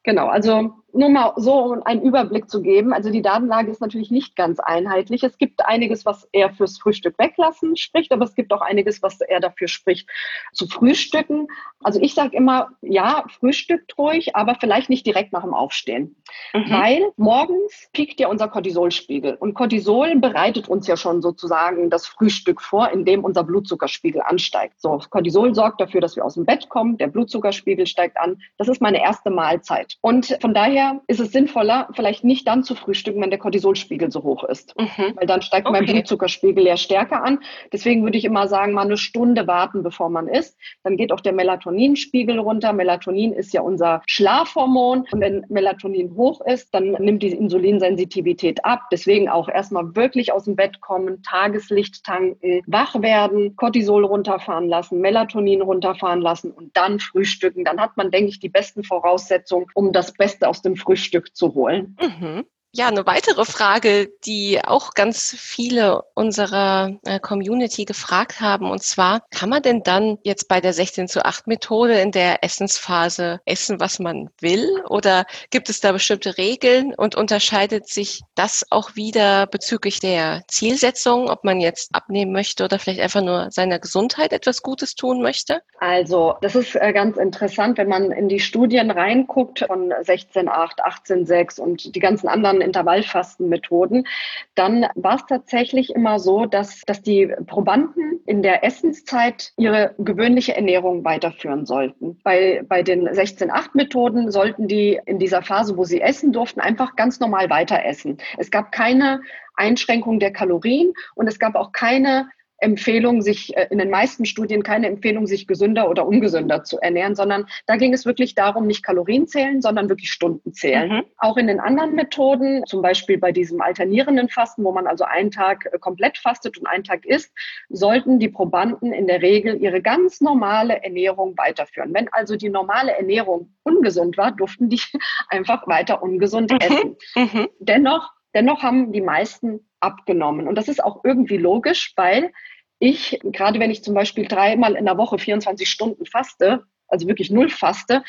Genau, 0.04 0.28
also 0.28 0.74
nur 0.98 1.10
mal 1.10 1.34
so 1.38 1.78
einen 1.86 2.02
Überblick 2.02 2.50
zu 2.50 2.62
geben. 2.62 2.94
Also 2.94 3.10
die 3.10 3.22
Datenlage 3.22 3.72
ist 3.72 3.82
natürlich 3.82 4.12
nicht 4.12 4.36
ganz 4.36 4.60
einheitlich. 4.60 5.24
Es 5.24 5.38
gibt 5.38 5.66
einiges, 5.66 6.06
was 6.06 6.28
eher 6.32 6.52
fürs 6.52 6.80
Frühstück 6.80 7.18
weglassen 7.18 7.76
spricht, 7.76 8.12
aber 8.12 8.26
es 8.26 8.36
gibt 8.36 8.52
auch 8.52 8.62
einiges, 8.62 9.02
was 9.02 9.22
eher 9.22 9.40
dafür 9.40 9.68
spricht, 9.68 10.10
zu 10.54 10.68
frühstücken. 10.68 11.48
Also 11.84 12.00
ich 12.02 12.14
sage 12.14 12.36
immer, 12.36 12.70
ja, 12.82 13.24
frühstückt 13.40 13.98
ruhig, 13.98 14.36
aber 14.36 14.56
vielleicht 14.60 14.90
nicht 14.90 15.06
direkt 15.06 15.34
nach 15.34 15.44
dem 15.44 15.54
Aufstehen. 15.54 16.16
Mhm. 16.54 16.70
Weil 16.70 17.12
morgens 17.18 17.90
piekt 17.94 18.20
ja 18.20 18.28
unser 18.28 18.48
Cortisolspiegel. 18.48 19.36
Und 19.36 19.54
Cortisol 19.54 20.16
bereitet 20.16 20.68
uns 20.68 20.88
ja 20.88 20.98
schon 20.98 21.22
sozusagen 21.22 21.90
das 21.90 22.08
Frühstück 22.08 22.62
vor, 22.62 22.90
indem 22.92 23.24
unser 23.24 23.44
Blutzuckerspiegel 23.44 24.22
ansteigt. 24.22 24.82
So, 24.82 25.00
Cortisol 25.10 25.54
sorgt 25.54 25.80
dafür, 25.80 26.02
dass 26.02 26.16
wir 26.16 26.26
aus 26.26 26.34
dem 26.34 26.46
Bett 26.46 26.70
kommen, 26.70 26.98
der 26.98 27.08
Blutzuckerspiegel 27.08 27.86
steigt 27.86 28.18
an. 28.18 28.42
Das 28.58 28.68
ist 28.68 28.82
meine 28.82 29.02
erste 29.02 29.30
Mahlzeit. 29.30 29.96
Und 30.02 30.38
von 30.42 30.54
daher 30.54 30.87
daher 30.88 31.02
ist 31.08 31.20
es 31.20 31.32
sinnvoller, 31.32 31.90
vielleicht 31.94 32.24
nicht 32.24 32.48
dann 32.48 32.64
zu 32.64 32.76
frühstücken, 32.76 33.22
wenn 33.22 33.30
der 33.30 33.40
Cortisolspiegel 33.40 34.12
so 34.12 34.24
hoch 34.24 34.44
ist. 34.44 34.74
Mhm. 34.78 35.16
Weil 35.16 35.28
dann 35.28 35.42
steigt 35.42 35.68
okay. 35.68 35.80
mein 35.80 35.86
Blutzuckerspiegel 35.86 36.66
ja 36.66 36.78
stärker 36.78 37.24
an. 37.24 37.40
Deswegen 37.72 38.04
würde 38.04 38.18
ich 38.18 38.26
immer 38.26 38.48
sagen, 38.48 38.74
mal 38.74 38.86
eine 38.86 38.98
Stunde 38.98 39.48
warten, 39.48 39.84
bevor 39.84 40.10
man 40.10 40.28
isst. 40.28 40.58
Dann 40.84 40.98
geht 40.98 41.12
auch 41.12 41.22
der 41.22 41.34
Melatoninspiegel 41.34 42.40
runter. 42.40 42.74
Melatonin 42.74 43.34
ist 43.34 43.54
ja 43.54 43.62
unser 43.62 44.02
Schlafhormon. 44.08 45.06
Und 45.12 45.22
wenn 45.22 45.46
Melatonin 45.50 46.16
hoch 46.16 46.42
ist, 46.42 46.74
dann 46.74 46.92
nimmt 46.92 47.24
die 47.24 47.32
Insulinsensitivität 47.32 48.64
ab. 48.66 48.82
Deswegen 48.92 49.30
auch 49.30 49.50
erstmal 49.50 49.96
wirklich 49.96 50.32
aus 50.32 50.46
dem 50.46 50.56
Bett 50.56 50.82
kommen, 50.82 51.22
Tageslicht 51.24 52.04
tanken, 52.04 52.62
wach 52.68 53.02
werden, 53.02 53.56
Cortisol 53.56 54.06
runterfahren 54.06 54.68
lassen, 54.68 55.00
Melatonin 55.00 55.62
runterfahren 55.62 56.22
lassen 56.22 56.52
und 56.52 56.76
dann 56.76 57.00
frühstücken. 57.00 57.64
Dann 57.64 57.80
hat 57.80 57.98
man, 57.98 58.12
denke 58.12 58.30
ich, 58.30 58.40
die 58.40 58.50
besten 58.50 58.84
Voraussetzungen, 58.84 59.68
um 59.74 59.92
das 59.92 60.14
Beste 60.14 60.48
aus 60.48 60.62
dem 60.62 60.67
Frühstück 60.76 61.36
zu 61.36 61.54
holen. 61.54 61.96
Mhm. 62.02 62.46
Ja, 62.78 62.90
eine 62.90 63.08
weitere 63.08 63.44
Frage, 63.44 64.08
die 64.24 64.64
auch 64.64 64.94
ganz 64.94 65.36
viele 65.36 66.04
unserer 66.14 66.92
äh, 67.06 67.20
Community 67.20 67.86
gefragt 67.86 68.40
haben, 68.40 68.70
und 68.70 68.84
zwar, 68.84 69.24
kann 69.32 69.50
man 69.50 69.64
denn 69.64 69.82
dann 69.82 70.20
jetzt 70.22 70.48
bei 70.48 70.62
der 70.62 70.74
16 70.74 71.08
zu 71.08 71.26
8 71.26 71.48
Methode 71.48 72.00
in 72.00 72.12
der 72.12 72.44
Essensphase 72.44 73.42
essen, 73.46 73.80
was 73.80 73.98
man 73.98 74.30
will? 74.42 74.84
Oder 74.90 75.26
gibt 75.50 75.70
es 75.70 75.80
da 75.80 75.92
bestimmte 75.92 76.38
Regeln 76.38 76.94
und 76.94 77.16
unterscheidet 77.16 77.88
sich 77.88 78.22
das 78.36 78.64
auch 78.70 78.96
wieder 78.96 79.48
bezüglich 79.48 80.00
der 80.00 80.44
Zielsetzung, 80.48 81.32
ob 81.32 81.44
man 81.44 81.60
jetzt 81.60 81.96
abnehmen 81.96 82.32
möchte 82.32 82.64
oder 82.64 82.78
vielleicht 82.78 83.02
einfach 83.02 83.24
nur 83.24 83.50
seiner 83.50 83.80
Gesundheit 83.80 84.34
etwas 84.34 84.62
Gutes 84.62 84.94
tun 84.94 85.24
möchte? 85.24 85.64
Also, 85.80 86.36
das 86.42 86.54
ist 86.54 86.76
äh, 86.76 86.94
ganz 86.94 87.18
interessant, 87.18 87.80
wenn 87.80 87.90
man 87.90 88.12
in 88.12 88.30
die 88.30 88.40
Studien 88.40 88.92
reinguckt 88.92 89.66
von 89.66 89.92
16.8, 89.92 90.48
18.6 90.78 91.60
und 91.60 91.96
die 91.96 92.00
ganzen 92.00 92.28
anderen 92.28 92.67
Intervallfastenmethoden, 92.68 94.08
dann 94.56 94.86
war 94.96 95.16
es 95.16 95.26
tatsächlich 95.26 95.96
immer 95.96 96.20
so, 96.20 96.46
dass, 96.46 96.82
dass 96.82 97.02
die 97.02 97.34
Probanden 97.48 98.20
in 98.26 98.44
der 98.44 98.64
Essenszeit 98.64 99.54
ihre 99.58 99.96
gewöhnliche 99.98 100.56
Ernährung 100.56 101.04
weiterführen 101.04 101.66
sollten. 101.66 102.20
Bei, 102.24 102.64
bei 102.68 102.84
den 102.84 103.08
16-8-Methoden 103.08 104.32
sollten 104.32 104.68
die 104.68 105.00
in 105.06 105.18
dieser 105.18 105.42
Phase, 105.42 105.78
wo 105.78 105.84
sie 105.84 106.02
essen 106.02 106.32
durften, 106.32 106.60
einfach 106.60 106.96
ganz 106.96 107.20
normal 107.20 107.50
weiter 107.50 107.84
essen. 107.84 108.18
Es 108.38 108.52
gab 108.52 108.72
keine 108.72 109.22
Einschränkung 109.56 110.20
der 110.20 110.32
Kalorien 110.32 110.94
und 111.16 111.28
es 111.28 111.40
gab 111.40 111.56
auch 111.56 111.72
keine 111.72 112.30
Empfehlung, 112.60 113.22
sich 113.22 113.56
äh, 113.56 113.68
in 113.70 113.78
den 113.78 113.90
meisten 113.90 114.26
Studien 114.26 114.64
keine 114.64 114.88
Empfehlung, 114.88 115.28
sich 115.28 115.48
gesünder 115.48 115.90
oder 115.90 116.08
ungesünder 116.08 116.64
zu 116.64 116.80
ernähren, 116.80 117.16
sondern 117.16 117.46
da 117.66 117.76
ging 117.76 117.94
es 117.94 118.06
wirklich 118.06 118.36
darum, 118.36 118.66
nicht 118.66 118.84
Kalorien 118.84 119.28
zählen, 119.28 119.62
sondern 119.62 119.90
wirklich 119.90 120.12
Stunden 120.12 120.54
zählen. 120.54 120.90
Mhm. 120.90 121.04
Auch 121.18 121.38
in 121.38 121.48
den 121.48 121.60
anderen 121.60 121.94
Methoden, 121.94 122.64
zum 122.66 122.82
Beispiel 122.82 123.18
bei 123.18 123.32
diesem 123.32 123.62
alternierenden 123.62 124.30
Fasten, 124.30 124.64
wo 124.64 124.72
man 124.72 124.88
also 124.88 125.04
einen 125.04 125.32
Tag 125.32 125.70
äh, 125.72 125.78
komplett 125.78 126.18
fastet 126.18 126.58
und 126.58 126.68
einen 126.68 126.84
Tag 126.84 127.06
isst, 127.06 127.32
sollten 127.70 128.20
die 128.20 128.30
Probanden 128.30 128.92
in 128.92 129.08
der 129.08 129.22
Regel 129.22 129.58
ihre 129.62 129.82
ganz 129.82 130.22
normale 130.22 130.84
Ernährung 130.84 131.38
weiterführen. 131.38 131.94
Wenn 131.94 132.08
also 132.12 132.36
die 132.36 132.50
normale 132.50 132.94
Ernährung 132.94 133.54
ungesund 133.64 134.18
war, 134.18 134.32
durften 134.32 134.70
die 134.70 134.82
einfach 135.30 135.68
weiter 135.68 136.02
ungesund 136.02 136.52
mhm. 136.52 136.58
essen. 136.60 136.96
Mhm. 137.16 137.48
Dennoch 137.60 138.18
Dennoch 138.38 138.62
haben 138.62 138.92
die 138.92 139.02
meisten 139.02 139.67
abgenommen. 139.80 140.48
Und 140.48 140.56
das 140.56 140.68
ist 140.68 140.84
auch 140.84 141.04
irgendwie 141.04 141.38
logisch, 141.38 141.94
weil 141.96 142.32
ich, 142.80 143.20
gerade 143.24 143.60
wenn 143.60 143.72
ich 143.72 143.84
zum 143.84 143.94
Beispiel 143.94 144.28
dreimal 144.28 144.76
in 144.76 144.86
der 144.86 144.98
Woche 144.98 145.18
24 145.18 145.70
Stunden 145.70 146.06
faste, 146.06 146.64
also 146.88 147.08
wirklich 147.08 147.32
null 147.32 147.50
faste, 147.50 148.04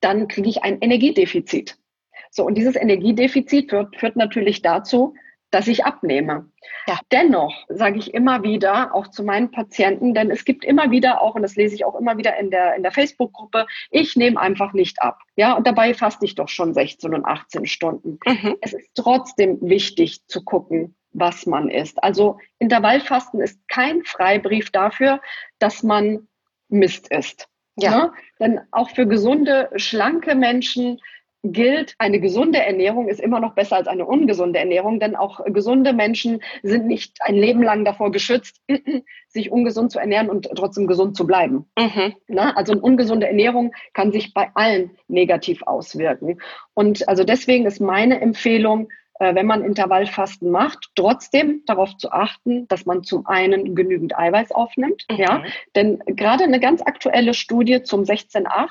dann 0.00 0.28
kriege 0.28 0.48
ich 0.48 0.62
ein 0.62 0.80
Energiedefizit. 0.80 1.76
So, 2.30 2.44
und 2.44 2.56
dieses 2.56 2.76
Energiedefizit 2.76 3.70
führt, 3.70 3.96
führt 3.96 4.16
natürlich 4.16 4.62
dazu, 4.62 5.14
dass 5.50 5.66
ich 5.66 5.84
abnehme. 5.84 6.50
Ja. 6.86 6.98
Dennoch 7.10 7.64
sage 7.68 7.98
ich 7.98 8.12
immer 8.14 8.42
wieder, 8.42 8.94
auch 8.94 9.08
zu 9.08 9.24
meinen 9.24 9.50
Patienten, 9.50 10.14
denn 10.14 10.30
es 10.30 10.44
gibt 10.44 10.64
immer 10.64 10.90
wieder 10.90 11.22
auch, 11.22 11.34
und 11.34 11.42
das 11.42 11.56
lese 11.56 11.74
ich 11.74 11.84
auch 11.84 11.94
immer 11.94 12.18
wieder 12.18 12.36
in 12.36 12.50
der, 12.50 12.74
in 12.74 12.82
der 12.82 12.92
Facebook-Gruppe, 12.92 13.66
ich 13.90 14.16
nehme 14.16 14.40
einfach 14.40 14.72
nicht 14.72 15.00
ab. 15.00 15.20
Ja, 15.36 15.54
und 15.54 15.66
dabei 15.66 15.94
faste 15.94 16.24
ich 16.24 16.34
doch 16.34 16.48
schon 16.48 16.74
16 16.74 17.14
und 17.14 17.24
18 17.24 17.66
Stunden. 17.66 18.18
Mhm. 18.26 18.56
Es 18.60 18.72
ist 18.72 18.90
trotzdem 18.94 19.58
wichtig 19.60 20.26
zu 20.26 20.44
gucken, 20.44 20.96
was 21.12 21.46
man 21.46 21.70
isst. 21.70 22.02
Also 22.02 22.38
Intervallfasten 22.58 23.40
ist 23.40 23.66
kein 23.68 24.04
Freibrief 24.04 24.70
dafür, 24.70 25.20
dass 25.58 25.82
man 25.82 26.28
Mist 26.68 27.10
isst. 27.10 27.48
Ja. 27.76 27.90
Ne? 27.90 28.12
Denn 28.40 28.60
auch 28.72 28.90
für 28.90 29.06
gesunde, 29.06 29.70
schlanke 29.76 30.34
Menschen 30.34 31.00
gilt, 31.44 31.94
eine 31.98 32.20
gesunde 32.20 32.58
Ernährung 32.58 33.08
ist 33.08 33.20
immer 33.20 33.40
noch 33.40 33.54
besser 33.54 33.76
als 33.76 33.86
eine 33.86 34.06
ungesunde 34.06 34.58
Ernährung, 34.58 34.98
denn 34.98 35.14
auch 35.14 35.44
gesunde 35.46 35.92
Menschen 35.92 36.42
sind 36.62 36.86
nicht 36.86 37.18
ein 37.20 37.34
Leben 37.34 37.62
lang 37.62 37.84
davor 37.84 38.10
geschützt, 38.10 38.60
sich 39.28 39.50
ungesund 39.50 39.92
zu 39.92 39.98
ernähren 39.98 40.30
und 40.30 40.48
trotzdem 40.56 40.86
gesund 40.86 41.16
zu 41.16 41.26
bleiben. 41.26 41.66
Mhm. 41.78 42.14
Na, 42.26 42.56
also 42.56 42.72
eine 42.72 42.80
ungesunde 42.80 43.28
Ernährung 43.28 43.72
kann 43.92 44.10
sich 44.10 44.34
bei 44.34 44.50
allen 44.54 44.90
negativ 45.06 45.62
auswirken. 45.62 46.40
Und 46.74 47.08
also 47.08 47.24
deswegen 47.24 47.66
ist 47.66 47.80
meine 47.80 48.20
Empfehlung, 48.20 48.88
äh, 49.20 49.34
wenn 49.34 49.46
man 49.46 49.64
Intervallfasten 49.64 50.50
macht, 50.50 50.90
trotzdem 50.94 51.62
darauf 51.66 51.96
zu 51.96 52.10
achten, 52.10 52.66
dass 52.68 52.86
man 52.86 53.02
zum 53.04 53.26
einen 53.26 53.74
genügend 53.74 54.18
Eiweiß 54.18 54.52
aufnimmt. 54.52 55.04
Mhm. 55.10 55.16
Ja, 55.16 55.42
denn 55.76 56.00
gerade 56.06 56.44
eine 56.44 56.60
ganz 56.60 56.82
aktuelle 56.82 57.34
Studie 57.34 57.82
zum 57.82 58.02
16.8 58.02 58.68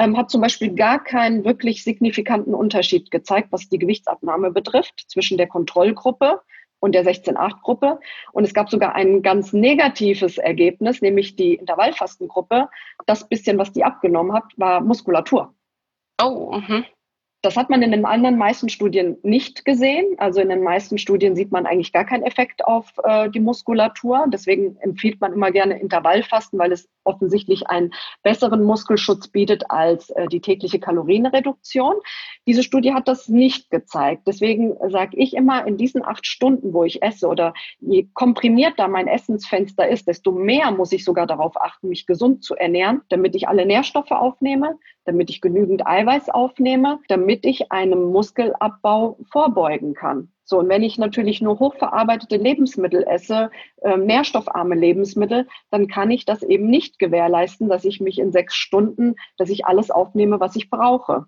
ähm, 0.00 0.16
hat 0.16 0.30
zum 0.30 0.40
Beispiel 0.40 0.74
gar 0.74 1.04
keinen 1.04 1.44
wirklich 1.44 1.84
signifikanten 1.84 2.54
Unterschied 2.54 3.10
gezeigt, 3.10 3.48
was 3.50 3.68
die 3.68 3.78
Gewichtsabnahme 3.78 4.50
betrifft 4.50 5.04
zwischen 5.08 5.36
der 5.36 5.46
Kontrollgruppe 5.46 6.40
und 6.78 6.94
der 6.94 7.04
16-8-Gruppe. 7.04 8.00
Und 8.32 8.44
es 8.44 8.54
gab 8.54 8.70
sogar 8.70 8.94
ein 8.94 9.20
ganz 9.20 9.52
negatives 9.52 10.38
Ergebnis, 10.38 11.02
nämlich 11.02 11.36
die 11.36 11.54
Intervallfastengruppe. 11.54 12.70
Das 13.04 13.28
bisschen, 13.28 13.58
was 13.58 13.72
die 13.72 13.84
abgenommen 13.84 14.32
hat, 14.32 14.44
war 14.56 14.80
Muskulatur. 14.80 15.54
Oh, 16.22 16.54
mhm. 16.56 16.86
Das 17.42 17.56
hat 17.56 17.70
man 17.70 17.80
in 17.80 17.92
den 17.92 18.04
anderen 18.04 18.36
meisten 18.36 18.68
Studien 18.68 19.16
nicht 19.22 19.64
gesehen. 19.64 20.14
Also 20.18 20.40
in 20.40 20.50
den 20.50 20.62
meisten 20.62 20.98
Studien 20.98 21.34
sieht 21.34 21.50
man 21.50 21.64
eigentlich 21.64 21.92
gar 21.92 22.04
keinen 22.04 22.22
Effekt 22.22 22.64
auf 22.66 22.92
äh, 23.02 23.30
die 23.30 23.40
Muskulatur. 23.40 24.26
Deswegen 24.28 24.76
empfiehlt 24.80 25.22
man 25.22 25.32
immer 25.32 25.50
gerne 25.50 25.80
Intervallfasten, 25.80 26.58
weil 26.58 26.70
es 26.70 26.88
offensichtlich 27.04 27.66
einen 27.68 27.92
besseren 28.22 28.62
Muskelschutz 28.62 29.28
bietet 29.28 29.70
als 29.70 30.10
äh, 30.10 30.28
die 30.28 30.40
tägliche 30.40 30.78
Kalorienreduktion. 30.78 31.94
Diese 32.46 32.62
Studie 32.62 32.92
hat 32.92 33.08
das 33.08 33.28
nicht 33.28 33.70
gezeigt. 33.70 34.24
Deswegen 34.26 34.76
sage 34.90 35.16
ich 35.16 35.34
immer, 35.34 35.66
in 35.66 35.78
diesen 35.78 36.04
acht 36.04 36.26
Stunden, 36.26 36.74
wo 36.74 36.84
ich 36.84 37.02
esse 37.02 37.26
oder 37.26 37.54
je 37.80 38.06
komprimierter 38.12 38.86
mein 38.86 39.08
Essensfenster 39.08 39.88
ist, 39.88 40.06
desto 40.08 40.32
mehr 40.32 40.70
muss 40.72 40.92
ich 40.92 41.04
sogar 41.04 41.26
darauf 41.26 41.58
achten, 41.58 41.88
mich 41.88 42.06
gesund 42.06 42.44
zu 42.44 42.54
ernähren, 42.54 43.00
damit 43.08 43.34
ich 43.34 43.48
alle 43.48 43.64
Nährstoffe 43.64 44.10
aufnehme, 44.10 44.78
damit 45.10 45.28
ich 45.28 45.40
genügend 45.40 45.84
Eiweiß 45.84 46.30
aufnehme, 46.30 47.00
damit 47.08 47.44
ich 47.44 47.72
einem 47.72 48.12
Muskelabbau 48.12 49.18
vorbeugen 49.28 49.92
kann. 49.92 50.30
So, 50.44 50.60
und 50.60 50.68
wenn 50.68 50.84
ich 50.84 50.98
natürlich 50.98 51.40
nur 51.40 51.58
hochverarbeitete 51.58 52.36
Lebensmittel 52.36 53.02
esse, 53.02 53.50
äh, 53.82 53.96
nährstoffarme 53.96 54.76
Lebensmittel, 54.76 55.48
dann 55.70 55.88
kann 55.88 56.12
ich 56.12 56.26
das 56.26 56.44
eben 56.44 56.68
nicht 56.68 57.00
gewährleisten, 57.00 57.68
dass 57.68 57.84
ich 57.84 58.00
mich 58.00 58.20
in 58.20 58.30
sechs 58.30 58.54
Stunden, 58.54 59.16
dass 59.36 59.50
ich 59.50 59.66
alles 59.66 59.90
aufnehme, 59.90 60.38
was 60.38 60.54
ich 60.54 60.70
brauche. 60.70 61.26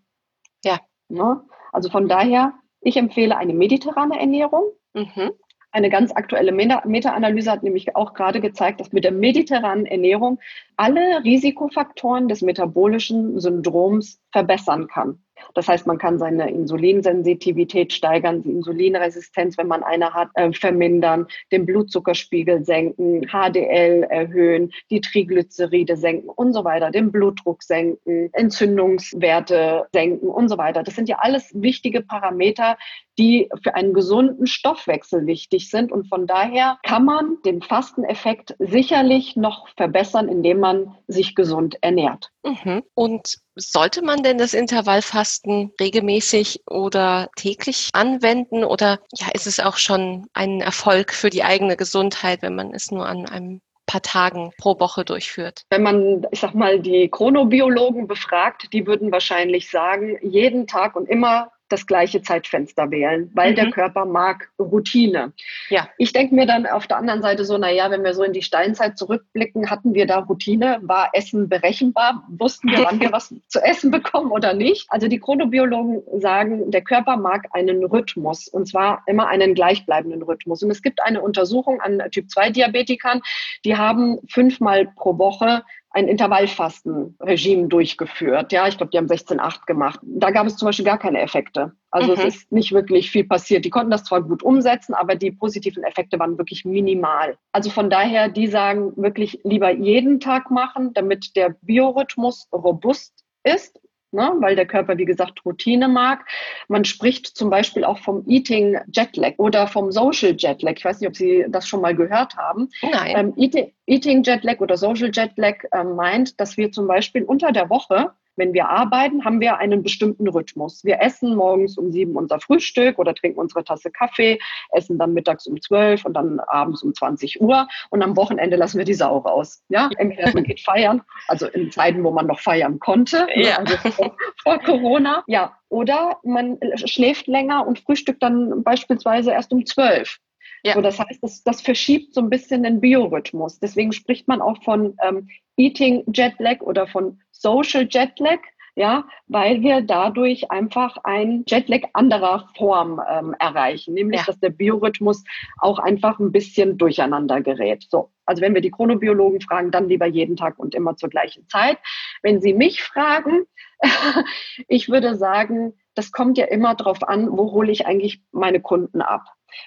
Ja. 0.65 0.79
Ne? 1.09 1.43
Also 1.73 1.91
von 1.91 2.07
daher, 2.07 2.55
ich 2.81 2.97
empfehle 2.97 3.37
eine 3.37 3.53
mediterrane 3.53 4.19
Ernährung. 4.19 4.71
Mhm. 4.95 5.33
Eine 5.75 5.89
ganz 5.89 6.13
aktuelle 6.13 6.53
Meta-Analyse 6.53 7.51
hat 7.51 7.63
nämlich 7.63 7.97
auch 7.97 8.13
gerade 8.13 8.43
gezeigt, 8.43 8.79
dass 8.79 8.93
mit 8.93 9.05
der 9.05 9.13
mediterranen 9.13 9.87
Ernährung 9.87 10.39
alle 10.77 11.25
Risikofaktoren 11.25 12.29
des 12.29 12.43
metabolischen 12.43 13.41
Syndroms 13.41 14.21
verbessern 14.33 14.87
kann. 14.87 15.25
Das 15.55 15.69
heißt, 15.69 15.87
man 15.87 15.99
kann 15.99 16.19
seine 16.19 16.51
Insulinsensitivität 16.51 17.93
steigern, 17.93 18.43
die 18.43 18.51
Insulinresistenz, 18.51 19.59
wenn 19.59 19.69
man 19.69 19.83
eine 19.83 20.15
hat, 20.15 20.29
äh, 20.35 20.53
vermindern, 20.53 21.27
den 21.51 21.67
Blutzuckerspiegel 21.67 22.65
senken, 22.65 23.27
HDL 23.29 24.05
erhöhen, 24.05 24.73
die 24.91 25.01
Triglyceride 25.01 25.97
senken 25.97 26.29
und 26.29 26.53
so 26.53 26.65
weiter, 26.65 26.91
den 26.91 27.13
Blutdruck 27.13 27.63
senken, 27.63 28.31
Entzündungswerte 28.33 29.87
senken 29.93 30.29
und 30.29 30.49
so 30.49 30.59
weiter. 30.59 30.83
Das 30.83 30.97
sind 30.97 31.09
ja 31.09 31.19
alles 31.21 31.51
wichtige 31.55 32.03
Parameter, 32.03 32.77
die 33.19 33.49
für 33.63 33.75
einen 33.75 33.95
gesunden 33.95 34.47
Stoffwechsel 34.47 35.27
wichtig 35.27 35.71
sind. 35.71 35.93
Und 35.93 36.09
von 36.09 36.27
daher 36.27 36.79
kann 36.83 37.05
man 37.05 37.37
den 37.45 37.63
Fasteneffekt 37.63 38.55
sicherlich 38.59 39.37
noch 39.37 39.69
verbessern, 39.77 40.29
indem 40.29 40.61
man 40.61 40.97
sich 41.09 41.35
gesund 41.35 41.77
ernährt. 41.83 42.32
Mhm. 42.45 42.83
Und 42.95 43.39
sollte 43.55 44.03
man 44.03 44.23
denn 44.23 44.39
das 44.39 44.55
Intervallfasten 44.55 45.73
regelmäßig 45.81 46.63
oder 46.69 47.31
täglich 47.37 47.91
anwenden 47.93 48.65
oder 48.65 48.99
ja, 49.13 49.29
ist 49.33 49.47
es 49.47 49.61
auch 49.61 49.77
schon 49.77 50.27
ein 50.33 50.61
Erfolg 50.61 51.13
für 51.13 51.31
die 51.31 51.45
eigene 51.45 51.77
Gesundheit, 51.77 52.43
wenn 52.43 52.55
man 52.55 52.75
es 52.75 52.91
nur 52.91 53.07
an 53.07 53.27
einem 53.27 53.61
paar 53.87 54.03
Tagen 54.03 54.53
pro 54.59 54.79
Woche 54.81 55.05
durchführt? 55.05 55.65
Wenn 55.71 55.83
man, 55.83 56.27
ich 56.31 56.41
sag 56.41 56.55
mal, 56.55 56.81
die 56.81 57.09
Chronobiologen 57.09 58.07
befragt, 58.07 58.73
die 58.73 58.87
würden 58.87 59.13
wahrscheinlich 59.13 59.71
sagen, 59.71 60.19
jeden 60.23 60.67
Tag 60.67 60.97
und 60.97 61.09
immer 61.09 61.51
das 61.73 61.87
gleiche 61.87 62.23
Zeitfenster 62.23 62.91
wählen, 62.91 63.31
weil 63.35 63.53
mhm. 63.53 63.57
der 63.57 63.71
Körper 63.71 64.05
mag 64.05 64.51
Routine. 64.59 65.33
Ja. 65.71 65.89
Ich 65.99 66.13
denke 66.13 66.35
mir 66.35 66.47
dann 66.47 66.67
auf 66.67 66.87
der 66.87 66.99
anderen 66.99 67.23
Seite 67.23 67.45
so, 67.45 67.57
naja, 67.59 67.91
wenn 67.91 68.05
wir 68.05 68.15
so 68.15 68.23
in 68.23 68.33
die 68.33 68.43
Steinzeit 68.43 68.99
zurückblicken, 68.99 69.71
hatten 69.71 69.95
wir 69.95 70.07
da 70.07 70.19
Routine? 70.19 70.81
War 70.83 71.11
Essen 71.13 71.49
berechenbar? 71.49 72.25
Wussten 72.29 72.71
wir, 72.71 72.85
wann 72.85 73.01
wir 73.01 73.11
was 73.13 73.35
zu 73.49 73.61
essen 73.61 73.91
bekommen 73.91 74.31
oder 74.31 74.55
nicht? 74.55 74.87
Also 74.91 75.09
die 75.09 75.19
Chronobiologen 75.19 76.03
sagen, 76.21 76.71
der 76.71 76.83
Körper 76.83 77.17
mag 77.17 77.47
einen 77.53 77.85
Rhythmus 77.85 78.49
und 78.49 78.69
zwar 78.69 79.03
immer 79.07 79.29
einen 79.29 79.55
gleichbleibenden 79.55 80.23
Rhythmus. 80.23 80.63
Und 80.63 80.71
es 80.71 80.83
gibt 80.83 81.03
eine 81.03 81.23
Untersuchung 81.23 81.81
an 81.81 82.03
Typ-2-Diabetikern, 82.11 83.23
die 83.65 83.77
haben 83.77 84.19
fünfmal 84.29 84.87
pro 84.95 85.19
Woche 85.19 85.63
ein 85.93 86.09
Intervallfastenregime 86.09 87.69
durchgeführt. 87.69 88.53
Ja, 88.53 88.67
ich 88.67 88.77
glaube, 88.77 88.91
die 88.91 88.99
haben 88.99 89.07
16,8 89.07 89.67
gemacht. 89.67 90.01
Da 90.03 90.31
gab 90.31 90.47
es 90.47 90.57
zum 90.57 90.67
Beispiel 90.67 90.85
gar 90.85 90.99
keine 90.99 91.21
Effekte. 91.21 91.73
Also 91.91 92.13
mhm. 92.13 92.19
es 92.19 92.25
ist 92.25 92.53
nicht 92.53 92.73
wirklich 92.73 93.11
viel 93.11 93.25
passiert. 93.25 93.65
Die 93.65 93.71
konnten 93.71 93.91
das 93.91 94.05
zwar 94.05 94.23
gut 94.23 94.43
umsetzen, 94.43 94.95
aber 94.95 95.15
die 95.17 95.31
positiven 95.31 95.85
Effekte 95.85 96.19
waren 96.19 96.39
wirklich 96.39 96.65
minimal. 96.65 97.37
Also 97.53 97.71
von 97.71 97.91
daher, 97.91 98.29
die 98.29 98.47
sagen 98.47 98.93
wirklich 98.97 99.41
lieber 99.45 99.71
jeden 99.71 100.21
Tag 100.21 100.51
machen, 100.51 100.95
damit 100.95 101.37
der 101.37 101.57
Biorhythmus 101.61 102.49
robust 102.53 103.25
ist 103.45 103.82
ne? 104.13 104.33
weil 104.39 104.57
der 104.57 104.67
Körper, 104.67 104.99
wie 104.99 105.05
gesagt, 105.05 105.45
Routine 105.45 105.89
mag. 105.89 106.27
Man 106.69 106.85
spricht 106.85 107.27
zum 107.27 107.51
Beispiel 107.51 107.85
auch 107.85 107.99
vom 107.99 108.25
Eating 108.27 108.79
Jetlag 108.93 109.35
oder 109.39 109.67
vom 109.67 109.91
Social 109.91 110.35
Jetlag. 110.37 110.75
Ich 110.77 110.85
weiß 110.85 111.01
nicht, 111.01 111.09
ob 111.09 111.17
Sie 111.17 111.47
das 111.49 111.67
schon 111.67 111.81
mal 111.81 111.95
gehört 111.95 112.37
haben. 112.37 112.69
Nein. 112.83 113.15
Ähm, 113.17 113.35
Eating, 113.37 113.73
Eating 113.87 114.23
Jetlag 114.23 114.61
oder 114.61 114.77
Social 114.77 115.11
Jetlag 115.13 115.65
äh, 115.73 115.85
meint, 115.85 116.41
dass 116.41 116.57
wir 116.57 116.73
zum 116.73 116.87
Beispiel 116.87 117.23
unter 117.25 117.53
der 117.53 117.71
Woche 117.71 118.13
wenn 118.37 118.53
wir 118.53 118.69
arbeiten, 118.69 119.25
haben 119.25 119.41
wir 119.41 119.59
einen 119.59 119.83
bestimmten 119.83 120.29
Rhythmus. 120.29 120.85
Wir 120.85 121.01
essen 121.01 121.35
morgens 121.37 121.77
um 121.77 121.93
sieben 121.93 122.17
unser 122.17 122.41
Frühstück 122.41 122.99
oder 122.99 123.15
trinken 123.15 123.39
unsere 123.39 123.65
Tasse 123.65 123.91
Kaffee, 123.91 124.39
essen 124.71 124.99
dann 124.99 125.13
mittags 125.13 125.47
um 125.47 125.61
zwölf 125.61 126.05
und 126.05 126.15
dann 126.15 126.41
abends 126.41 126.83
um 126.83 126.95
20 126.95 127.41
Uhr 127.41 127.69
und 127.91 128.03
am 128.03 128.17
Wochenende 128.17 128.57
lassen 128.57 128.79
wir 128.79 128.85
die 128.85 128.95
Sau 128.95 129.19
raus. 129.19 129.63
Ja, 129.69 129.91
entweder 129.99 130.33
man 130.33 130.45
geht 130.45 130.61
feiern, 130.61 131.03
also 131.29 131.47
in 131.47 131.71
Zeiten, 131.71 132.03
wo 132.05 132.11
man 132.11 132.27
noch 132.27 132.41
feiern 132.41 132.79
konnte, 132.79 133.27
ne, 133.27 133.49
ja. 133.49 133.57
also 133.59 133.77
vor, 133.91 134.17
vor 134.43 134.59
Corona. 134.61 135.25
Ja, 135.27 135.57
oder 135.69 136.19
man 136.23 136.59
schläft 136.77 137.27
länger 137.27 137.67
und 137.67 137.79
frühstückt 137.79 138.23
dann 138.23 138.63
beispielsweise 138.63 139.33
erst 139.33 139.53
um 139.53 139.65
zwölf. 139.67 140.19
Ja. 140.63 140.75
So, 140.75 140.81
das 140.81 140.99
heißt, 140.99 141.23
das, 141.23 141.43
das 141.43 141.61
verschiebt 141.61 142.15
so 142.15 142.21
ein 142.21 142.31
bisschen 142.31 142.63
den 142.63 142.81
Biorhythmus. 142.81 143.59
Deswegen 143.59 143.93
spricht 143.93 144.29
man 144.29 144.41
auch 144.41 144.63
von 144.63 144.97
ähm, 145.03 145.29
Eating 145.57 146.05
Jetlag 146.13 146.61
oder 146.61 146.87
von 146.87 147.21
Social 147.33 147.87
Jetlag, 147.91 148.39
ja, 148.75 149.05
weil 149.27 149.61
wir 149.61 149.83
dadurch 149.83 150.51
einfach 150.51 150.97
ein 151.05 151.45
Jetlag 151.47 151.83
anderer 151.93 152.49
Form 152.57 153.03
ähm, 153.07 153.35
erreichen, 153.39 153.95
nämlich 153.95 154.21
ja. 154.21 154.27
dass 154.27 154.39
der 154.41 154.51
Biorhythmus 154.51 155.25
auch 155.59 155.79
einfach 155.79 156.19
ein 156.21 156.33
bisschen 156.33 156.79
durcheinander 156.79 157.43
gerät. 157.43 157.85
So, 157.91 158.11
also 158.25 158.41
wenn 158.41 158.55
wir 158.55 158.63
die 158.63 158.71
Chronobiologen 158.71 159.41
fragen, 159.41 159.73
dann 159.73 159.89
lieber 159.89 160.07
jeden 160.07 160.37
Tag 160.37 160.59
und 160.59 160.75
immer 160.75 160.97
zur 160.97 161.11
gleichen 161.11 161.47
Zeit. 161.49 161.79
Wenn 162.23 162.41
Sie 162.41 162.55
mich 162.55 162.83
fragen, 162.83 163.45
ich 164.69 164.89
würde 164.89 165.17
sagen, 165.17 165.75
das 165.95 166.13
kommt 166.13 166.39
ja 166.39 166.47
immer 166.47 166.75
darauf 166.75 167.03
an, 167.03 167.29
wo 167.31 167.53
hole 167.53 167.71
ich 167.71 167.87
eigentlich 167.87 168.23
meine 168.31 168.61
Kunden 168.61 169.03
ab. 169.03 169.25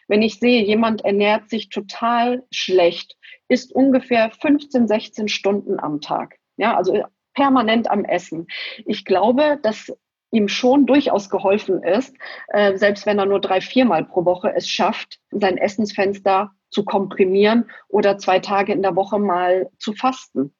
Wenn 0.07 0.21
ich 0.21 0.39
sehe, 0.39 0.63
jemand 0.63 1.03
ernährt 1.05 1.49
sich 1.49 1.69
total 1.69 2.43
schlecht, 2.51 3.15
ist 3.47 3.73
ungefähr 3.73 4.31
15, 4.31 4.87
16 4.87 5.27
Stunden 5.27 5.79
am 5.79 6.01
Tag. 6.01 6.37
Ja, 6.57 6.75
also 6.75 7.03
permanent 7.33 7.89
am 7.89 8.05
Essen. 8.05 8.47
Ich 8.85 9.05
glaube, 9.05 9.59
dass 9.61 9.91
ihm 10.31 10.47
schon 10.47 10.85
durchaus 10.85 11.29
geholfen 11.29 11.83
ist, 11.83 12.15
äh, 12.47 12.75
selbst 12.77 13.05
wenn 13.05 13.19
er 13.19 13.25
nur 13.25 13.39
drei, 13.39 13.61
viermal 13.61 14.05
pro 14.05 14.25
Woche 14.25 14.53
es 14.55 14.67
schafft, 14.67 15.19
sein 15.31 15.57
Essensfenster 15.57 16.51
zu 16.69 16.83
komprimieren 16.83 17.69
oder 17.87 18.17
zwei 18.17 18.39
Tage 18.39 18.73
in 18.73 18.81
der 18.81 18.95
Woche 18.95 19.19
mal 19.19 19.69
zu 19.77 19.93
fasten. 19.93 20.53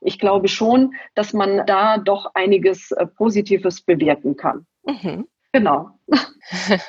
Ich 0.00 0.18
glaube 0.18 0.48
schon, 0.48 0.94
dass 1.14 1.32
man 1.32 1.66
da 1.66 1.98
doch 1.98 2.30
einiges 2.34 2.90
äh, 2.92 3.06
Positives 3.06 3.82
bewirken 3.82 4.36
kann. 4.36 4.66
Mhm. 4.84 5.28
Genau. 5.54 5.98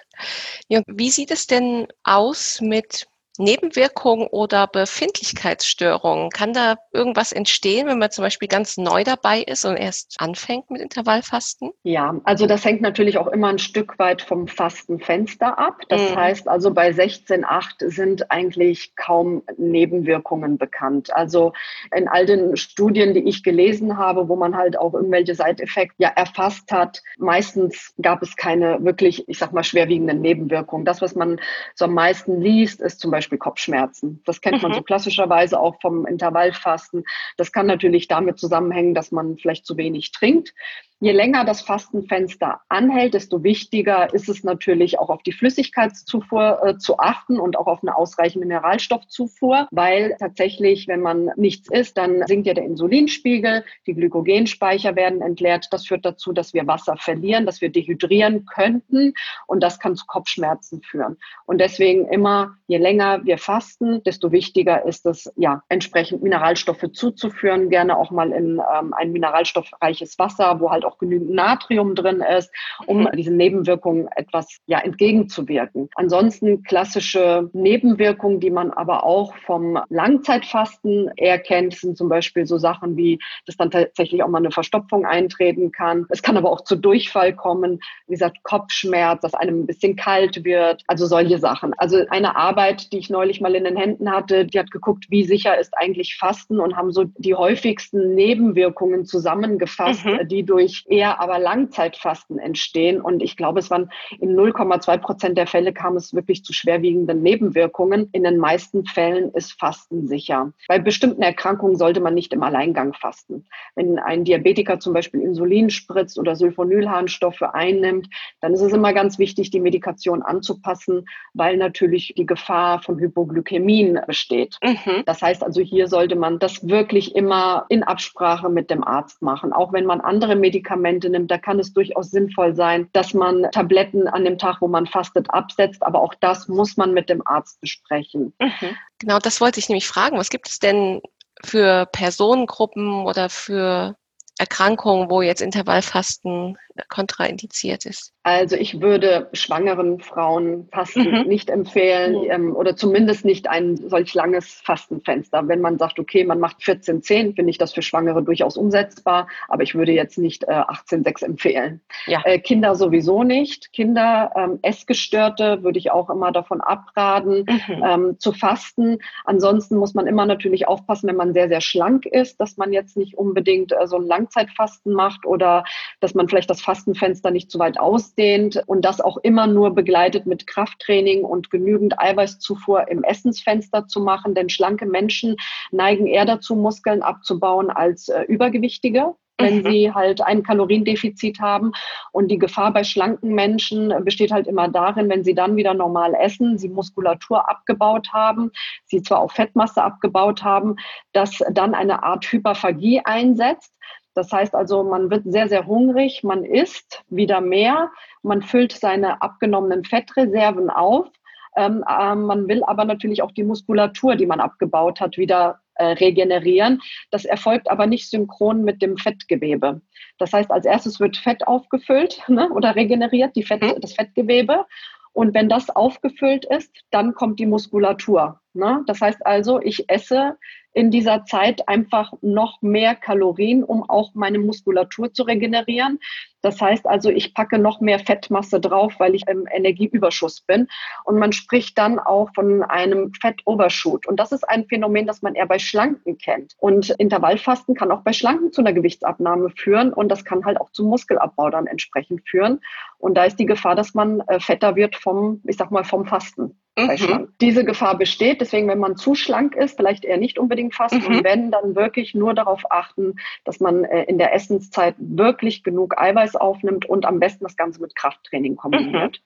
ja, 0.69 0.81
wie 0.87 1.09
sieht 1.11 1.31
es 1.31 1.47
denn 1.47 1.87
aus 2.03 2.59
mit 2.61 3.07
Nebenwirkungen 3.39 4.27
oder 4.27 4.67
Befindlichkeitsstörungen? 4.67 6.29
Kann 6.29 6.53
da 6.53 6.75
irgendwas 6.93 7.31
entstehen, 7.31 7.87
wenn 7.87 7.97
man 7.97 8.11
zum 8.11 8.23
Beispiel 8.23 8.49
ganz 8.49 8.77
neu 8.77 9.03
dabei 9.03 9.41
ist 9.41 9.65
und 9.65 9.77
erst 9.77 10.15
anfängt 10.19 10.69
mit 10.69 10.81
Intervallfasten? 10.81 11.71
Ja, 11.83 12.19
also 12.25 12.45
das 12.45 12.65
hängt 12.65 12.81
natürlich 12.81 13.17
auch 13.17 13.27
immer 13.27 13.47
ein 13.47 13.59
Stück 13.59 13.97
weit 13.97 14.21
vom 14.21 14.47
Fastenfenster 14.47 15.57
ab. 15.57 15.81
Das 15.87 16.11
mhm. 16.11 16.15
heißt 16.15 16.47
also 16.47 16.71
bei 16.71 16.89
16,8 16.89 17.89
sind 17.89 18.29
eigentlich 18.29 18.95
kaum 18.95 19.43
Nebenwirkungen 19.57 20.57
bekannt. 20.57 21.15
Also 21.15 21.53
in 21.95 22.07
all 22.09 22.25
den 22.25 22.57
Studien, 22.57 23.13
die 23.13 23.27
ich 23.27 23.43
gelesen 23.43 23.97
habe, 23.97 24.27
wo 24.27 24.35
man 24.35 24.57
halt 24.57 24.77
auch 24.77 24.93
irgendwelche 24.93 25.35
Seiteffekte 25.35 25.95
ja 25.97 26.09
erfasst 26.09 26.71
hat, 26.71 27.01
meistens 27.17 27.93
gab 28.01 28.21
es 28.21 28.35
keine 28.35 28.83
wirklich, 28.83 29.27
ich 29.29 29.37
sag 29.37 29.53
mal, 29.53 29.63
schwerwiegenden 29.63 30.19
Nebenwirkungen. 30.19 30.85
Das, 30.85 31.01
was 31.01 31.15
man 31.15 31.39
so 31.75 31.85
am 31.85 31.93
meisten 31.93 32.41
liest, 32.41 32.81
ist 32.81 32.99
zum 32.99 33.11
Beispiel 33.11 33.28
Beispiel 33.29 33.37
Kopfschmerzen. 33.37 34.21
Das 34.25 34.41
kennt 34.41 34.61
man 34.61 34.71
mhm. 34.71 34.75
so 34.75 34.81
klassischerweise 34.81 35.59
auch 35.59 35.79
vom 35.81 36.05
Intervallfasten. 36.07 37.03
Das 37.37 37.51
kann 37.51 37.67
natürlich 37.67 38.07
damit 38.07 38.39
zusammenhängen, 38.39 38.95
dass 38.95 39.11
man 39.11 39.37
vielleicht 39.37 39.65
zu 39.65 39.77
wenig 39.77 40.11
trinkt. 40.11 40.53
Je 41.01 41.13
länger 41.13 41.45
das 41.45 41.61
Fastenfenster 41.61 42.59
anhält, 42.67 43.13
desto 43.13 43.41
wichtiger 43.41 44.13
ist 44.13 44.27
es 44.27 44.43
natürlich 44.43 44.99
auch 44.99 45.09
auf 45.09 45.23
die 45.23 45.31
Flüssigkeitszufuhr 45.31 46.59
äh, 46.61 46.77
zu 46.77 46.99
achten 46.99 47.39
und 47.39 47.57
auch 47.57 47.67
auf 47.67 47.81
eine 47.81 47.95
ausreichende 47.95 48.45
Mineralstoffzufuhr, 48.45 49.69
weil 49.71 50.17
tatsächlich, 50.19 50.89
wenn 50.89 50.99
man 50.99 51.31
nichts 51.37 51.71
isst, 51.71 51.97
dann 51.97 52.27
sinkt 52.27 52.47
ja 52.47 52.53
der 52.53 52.65
Insulinspiegel, 52.65 53.63
die 53.87 53.93
Glykogenspeicher 53.93 54.97
werden 54.97 55.21
entleert. 55.21 55.67
Das 55.71 55.87
führt 55.87 56.03
dazu, 56.03 56.33
dass 56.33 56.53
wir 56.53 56.67
Wasser 56.67 56.97
verlieren, 56.97 57.45
dass 57.45 57.61
wir 57.61 57.69
dehydrieren 57.69 58.45
könnten 58.45 59.13
und 59.47 59.63
das 59.63 59.79
kann 59.79 59.95
zu 59.95 60.05
Kopfschmerzen 60.05 60.81
führen. 60.81 61.17
Und 61.45 61.61
deswegen 61.61 62.09
immer, 62.09 62.57
je 62.67 62.77
länger 62.77 63.23
wir 63.23 63.37
fasten, 63.37 64.03
desto 64.03 64.33
wichtiger 64.33 64.85
ist 64.85 65.05
es, 65.05 65.31
ja, 65.37 65.63
entsprechend 65.69 66.23
Mineralstoffe 66.23 66.91
zuzuführen, 66.91 67.69
gerne 67.69 67.97
auch 67.97 68.11
mal 68.11 68.33
in 68.33 68.61
ähm, 68.77 68.93
ein 68.93 69.13
mineralstoffreiches 69.13 70.19
Wasser, 70.19 70.59
wo 70.59 70.71
halt 70.71 70.88
auch 70.89 70.97
genügend 70.97 71.31
Natrium 71.31 71.95
drin 71.95 72.21
ist, 72.37 72.51
um 72.85 73.03
mhm. 73.03 73.11
diesen 73.15 73.37
Nebenwirkungen 73.37 74.07
etwas 74.15 74.59
ja, 74.65 74.79
entgegenzuwirken. 74.79 75.89
Ansonsten 75.95 76.63
klassische 76.63 77.49
Nebenwirkungen, 77.53 78.39
die 78.39 78.49
man 78.49 78.71
aber 78.71 79.03
auch 79.03 79.35
vom 79.45 79.79
Langzeitfasten 79.89 81.09
erkennt, 81.17 81.75
sind 81.75 81.97
zum 81.97 82.09
Beispiel 82.09 82.45
so 82.45 82.57
Sachen 82.57 82.97
wie, 82.97 83.19
dass 83.45 83.57
dann 83.57 83.71
tatsächlich 83.71 84.23
auch 84.23 84.27
mal 84.27 84.39
eine 84.39 84.51
Verstopfung 84.51 85.05
eintreten 85.05 85.71
kann. 85.71 86.05
Es 86.09 86.21
kann 86.21 86.37
aber 86.37 86.51
auch 86.51 86.61
zu 86.61 86.75
Durchfall 86.75 87.35
kommen, 87.35 87.79
wie 88.07 88.13
gesagt, 88.13 88.43
Kopfschmerz, 88.43 89.21
dass 89.21 89.33
einem 89.33 89.61
ein 89.61 89.67
bisschen 89.67 89.95
kalt 89.95 90.43
wird, 90.43 90.83
also 90.87 91.05
solche 91.05 91.37
Sachen. 91.37 91.73
Also 91.77 92.03
eine 92.09 92.35
Arbeit, 92.35 92.91
die 92.91 92.97
ich 92.97 93.09
neulich 93.09 93.41
mal 93.41 93.55
in 93.55 93.63
den 93.63 93.77
Händen 93.77 94.11
hatte, 94.11 94.45
die 94.45 94.59
hat 94.59 94.71
geguckt, 94.71 95.05
wie 95.09 95.23
sicher 95.23 95.57
ist 95.57 95.77
eigentlich 95.77 96.15
Fasten 96.17 96.59
und 96.59 96.75
haben 96.75 96.91
so 96.91 97.05
die 97.17 97.35
häufigsten 97.35 98.15
Nebenwirkungen 98.15 99.05
zusammengefasst, 99.05 100.05
mhm. 100.05 100.27
die 100.27 100.43
durch 100.43 100.78
eher 100.87 101.19
aber 101.19 101.39
Langzeitfasten 101.39 102.39
entstehen. 102.39 103.01
Und 103.01 103.21
ich 103.21 103.35
glaube, 103.37 103.59
es 103.59 103.69
waren 103.69 103.91
in 104.19 104.35
0,2 104.35 104.97
Prozent 104.97 105.37
der 105.37 105.47
Fälle 105.47 105.73
kam 105.73 105.95
es 105.95 106.13
wirklich 106.13 106.43
zu 106.43 106.53
schwerwiegenden 106.53 107.21
Nebenwirkungen. 107.21 108.09
In 108.11 108.23
den 108.23 108.37
meisten 108.37 108.85
Fällen 108.85 109.31
ist 109.33 109.59
Fasten 109.59 110.07
sicher. 110.07 110.53
Bei 110.67 110.79
bestimmten 110.79 111.21
Erkrankungen 111.21 111.75
sollte 111.75 112.01
man 112.01 112.13
nicht 112.13 112.33
im 112.33 112.43
Alleingang 112.43 112.93
fasten. 112.93 113.45
Wenn 113.75 113.99
ein 113.99 114.23
Diabetiker 114.23 114.79
zum 114.79 114.93
Beispiel 114.93 115.21
Insulin 115.21 115.69
spritzt 115.69 116.19
oder 116.19 116.35
Sulfonylharnstoffe 116.35 117.41
einnimmt, 117.41 118.09
dann 118.41 118.53
ist 118.53 118.61
es 118.61 118.73
immer 118.73 118.93
ganz 118.93 119.19
wichtig, 119.19 119.51
die 119.51 119.59
Medikation 119.59 120.21
anzupassen, 120.21 121.05
weil 121.33 121.57
natürlich 121.57 122.13
die 122.17 122.25
Gefahr 122.25 122.81
von 122.81 122.99
Hypoglykämien 122.99 123.99
besteht. 124.07 124.57
Mhm. 124.63 125.03
Das 125.05 125.21
heißt 125.21 125.43
also, 125.43 125.61
hier 125.61 125.87
sollte 125.87 126.15
man 126.15 126.39
das 126.39 126.67
wirklich 126.67 127.15
immer 127.15 127.65
in 127.69 127.83
Absprache 127.83 128.49
mit 128.49 128.69
dem 128.69 128.83
Arzt 128.83 129.21
machen. 129.21 129.53
Auch 129.53 129.73
wenn 129.73 129.85
man 129.85 130.01
andere 130.01 130.35
Medikamente 130.35 130.68
Medikamente 130.69 131.09
nimmt, 131.09 131.31
da 131.31 131.37
kann 131.37 131.59
es 131.59 131.73
durchaus 131.73 132.11
sinnvoll 132.11 132.55
sein, 132.55 132.89
dass 132.93 133.13
man 133.13 133.47
Tabletten 133.51 134.07
an 134.07 134.23
dem 134.23 134.37
Tag, 134.37 134.61
wo 134.61 134.67
man 134.67 134.85
fastet, 134.85 135.29
absetzt. 135.29 135.83
Aber 135.83 136.01
auch 136.01 136.13
das 136.19 136.47
muss 136.47 136.77
man 136.77 136.93
mit 136.93 137.09
dem 137.09 137.25
Arzt 137.25 137.59
besprechen. 137.61 138.33
Mhm. 138.39 138.77
Genau, 138.99 139.19
das 139.19 139.41
wollte 139.41 139.59
ich 139.59 139.69
nämlich 139.69 139.87
fragen. 139.87 140.17
Was 140.17 140.29
gibt 140.29 140.47
es 140.47 140.59
denn 140.59 141.01
für 141.43 141.87
Personengruppen 141.91 143.05
oder 143.05 143.29
für 143.29 143.95
Erkrankungen, 144.39 145.09
wo 145.09 145.21
jetzt 145.21 145.41
Intervallfasten 145.41 146.57
kontraindiziert 146.87 147.85
ist? 147.85 148.13
Also 148.23 148.55
ich 148.55 148.79
würde 148.79 149.29
schwangeren 149.33 149.99
Frauen 149.99 150.69
Fasten 150.71 151.11
mhm. 151.11 151.27
nicht 151.27 151.49
empfehlen 151.49 152.13
mhm. 152.13 152.31
ähm, 152.31 152.55
oder 152.55 152.75
zumindest 152.75 153.25
nicht 153.25 153.49
ein 153.49 153.75
solch 153.75 154.13
langes 154.13 154.61
Fastenfenster. 154.63 155.47
Wenn 155.47 155.61
man 155.61 155.77
sagt, 155.77 155.99
okay, 155.99 156.23
man 156.23 156.39
macht 156.39 156.61
14,10, 156.61 157.35
finde 157.35 157.49
ich 157.49 157.57
das 157.57 157.73
für 157.73 157.81
Schwangere 157.81 158.23
durchaus 158.23 158.55
umsetzbar, 158.55 159.27
aber 159.47 159.63
ich 159.63 159.75
würde 159.75 159.91
jetzt 159.91 160.17
nicht 160.17 160.43
äh, 160.43 160.51
18,6 160.51 161.25
empfehlen. 161.25 161.81
Ja. 162.05 162.21
Äh, 162.23 162.39
Kinder 162.39 162.75
sowieso 162.75 163.23
nicht. 163.23 163.73
Kinder, 163.73 164.31
ähm, 164.35 164.59
Essgestörte 164.61 165.63
würde 165.63 165.79
ich 165.79 165.91
auch 165.91 166.09
immer 166.09 166.31
davon 166.31 166.61
abraten, 166.61 167.45
mhm. 167.47 167.83
ähm, 167.83 168.19
zu 168.19 168.31
fasten. 168.31 168.99
Ansonsten 169.25 169.77
muss 169.77 169.93
man 169.93 170.07
immer 170.07 170.25
natürlich 170.25 170.67
aufpassen, 170.67 171.09
wenn 171.09 171.15
man 171.15 171.33
sehr, 171.33 171.49
sehr 171.49 171.61
schlank 171.61 172.05
ist, 172.05 172.39
dass 172.39 172.57
man 172.57 172.71
jetzt 172.73 172.95
nicht 172.95 173.17
unbedingt 173.17 173.71
äh, 173.71 173.87
so 173.87 173.97
ein 173.97 174.05
Langzeitfasten 174.29 174.93
macht 174.93 175.25
oder 175.25 175.63
dass 175.99 176.13
man 176.13 176.27
vielleicht 176.27 176.49
das 176.49 176.61
Fastenfenster 176.61 177.31
nicht 177.31 177.51
zu 177.51 177.59
weit 177.59 177.79
ausdehnt 177.79 178.61
und 178.67 178.85
das 178.85 179.01
auch 179.01 179.17
immer 179.17 179.47
nur 179.47 179.73
begleitet 179.73 180.25
mit 180.25 180.47
Krafttraining 180.47 181.23
und 181.23 181.49
genügend 181.49 181.99
Eiweißzufuhr 181.99 182.87
im 182.89 183.03
Essensfenster 183.03 183.87
zu 183.87 184.01
machen, 184.01 184.35
denn 184.35 184.49
schlanke 184.49 184.85
Menschen 184.85 185.35
neigen 185.71 186.07
eher 186.07 186.25
dazu, 186.25 186.55
Muskeln 186.55 187.01
abzubauen 187.01 187.69
als 187.69 188.09
äh, 188.09 188.23
Übergewichtige 188.23 189.15
wenn 189.39 189.59
mhm. 189.59 189.71
sie 189.71 189.93
halt 189.93 190.21
ein 190.21 190.43
Kaloriendefizit 190.43 191.39
haben. 191.39 191.71
Und 192.11 192.29
die 192.29 192.37
Gefahr 192.37 192.73
bei 192.73 192.83
schlanken 192.83 193.33
Menschen 193.33 193.93
besteht 194.03 194.31
halt 194.31 194.47
immer 194.47 194.67
darin, 194.67 195.09
wenn 195.09 195.23
sie 195.23 195.33
dann 195.33 195.55
wieder 195.55 195.73
normal 195.73 196.13
essen, 196.13 196.57
sie 196.57 196.69
Muskulatur 196.69 197.49
abgebaut 197.49 198.09
haben, 198.11 198.51
sie 198.85 199.01
zwar 199.01 199.21
auch 199.21 199.31
Fettmasse 199.31 199.81
abgebaut 199.81 200.43
haben, 200.43 200.75
dass 201.13 201.41
dann 201.51 201.73
eine 201.73 202.03
Art 202.03 202.25
Hyperphagie 202.25 203.01
einsetzt. 203.03 203.73
Das 204.13 204.31
heißt 204.31 204.55
also, 204.55 204.83
man 204.83 205.09
wird 205.09 205.23
sehr, 205.25 205.47
sehr 205.47 205.65
hungrig, 205.65 206.23
man 206.23 206.43
isst 206.43 207.03
wieder 207.09 207.41
mehr, 207.41 207.91
man 208.23 208.41
füllt 208.41 208.73
seine 208.73 209.21
abgenommenen 209.21 209.83
Fettreserven 209.83 210.69
auf. 210.69 211.07
Ähm, 211.55 211.83
äh, 211.87 212.15
man 212.15 212.47
will 212.47 212.63
aber 212.63 212.85
natürlich 212.85 213.21
auch 213.21 213.31
die 213.31 213.43
Muskulatur, 213.43 214.15
die 214.15 214.25
man 214.25 214.39
abgebaut 214.39 214.99
hat, 214.99 215.17
wieder 215.17 215.59
äh, 215.75 215.93
regenerieren. 215.93 216.81
Das 217.11 217.25
erfolgt 217.25 217.71
aber 217.71 217.87
nicht 217.87 218.09
synchron 218.09 218.63
mit 218.63 218.81
dem 218.81 218.97
Fettgewebe. 218.97 219.81
Das 220.17 220.33
heißt, 220.33 220.51
als 220.51 220.65
erstes 220.65 220.99
wird 220.99 221.17
Fett 221.17 221.47
aufgefüllt 221.47 222.21
ne, 222.27 222.49
oder 222.51 222.75
regeneriert, 222.75 223.31
Fett, 223.45 223.61
mhm. 223.61 223.79
das 223.79 223.93
Fettgewebe. 223.93 224.65
Und 225.13 225.33
wenn 225.33 225.49
das 225.49 225.69
aufgefüllt 225.69 226.45
ist, 226.45 226.71
dann 226.91 227.13
kommt 227.13 227.39
die 227.39 227.45
Muskulatur. 227.45 228.39
Ne? 228.53 228.83
Das 228.87 229.01
heißt 229.01 229.25
also, 229.25 229.59
ich 229.61 229.89
esse 229.89 230.37
in 230.73 230.91
dieser 230.91 231.25
Zeit 231.25 231.67
einfach 231.67 232.13
noch 232.21 232.61
mehr 232.61 232.95
Kalorien, 232.95 233.63
um 233.63 233.89
auch 233.89 234.13
meine 234.13 234.39
Muskulatur 234.39 235.13
zu 235.13 235.23
regenerieren. 235.23 235.99
Das 236.41 236.61
heißt 236.61 236.87
also, 236.87 237.09
ich 237.09 237.33
packe 237.33 237.59
noch 237.59 237.81
mehr 237.81 237.99
Fettmasse 237.99 238.59
drauf, 238.59 238.93
weil 238.97 239.15
ich 239.15 239.27
im 239.27 239.47
Energieüberschuss 239.51 240.41
bin. 240.41 240.67
Und 241.03 241.17
man 241.17 241.31
spricht 241.31 241.77
dann 241.77 241.99
auch 241.99 242.29
von 242.33 242.63
einem 242.63 243.13
Fettovershoot. 243.13 244.07
Und 244.07 244.19
das 244.19 244.31
ist 244.31 244.47
ein 244.47 244.65
Phänomen, 244.65 245.07
das 245.07 245.21
man 245.21 245.35
eher 245.35 245.47
bei 245.47 245.59
Schlanken 245.59 246.17
kennt. 246.17 246.55
Und 246.57 246.89
Intervallfasten 246.91 247.75
kann 247.75 247.91
auch 247.91 248.01
bei 248.01 248.13
Schlanken 248.13 248.51
zu 248.51 248.61
einer 248.61 248.73
Gewichtsabnahme 248.73 249.49
führen. 249.51 249.93
Und 249.93 250.09
das 250.09 250.25
kann 250.25 250.45
halt 250.45 250.59
auch 250.59 250.71
zum 250.71 250.87
Muskelabbau 250.87 251.49
dann 251.49 251.67
entsprechend 251.67 252.27
führen. 252.27 252.61
Und 252.97 253.15
da 253.15 253.25
ist 253.25 253.39
die 253.39 253.45
Gefahr, 253.45 253.75
dass 253.75 253.93
man 253.93 254.21
äh, 254.27 254.39
fetter 254.39 254.75
wird 254.75 254.95
vom, 254.95 255.41
ich 255.45 255.57
sag 255.57 255.71
mal, 255.71 255.83
vom 255.83 256.05
Fasten. 256.05 256.55
Mhm. 256.87 257.27
Diese 257.41 257.65
Gefahr 257.65 257.97
besteht. 257.97 258.41
Deswegen, 258.41 258.67
wenn 258.67 258.79
man 258.79 258.95
zu 258.95 259.15
schlank 259.15 259.55
ist, 259.55 259.75
vielleicht 259.77 260.05
eher 260.05 260.17
nicht 260.17 260.39
unbedingt 260.39 260.75
fasten. 260.75 260.99
Mhm. 260.99 261.07
Und 261.07 261.23
wenn, 261.23 261.51
dann 261.51 261.75
wirklich 261.75 262.15
nur 262.15 262.33
darauf 262.33 262.71
achten, 262.71 263.15
dass 263.43 263.59
man 263.59 263.83
äh, 263.83 264.03
in 264.03 264.17
der 264.17 264.33
Essenszeit 264.33 264.95
wirklich 264.97 265.63
genug 265.63 265.99
Eiweiß 265.99 266.28
aufnimmt 266.35 266.85
und 266.85 267.05
am 267.05 267.19
besten 267.19 267.43
das 267.43 267.55
Ganze 267.55 267.81
mit 267.81 267.95
Krafttraining 267.95 268.55
kombiniert. 268.55 269.19
Mhm. 269.19 269.23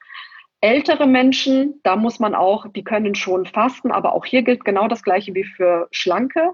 Ältere 0.61 1.07
Menschen, 1.07 1.81
da 1.83 1.97
muss 1.97 2.19
man 2.19 2.35
auch, 2.35 2.67
die 2.67 2.85
können 2.85 3.15
schon 3.15 3.45
fasten, 3.45 3.91
aber 3.91 4.13
auch 4.13 4.25
hier 4.25 4.43
gilt 4.43 4.63
genau 4.63 4.87
das 4.87 5.03
Gleiche 5.03 5.35
wie 5.35 5.43
für 5.43 5.87
Schlanke. 5.91 6.53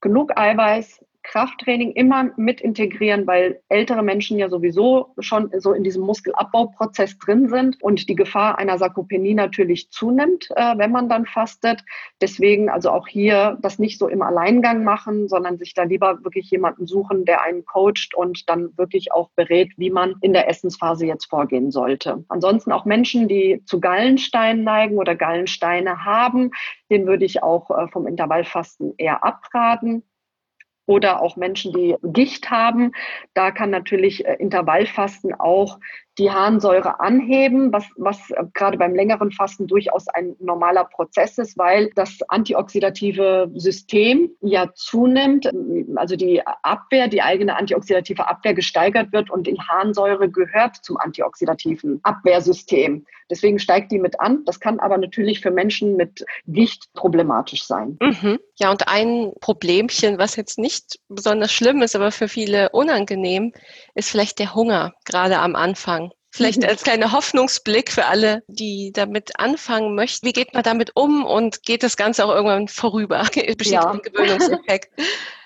Genug 0.00 0.38
Eiweiß, 0.38 1.04
Krafttraining 1.28 1.92
immer 1.92 2.30
mit 2.36 2.62
integrieren, 2.62 3.26
weil 3.26 3.60
ältere 3.68 4.02
Menschen 4.02 4.38
ja 4.38 4.48
sowieso 4.48 5.14
schon 5.18 5.50
so 5.58 5.74
in 5.74 5.84
diesem 5.84 6.02
Muskelabbauprozess 6.04 7.18
drin 7.18 7.48
sind 7.48 7.82
und 7.82 8.08
die 8.08 8.14
Gefahr 8.14 8.58
einer 8.58 8.78
Sarkopenie 8.78 9.34
natürlich 9.34 9.90
zunimmt, 9.90 10.48
äh, 10.56 10.78
wenn 10.78 10.90
man 10.90 11.10
dann 11.10 11.26
fastet. 11.26 11.84
Deswegen 12.22 12.70
also 12.70 12.90
auch 12.90 13.06
hier 13.06 13.58
das 13.60 13.78
nicht 13.78 13.98
so 13.98 14.08
im 14.08 14.22
Alleingang 14.22 14.84
machen, 14.84 15.28
sondern 15.28 15.58
sich 15.58 15.74
da 15.74 15.82
lieber 15.82 16.24
wirklich 16.24 16.50
jemanden 16.50 16.86
suchen, 16.86 17.26
der 17.26 17.42
einen 17.42 17.66
coacht 17.66 18.14
und 18.14 18.48
dann 18.48 18.76
wirklich 18.78 19.12
auch 19.12 19.28
berät, 19.36 19.72
wie 19.76 19.90
man 19.90 20.14
in 20.22 20.32
der 20.32 20.48
Essensphase 20.48 21.04
jetzt 21.04 21.26
vorgehen 21.26 21.70
sollte. 21.70 22.24
Ansonsten 22.28 22.72
auch 22.72 22.86
Menschen, 22.86 23.28
die 23.28 23.62
zu 23.66 23.80
Gallensteinen 23.80 24.64
neigen 24.64 24.96
oder 24.96 25.14
Gallensteine 25.14 26.06
haben, 26.06 26.52
den 26.90 27.06
würde 27.06 27.26
ich 27.26 27.42
auch 27.42 27.70
äh, 27.70 27.86
vom 27.88 28.06
Intervallfasten 28.06 28.94
eher 28.96 29.22
abraten 29.22 30.04
oder 30.88 31.20
auch 31.22 31.36
Menschen, 31.36 31.72
die 31.72 31.94
Gicht 32.02 32.50
haben. 32.50 32.92
Da 33.34 33.50
kann 33.52 33.70
natürlich 33.70 34.26
äh, 34.26 34.34
Intervallfasten 34.34 35.34
auch 35.34 35.78
die 36.18 36.30
Harnsäure 36.30 37.00
anheben, 37.00 37.72
was, 37.72 37.84
was 37.96 38.18
äh, 38.30 38.44
gerade 38.54 38.76
beim 38.76 38.94
längeren 38.94 39.30
Fasten 39.30 39.66
durchaus 39.66 40.08
ein 40.08 40.34
normaler 40.40 40.84
Prozess 40.84 41.38
ist, 41.38 41.56
weil 41.56 41.90
das 41.94 42.18
antioxidative 42.28 43.50
System 43.54 44.30
ja 44.40 44.72
zunimmt, 44.74 45.50
also 45.96 46.16
die 46.16 46.42
Abwehr, 46.62 47.08
die 47.08 47.22
eigene 47.22 47.56
antioxidative 47.56 48.28
Abwehr 48.28 48.54
gesteigert 48.54 49.12
wird 49.12 49.30
und 49.30 49.46
die 49.46 49.58
Harnsäure 49.58 50.28
gehört 50.30 50.76
zum 50.82 50.96
antioxidativen 50.96 52.00
Abwehrsystem. 52.02 53.06
Deswegen 53.30 53.58
steigt 53.58 53.92
die 53.92 53.98
mit 53.98 54.20
an. 54.20 54.44
Das 54.46 54.58
kann 54.60 54.80
aber 54.80 54.98
natürlich 54.98 55.40
für 55.40 55.50
Menschen 55.50 55.96
mit 55.96 56.24
Gicht 56.46 56.92
problematisch 56.94 57.64
sein. 57.64 57.98
Mhm. 58.00 58.38
Ja, 58.58 58.70
und 58.70 58.88
ein 58.88 59.32
Problemchen, 59.40 60.18
was 60.18 60.36
jetzt 60.36 60.58
nicht 60.58 60.98
besonders 61.08 61.52
schlimm 61.52 61.82
ist, 61.82 61.94
aber 61.94 62.10
für 62.10 62.28
viele 62.28 62.70
unangenehm, 62.70 63.52
ist 63.94 64.10
vielleicht 64.10 64.38
der 64.38 64.54
Hunger, 64.54 64.94
gerade 65.04 65.38
am 65.38 65.54
Anfang. 65.54 66.07
Vielleicht 66.30 66.64
als 66.64 66.82
kleiner 66.82 67.12
Hoffnungsblick 67.12 67.90
für 67.90 68.04
alle, 68.04 68.42
die 68.48 68.92
damit 68.92 69.38
anfangen 69.38 69.94
möchten. 69.94 70.26
Wie 70.26 70.32
geht 70.32 70.52
man 70.52 70.62
damit 70.62 70.92
um 70.94 71.24
und 71.24 71.62
geht 71.62 71.82
das 71.82 71.96
Ganze 71.96 72.24
auch 72.24 72.34
irgendwann 72.34 72.68
vorüber? 72.68 73.22
Besteht 73.34 73.66
ja. 73.66 73.90
ein 73.90 74.02
Gewöhnungseffekt? 74.02 74.90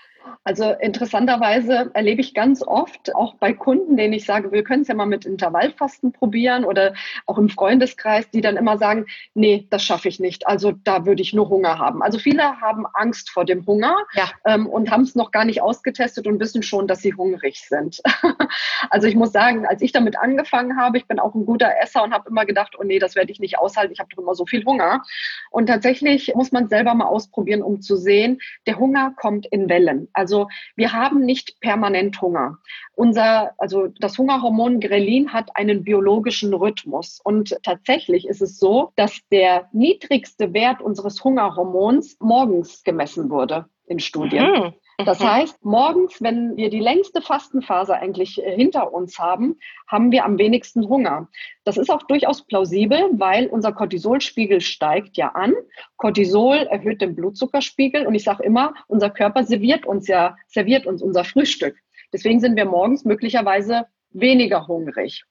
Also 0.45 0.73
interessanterweise 0.81 1.91
erlebe 1.95 2.21
ich 2.21 2.35
ganz 2.35 2.63
oft, 2.63 3.15
auch 3.15 3.35
bei 3.37 3.53
Kunden, 3.53 3.97
denen 3.97 4.13
ich 4.13 4.25
sage, 4.25 4.51
wir 4.51 4.65
können 4.65 4.83
es 4.83 4.89
ja 4.89 4.95
mal 4.95 5.07
mit 5.07 5.25
Intervallfasten 5.25 6.13
probieren 6.13 6.65
oder 6.65 6.95
auch 7.27 7.39
im 7.39 7.49
Freundeskreis, 7.49 8.29
die 8.31 8.41
dann 8.41 8.57
immer 8.57 8.77
sagen, 8.77 9.07
nee, 9.35 9.67
das 9.71 9.85
schaffe 9.85 10.09
ich 10.09 10.19
nicht. 10.19 10.47
Also 10.47 10.73
da 10.73 11.07
würde 11.07 11.23
ich 11.23 11.33
nur 11.33 11.49
Hunger 11.49 11.79
haben. 11.79 12.03
Also 12.03 12.19
viele 12.19 12.61
haben 12.61 12.87
Angst 12.95 13.31
vor 13.31 13.45
dem 13.45 13.65
Hunger 13.67 13.97
ja. 14.15 14.31
ähm, 14.45 14.67
und 14.67 14.91
haben 14.91 15.03
es 15.03 15.15
noch 15.15 15.31
gar 15.31 15.45
nicht 15.45 15.63
ausgetestet 15.63 16.27
und 16.27 16.41
wissen 16.41 16.63
schon, 16.63 16.89
dass 16.89 17.03
sie 17.03 17.15
hungrig 17.15 17.61
sind. 17.61 18.03
also 18.91 19.07
ich 19.07 19.15
muss 19.15 19.33
sagen, 19.33 19.65
als 19.67 19.81
ich 19.81 19.93
damit 19.93 20.19
angefangen 20.19 20.77
habe, 20.77 20.99
ich 20.99 21.07
bin 21.07 21.21
auch 21.21 21.35
ein 21.35 21.47
guter 21.47 21.71
Esser 21.81 22.03
und 22.03 22.13
habe 22.13 22.29
immer 22.29 22.47
gedacht, 22.47 22.75
oh 22.79 22.83
nee, 22.83 22.99
das 22.99 23.15
werde 23.15 23.31
ich 23.31 23.39
nicht 23.39 23.59
aushalten. 23.59 23.93
Ich 23.93 24.01
habe 24.01 24.09
doch 24.15 24.23
immer 24.23 24.35
so 24.35 24.45
viel 24.45 24.65
Hunger. 24.65 25.03
Und 25.51 25.67
tatsächlich 25.67 26.35
muss 26.35 26.51
man 26.51 26.69
selber 26.69 26.95
mal 26.95 27.07
ausprobieren, 27.07 27.63
um 27.63 27.81
zu 27.81 27.97
sehen, 27.97 28.41
der 28.67 28.79
Hunger 28.79 29.13
kommt 29.17 29.47
in 29.47 29.69
Wellen. 29.69 30.09
Also 30.15 30.49
wir 30.77 30.93
haben 30.93 31.25
nicht 31.25 31.61
permanent 31.61 32.21
Hunger. 32.21 32.59
Unser, 32.95 33.53
also 33.59 33.89
das 33.99 34.19
Hungerhormon 34.19 34.81
Grelin 34.81 35.33
hat 35.33 35.57
einen 35.57 35.85
biologischen 35.85 36.55
Rhythmus. 36.55 37.21
Und 37.23 37.57
tatsächlich 37.63 38.27
ist 38.27 38.43
es 38.43 38.59
so, 38.59 38.93
dass 38.97 39.21
der 39.31 39.69
niedrigste 39.73 40.53
Wert 40.53 40.81
unseres 40.81 41.23
Hungerhormons 41.25 42.17
morgens 42.21 42.83
gemessen 42.85 43.31
wurde 43.31 43.67
in 43.87 43.99
Studien. 43.99 44.45
Mhm. 44.45 44.73
Das 44.99 45.21
heißt, 45.21 45.65
morgens, 45.65 46.23
wenn 46.23 46.57
wir 46.57 46.71
die 46.71 46.81
längste 46.81 47.23
Fastenphase 47.23 47.95
eigentlich 47.95 48.43
äh, 48.43 48.55
hinter 48.55 48.93
uns 48.93 49.19
haben, 49.19 49.59
haben 49.87 50.13
wir 50.13 50.25
am 50.25 50.39
wenigsten 50.39 50.89
Hunger. 50.89 51.29
Das 51.65 51.77
ist 51.77 51.91
auch 51.91 52.03
durchaus 52.05 52.43
plausibel, 52.43 53.11
weil 53.15 53.47
unser 53.47 53.73
Cortisolspiegel 53.73 54.61
steigt 54.61 55.17
ja 55.17 55.29
an. 55.29 55.55
Cortisol 55.97 56.57
erhöht 56.57 57.01
den 57.01 57.15
Blutzuckerspiegel 57.15 58.07
und 58.07 58.15
ich 58.15 58.25
sage 58.25 58.45
immer, 58.45 58.75
unser 58.87 59.11
Körper 59.11 59.45
serviert 59.45 59.87
uns 59.87 60.09
ja, 60.09 60.37
serviert 60.47 60.87
uns 60.87 61.03
unser 61.03 61.25
Frühstück. 61.25 61.77
Deswegen 62.13 62.41
sind 62.41 62.57
wir 62.57 62.67
morgens 62.67 63.05
möglicherweise 63.05 63.87
weniger 64.11 64.67
hungrig. 64.67 65.25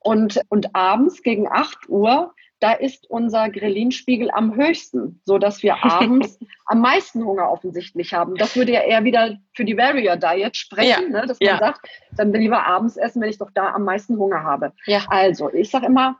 Und, 0.00 0.40
und 0.48 0.74
abends 0.74 1.22
gegen 1.22 1.48
8 1.48 1.88
Uhr 1.88 2.32
da 2.60 2.72
ist 2.72 3.08
unser 3.08 3.48
Ghrelin-Spiegel 3.48 4.30
am 4.30 4.54
höchsten, 4.54 5.20
so 5.24 5.38
dass 5.38 5.62
wir 5.62 5.76
abends 5.84 6.38
am 6.66 6.80
meisten 6.80 7.24
Hunger 7.24 7.50
offensichtlich 7.50 8.12
haben. 8.12 8.36
Das 8.36 8.54
würde 8.54 8.72
ja 8.72 8.82
eher 8.82 9.02
wieder 9.04 9.38
für 9.54 9.64
die 9.64 9.76
Warrior 9.76 10.16
Diet 10.16 10.56
sprechen, 10.56 11.12
ja. 11.12 11.20
ne, 11.20 11.26
dass 11.26 11.40
man 11.40 11.48
ja. 11.48 11.58
sagt, 11.58 11.88
dann 12.16 12.32
will 12.32 12.40
ich 12.40 12.44
lieber 12.44 12.66
abends 12.66 12.96
essen, 12.96 13.22
wenn 13.22 13.30
ich 13.30 13.38
doch 13.38 13.50
da 13.54 13.72
am 13.72 13.84
meisten 13.84 14.18
Hunger 14.18 14.44
habe. 14.44 14.72
Ja. 14.86 15.04
Also, 15.08 15.52
ich 15.52 15.70
sage 15.70 15.86
immer, 15.86 16.18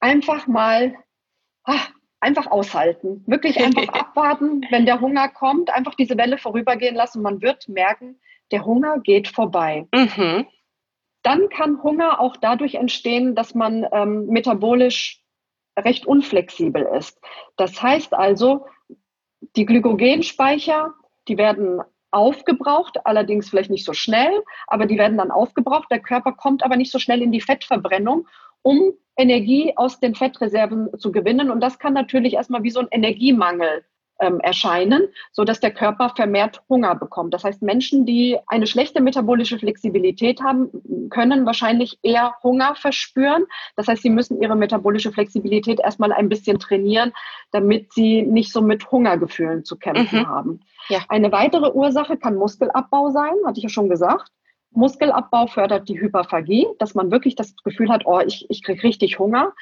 einfach 0.00 0.46
mal, 0.46 0.94
ach, 1.64 1.90
einfach 2.20 2.46
aushalten, 2.46 3.22
wirklich 3.26 3.58
einfach 3.62 3.88
abwarten, 3.88 4.64
wenn 4.70 4.86
der 4.86 5.00
Hunger 5.00 5.28
kommt, 5.28 5.74
einfach 5.74 5.94
diese 5.94 6.16
Welle 6.16 6.38
vorübergehen 6.38 6.94
lassen. 6.94 7.22
Man 7.22 7.42
wird 7.42 7.68
merken, 7.68 8.20
der 8.50 8.64
Hunger 8.64 9.00
geht 9.00 9.28
vorbei. 9.28 9.86
Mhm. 9.92 10.46
Dann 11.22 11.48
kann 11.48 11.82
Hunger 11.82 12.20
auch 12.20 12.36
dadurch 12.36 12.74
entstehen, 12.74 13.34
dass 13.34 13.54
man 13.54 13.86
ähm, 13.92 14.26
metabolisch 14.26 15.23
recht 15.78 16.06
unflexibel 16.06 16.82
ist. 16.96 17.20
Das 17.56 17.82
heißt 17.82 18.14
also, 18.14 18.66
die 19.56 19.66
Glykogenspeicher, 19.66 20.94
die 21.28 21.38
werden 21.38 21.80
aufgebraucht, 22.10 23.04
allerdings 23.04 23.50
vielleicht 23.50 23.70
nicht 23.70 23.84
so 23.84 23.92
schnell, 23.92 24.44
aber 24.66 24.86
die 24.86 24.98
werden 24.98 25.18
dann 25.18 25.30
aufgebraucht. 25.30 25.90
Der 25.90 26.00
Körper 26.00 26.32
kommt 26.32 26.64
aber 26.64 26.76
nicht 26.76 26.92
so 26.92 26.98
schnell 26.98 27.22
in 27.22 27.32
die 27.32 27.40
Fettverbrennung, 27.40 28.28
um 28.62 28.92
Energie 29.16 29.72
aus 29.76 30.00
den 30.00 30.14
Fettreserven 30.14 30.88
zu 30.98 31.12
gewinnen. 31.12 31.50
Und 31.50 31.60
das 31.60 31.78
kann 31.78 31.92
natürlich 31.92 32.34
erstmal 32.34 32.62
wie 32.62 32.70
so 32.70 32.80
ein 32.80 32.88
Energiemangel 32.90 33.84
ähm, 34.24 34.40
erscheinen, 34.40 35.08
so 35.32 35.44
dass 35.44 35.60
der 35.60 35.70
Körper 35.70 36.12
vermehrt 36.14 36.62
Hunger 36.68 36.94
bekommt. 36.94 37.34
Das 37.34 37.44
heißt, 37.44 37.62
Menschen, 37.62 38.06
die 38.06 38.38
eine 38.46 38.66
schlechte 38.66 39.00
metabolische 39.00 39.58
Flexibilität 39.58 40.42
haben, 40.42 40.70
können 41.10 41.46
wahrscheinlich 41.46 41.98
eher 42.02 42.34
Hunger 42.42 42.74
verspüren. 42.74 43.44
Das 43.76 43.88
heißt, 43.88 44.02
sie 44.02 44.10
müssen 44.10 44.40
ihre 44.40 44.56
metabolische 44.56 45.12
Flexibilität 45.12 45.80
erstmal 45.80 46.12
ein 46.12 46.28
bisschen 46.28 46.58
trainieren, 46.58 47.12
damit 47.52 47.92
sie 47.92 48.22
nicht 48.22 48.52
so 48.52 48.62
mit 48.62 48.90
Hungergefühlen 48.90 49.64
zu 49.64 49.76
kämpfen 49.76 50.20
mhm. 50.20 50.28
haben. 50.28 50.60
Ja. 50.88 51.00
Eine 51.08 51.32
weitere 51.32 51.70
Ursache 51.72 52.16
kann 52.16 52.36
Muskelabbau 52.36 53.10
sein, 53.10 53.34
hatte 53.46 53.58
ich 53.58 53.64
ja 53.64 53.68
schon 53.68 53.88
gesagt. 53.88 54.30
Muskelabbau 54.70 55.46
fördert 55.46 55.88
die 55.88 56.00
Hyperphagie, 56.00 56.66
dass 56.78 56.94
man 56.94 57.10
wirklich 57.10 57.36
das 57.36 57.54
Gefühl 57.62 57.90
hat, 57.90 58.02
oh, 58.06 58.20
ich, 58.20 58.46
ich 58.48 58.62
kriege 58.62 58.82
richtig 58.82 59.18
Hunger. 59.18 59.52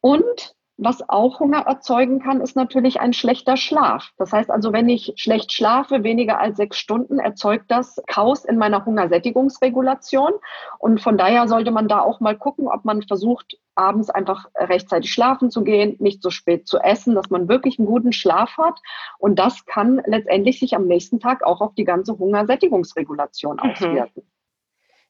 Und 0.00 0.54
was 0.82 1.06
auch 1.08 1.40
Hunger 1.40 1.66
erzeugen 1.66 2.20
kann, 2.20 2.40
ist 2.40 2.56
natürlich 2.56 3.00
ein 3.00 3.12
schlechter 3.12 3.56
Schlaf. 3.58 4.12
Das 4.16 4.32
heißt 4.32 4.50
also, 4.50 4.72
wenn 4.72 4.88
ich 4.88 5.12
schlecht 5.16 5.52
schlafe, 5.52 6.02
weniger 6.04 6.38
als 6.38 6.56
sechs 6.56 6.78
Stunden, 6.78 7.18
erzeugt 7.18 7.70
das 7.70 8.00
Chaos 8.06 8.46
in 8.46 8.56
meiner 8.56 8.86
Hungersättigungsregulation. 8.86 10.32
Und 10.78 11.02
von 11.02 11.18
daher 11.18 11.48
sollte 11.48 11.70
man 11.70 11.86
da 11.86 12.00
auch 12.00 12.20
mal 12.20 12.36
gucken, 12.36 12.66
ob 12.66 12.86
man 12.86 13.02
versucht, 13.02 13.58
abends 13.74 14.08
einfach 14.08 14.46
rechtzeitig 14.56 15.12
schlafen 15.12 15.50
zu 15.50 15.62
gehen, 15.64 15.96
nicht 15.98 16.22
so 16.22 16.30
spät 16.30 16.66
zu 16.66 16.78
essen, 16.78 17.14
dass 17.14 17.28
man 17.28 17.48
wirklich 17.48 17.78
einen 17.78 17.86
guten 17.86 18.12
Schlaf 18.12 18.56
hat. 18.56 18.78
Und 19.18 19.38
das 19.38 19.66
kann 19.66 20.00
letztendlich 20.06 20.58
sich 20.58 20.74
am 20.74 20.86
nächsten 20.86 21.20
Tag 21.20 21.44
auch 21.44 21.60
auf 21.60 21.74
die 21.74 21.84
ganze 21.84 22.18
Hungersättigungsregulation 22.18 23.56
mhm. 23.62 23.70
auswirken. 23.70 24.22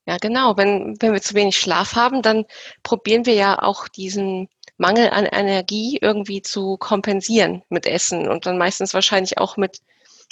Ja, 0.07 0.17
genau. 0.17 0.57
Wenn, 0.57 0.97
wenn 1.01 1.13
wir 1.13 1.21
zu 1.21 1.35
wenig 1.35 1.57
Schlaf 1.57 1.95
haben, 1.95 2.23
dann 2.23 2.47
probieren 2.83 3.27
wir 3.27 3.35
ja 3.35 3.63
auch 3.63 3.87
diesen 3.87 4.49
Mangel 4.81 5.11
an 5.11 5.27
Energie 5.27 5.99
irgendwie 6.01 6.41
zu 6.41 6.79
kompensieren 6.79 7.63
mit 7.69 7.85
Essen 7.85 8.29
und 8.29 8.47
dann 8.47 8.57
meistens 8.57 8.95
wahrscheinlich 8.95 9.37
auch 9.37 9.59
mit 9.59 9.83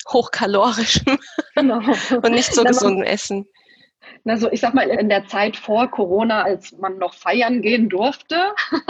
hochkalorischem 0.09 1.18
genau. 1.55 1.80
und 2.22 2.32
nicht 2.32 2.55
so 2.55 2.64
gesundem 2.64 3.03
Essen. 3.03 3.46
Also 4.25 4.51
ich 4.51 4.61
sag 4.61 4.75
mal, 4.75 4.89
in 4.89 5.09
der 5.09 5.27
Zeit 5.27 5.57
vor 5.57 5.89
Corona, 5.89 6.43
als 6.43 6.77
man 6.79 6.99
noch 6.99 7.15
feiern 7.15 7.63
gehen 7.63 7.89
durfte, 7.89 8.37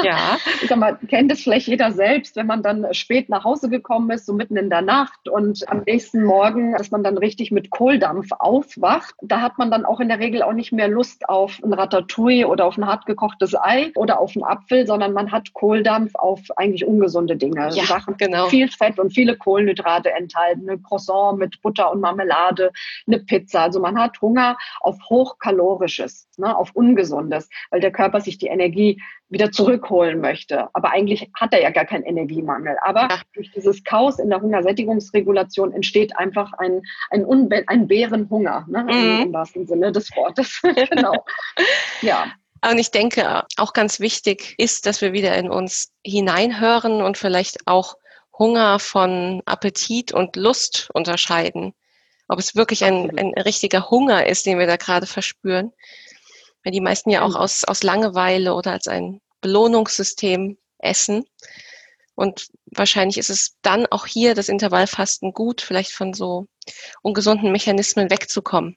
ja. 0.02 0.36
ich 0.62 0.68
sag 0.68 0.78
mal, 0.78 0.98
kennt 1.08 1.30
es 1.32 1.42
vielleicht 1.42 1.68
jeder 1.68 1.92
selbst, 1.92 2.36
wenn 2.36 2.46
man 2.46 2.62
dann 2.62 2.92
spät 2.92 3.28
nach 3.28 3.44
Hause 3.44 3.68
gekommen 3.68 4.10
ist, 4.10 4.26
so 4.26 4.32
mitten 4.32 4.56
in 4.56 4.70
der 4.70 4.82
Nacht 4.82 5.28
und 5.28 5.68
am 5.68 5.82
nächsten 5.86 6.24
Morgen, 6.24 6.72
dass 6.72 6.90
man 6.90 7.02
dann 7.02 7.18
richtig 7.18 7.50
mit 7.50 7.70
Kohldampf 7.70 8.28
aufwacht, 8.38 9.14
da 9.22 9.40
hat 9.40 9.58
man 9.58 9.70
dann 9.70 9.84
auch 9.84 10.00
in 10.00 10.08
der 10.08 10.18
Regel 10.18 10.42
auch 10.42 10.52
nicht 10.52 10.72
mehr 10.72 10.88
Lust 10.88 11.28
auf 11.28 11.60
ein 11.62 11.72
Ratatouille 11.72 12.46
oder 12.46 12.66
auf 12.66 12.76
ein 12.76 12.86
hartgekochtes 12.86 13.54
Ei 13.54 13.92
oder 13.94 14.20
auf 14.20 14.34
einen 14.34 14.44
Apfel, 14.44 14.86
sondern 14.86 15.12
man 15.12 15.30
hat 15.30 15.52
Kohldampf 15.52 16.14
auf 16.14 16.40
eigentlich 16.56 16.84
ungesunde 16.84 17.36
Dinge. 17.36 17.70
Ja, 17.72 17.84
Sachen, 17.84 18.16
genau. 18.16 18.46
Viel 18.46 18.68
Fett 18.68 18.98
und 18.98 19.12
viele 19.12 19.36
Kohlenhydrate 19.36 20.10
enthalten, 20.12 20.68
eine 20.68 20.78
Croissant 20.78 21.38
mit 21.38 21.60
Butter 21.62 21.92
und 21.92 22.00
Marmelade, 22.00 22.72
eine 23.06 23.18
Pizza. 23.20 23.62
Also 23.62 23.80
man 23.80 23.98
hat 23.98 24.20
Hunger 24.20 24.56
auf 24.80 24.98
hochkalorisches, 25.08 26.28
ne, 26.36 26.56
auf 26.56 26.70
ungesundes, 26.74 27.48
weil 27.70 27.80
der 27.80 27.92
Körper 27.92 28.20
sich 28.20 28.38
die 28.38 28.46
Energie 28.46 29.00
wieder 29.28 29.52
zurückholen 29.52 30.20
möchte. 30.20 30.68
Aber 30.74 30.90
eigentlich 30.90 31.30
hat 31.34 31.52
er 31.52 31.62
ja 31.62 31.70
gar 31.70 31.84
keinen 31.84 32.04
Energiemangel. 32.04 32.76
Aber 32.82 33.08
durch 33.34 33.50
dieses 33.52 33.84
Chaos 33.84 34.18
in 34.18 34.30
der 34.30 34.40
Hungersättigungsregulation 34.40 35.72
entsteht 35.72 36.16
einfach 36.16 36.52
ein, 36.54 36.82
ein, 37.10 37.24
Unbe 37.24 37.64
ein 37.66 37.88
Bärenhunger, 37.88 38.66
ne, 38.68 38.84
mhm. 38.84 39.22
im 39.26 39.32
wahrsten 39.32 39.66
Sinne 39.66 39.92
des 39.92 40.10
Wortes. 40.16 40.60
genau. 40.90 41.24
Ja. 42.02 42.26
Und 42.68 42.78
ich 42.78 42.90
denke, 42.90 43.44
auch 43.56 43.72
ganz 43.72 44.00
wichtig 44.00 44.54
ist, 44.58 44.86
dass 44.86 45.00
wir 45.00 45.12
wieder 45.12 45.36
in 45.36 45.48
uns 45.48 45.92
hineinhören 46.04 47.02
und 47.02 47.16
vielleicht 47.16 47.66
auch 47.66 47.96
Hunger 48.36 48.78
von 48.78 49.42
Appetit 49.46 50.12
und 50.12 50.36
Lust 50.36 50.90
unterscheiden 50.92 51.74
ob 52.28 52.38
es 52.38 52.54
wirklich 52.54 52.84
ein, 52.84 53.18
ein 53.18 53.32
richtiger 53.34 53.90
Hunger 53.90 54.26
ist, 54.26 54.46
den 54.46 54.58
wir 54.58 54.66
da 54.66 54.76
gerade 54.76 55.06
verspüren. 55.06 55.72
Weil 56.62 56.72
die 56.72 56.80
meisten 56.80 57.10
ja 57.10 57.22
auch 57.22 57.34
aus, 57.34 57.64
aus 57.64 57.82
Langeweile 57.82 58.54
oder 58.54 58.72
als 58.72 58.86
ein 58.86 59.20
Belohnungssystem 59.40 60.58
essen. 60.78 61.24
Und 62.14 62.48
wahrscheinlich 62.66 63.16
ist 63.18 63.30
es 63.30 63.56
dann 63.62 63.86
auch 63.86 64.06
hier 64.06 64.34
das 64.34 64.48
Intervallfasten 64.48 65.32
gut, 65.32 65.60
vielleicht 65.60 65.92
von 65.92 66.12
so 66.14 66.46
ungesunden 67.02 67.52
Mechanismen 67.52 68.10
wegzukommen. 68.10 68.76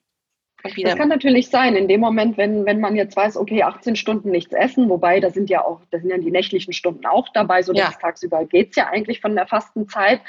Das 0.64 0.96
kann 0.96 1.10
natürlich 1.10 1.50
sein, 1.50 1.76
in 1.76 1.88
dem 1.88 2.02
Moment, 2.02 2.38
wenn, 2.38 2.66
wenn 2.66 2.80
man 2.80 2.96
jetzt 2.96 3.16
weiß, 3.16 3.38
okay, 3.38 3.64
18 3.64 3.96
Stunden 3.96 4.30
nichts 4.30 4.54
essen, 4.54 4.90
wobei 4.90 5.20
da 5.20 5.30
sind 5.30 5.50
ja 5.50 5.64
auch, 5.64 5.82
da 5.92 6.00
sind 6.00 6.10
ja 6.10 6.18
die 6.18 6.32
nächtlichen 6.32 6.74
Stunden 6.74 7.06
auch 7.06 7.30
dabei, 7.30 7.62
so 7.64 7.74
dass 7.74 7.94
ja. 7.94 8.00
tagsüber 8.00 8.46
geht's 8.46 8.76
ja 8.76 8.88
eigentlich 8.88 9.22
von 9.22 9.36
der 9.36 9.48
Fastenzeit. 9.48 10.22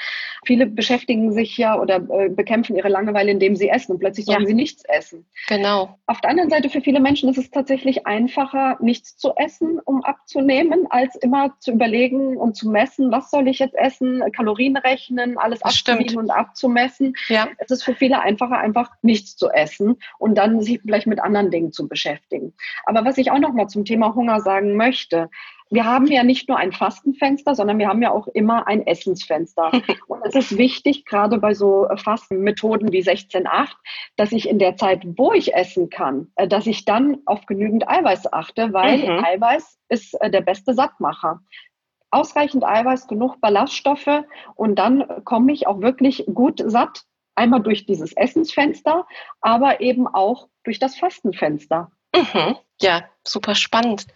Viele 0.45 0.65
beschäftigen 0.65 1.31
sich 1.31 1.57
ja 1.57 1.79
oder 1.79 1.95
äh, 2.09 2.29
bekämpfen 2.29 2.75
ihre 2.75 2.89
Langeweile, 2.89 3.31
indem 3.31 3.55
sie 3.55 3.69
essen 3.69 3.93
und 3.93 3.99
plötzlich 3.99 4.25
sollen 4.25 4.41
ja. 4.41 4.47
sie 4.47 4.53
nichts 4.53 4.83
essen. 4.85 5.25
Genau. 5.47 5.97
Auf 6.07 6.21
der 6.21 6.31
anderen 6.31 6.49
Seite, 6.49 6.69
für 6.69 6.81
viele 6.81 6.99
Menschen 6.99 7.29
ist 7.29 7.37
es 7.37 7.51
tatsächlich 7.51 8.07
einfacher, 8.07 8.77
nichts 8.81 9.17
zu 9.17 9.33
essen, 9.35 9.79
um 9.85 10.03
abzunehmen, 10.03 10.87
als 10.89 11.15
immer 11.15 11.55
zu 11.59 11.71
überlegen 11.71 12.37
und 12.37 12.55
zu 12.55 12.69
messen, 12.69 13.11
was 13.11 13.29
soll 13.29 13.47
ich 13.47 13.59
jetzt 13.59 13.75
essen, 13.75 14.23
Kalorien 14.35 14.77
rechnen, 14.77 15.37
alles 15.37 15.61
abzuwiegen 15.61 16.17
und 16.17 16.31
abzumessen. 16.31 17.15
Ja. 17.27 17.47
Es 17.57 17.71
ist 17.71 17.83
für 17.83 17.95
viele 17.95 18.19
einfacher, 18.21 18.57
einfach 18.57 18.91
nichts 19.01 19.35
zu 19.35 19.49
essen 19.49 19.97
und 20.23 20.35
dann 20.35 20.61
sich 20.61 20.79
vielleicht 20.81 21.05
mit 21.05 21.19
anderen 21.19 21.51
Dingen 21.51 21.73
zu 21.73 21.89
beschäftigen. 21.89 22.53
Aber 22.85 23.03
was 23.03 23.17
ich 23.17 23.29
auch 23.29 23.39
noch 23.39 23.51
mal 23.51 23.67
zum 23.67 23.83
Thema 23.83 24.15
Hunger 24.15 24.39
sagen 24.39 24.77
möchte, 24.77 25.29
wir 25.69 25.83
haben 25.83 26.07
ja 26.07 26.23
nicht 26.23 26.47
nur 26.47 26.57
ein 26.57 26.71
Fastenfenster, 26.71 27.55
sondern 27.55 27.77
wir 27.77 27.89
haben 27.89 28.01
ja 28.01 28.11
auch 28.11 28.27
immer 28.27 28.65
ein 28.65 28.87
Essensfenster. 28.87 29.71
Und 30.07 30.21
es 30.23 30.33
ist 30.35 30.57
wichtig, 30.57 31.03
gerade 31.03 31.39
bei 31.39 31.53
so 31.53 31.89
Fastenmethoden 31.97 32.93
wie 32.93 33.01
16.8, 33.01 33.69
dass 34.15 34.31
ich 34.31 34.47
in 34.47 34.59
der 34.59 34.77
Zeit, 34.77 35.01
wo 35.17 35.33
ich 35.33 35.53
essen 35.55 35.89
kann, 35.89 36.31
äh, 36.35 36.47
dass 36.47 36.67
ich 36.67 36.85
dann 36.85 37.17
auf 37.25 37.45
genügend 37.45 37.89
Eiweiß 37.89 38.31
achte, 38.31 38.71
weil 38.71 38.99
mhm. 38.99 39.25
Eiweiß 39.25 39.77
ist 39.89 40.13
äh, 40.21 40.31
der 40.31 40.41
beste 40.41 40.73
Sattmacher 40.73 41.41
ausreichend 42.11 42.63
Eiweiß, 42.63 43.07
genug 43.07 43.41
Ballaststoffe 43.41 44.23
und 44.55 44.75
dann 44.77 45.03
komme 45.25 45.51
ich 45.51 45.65
auch 45.65 45.81
wirklich 45.81 46.25
gut 46.31 46.61
satt 46.63 47.05
Einmal 47.35 47.61
durch 47.61 47.85
dieses 47.85 48.13
Essensfenster, 48.13 49.07
aber 49.41 49.81
eben 49.81 50.07
auch 50.07 50.49
durch 50.63 50.79
das 50.79 50.95
Fastenfenster. 50.95 51.91
Mhm. 52.15 52.55
Ja, 52.81 53.09
super 53.25 53.55
spannend. 53.55 54.07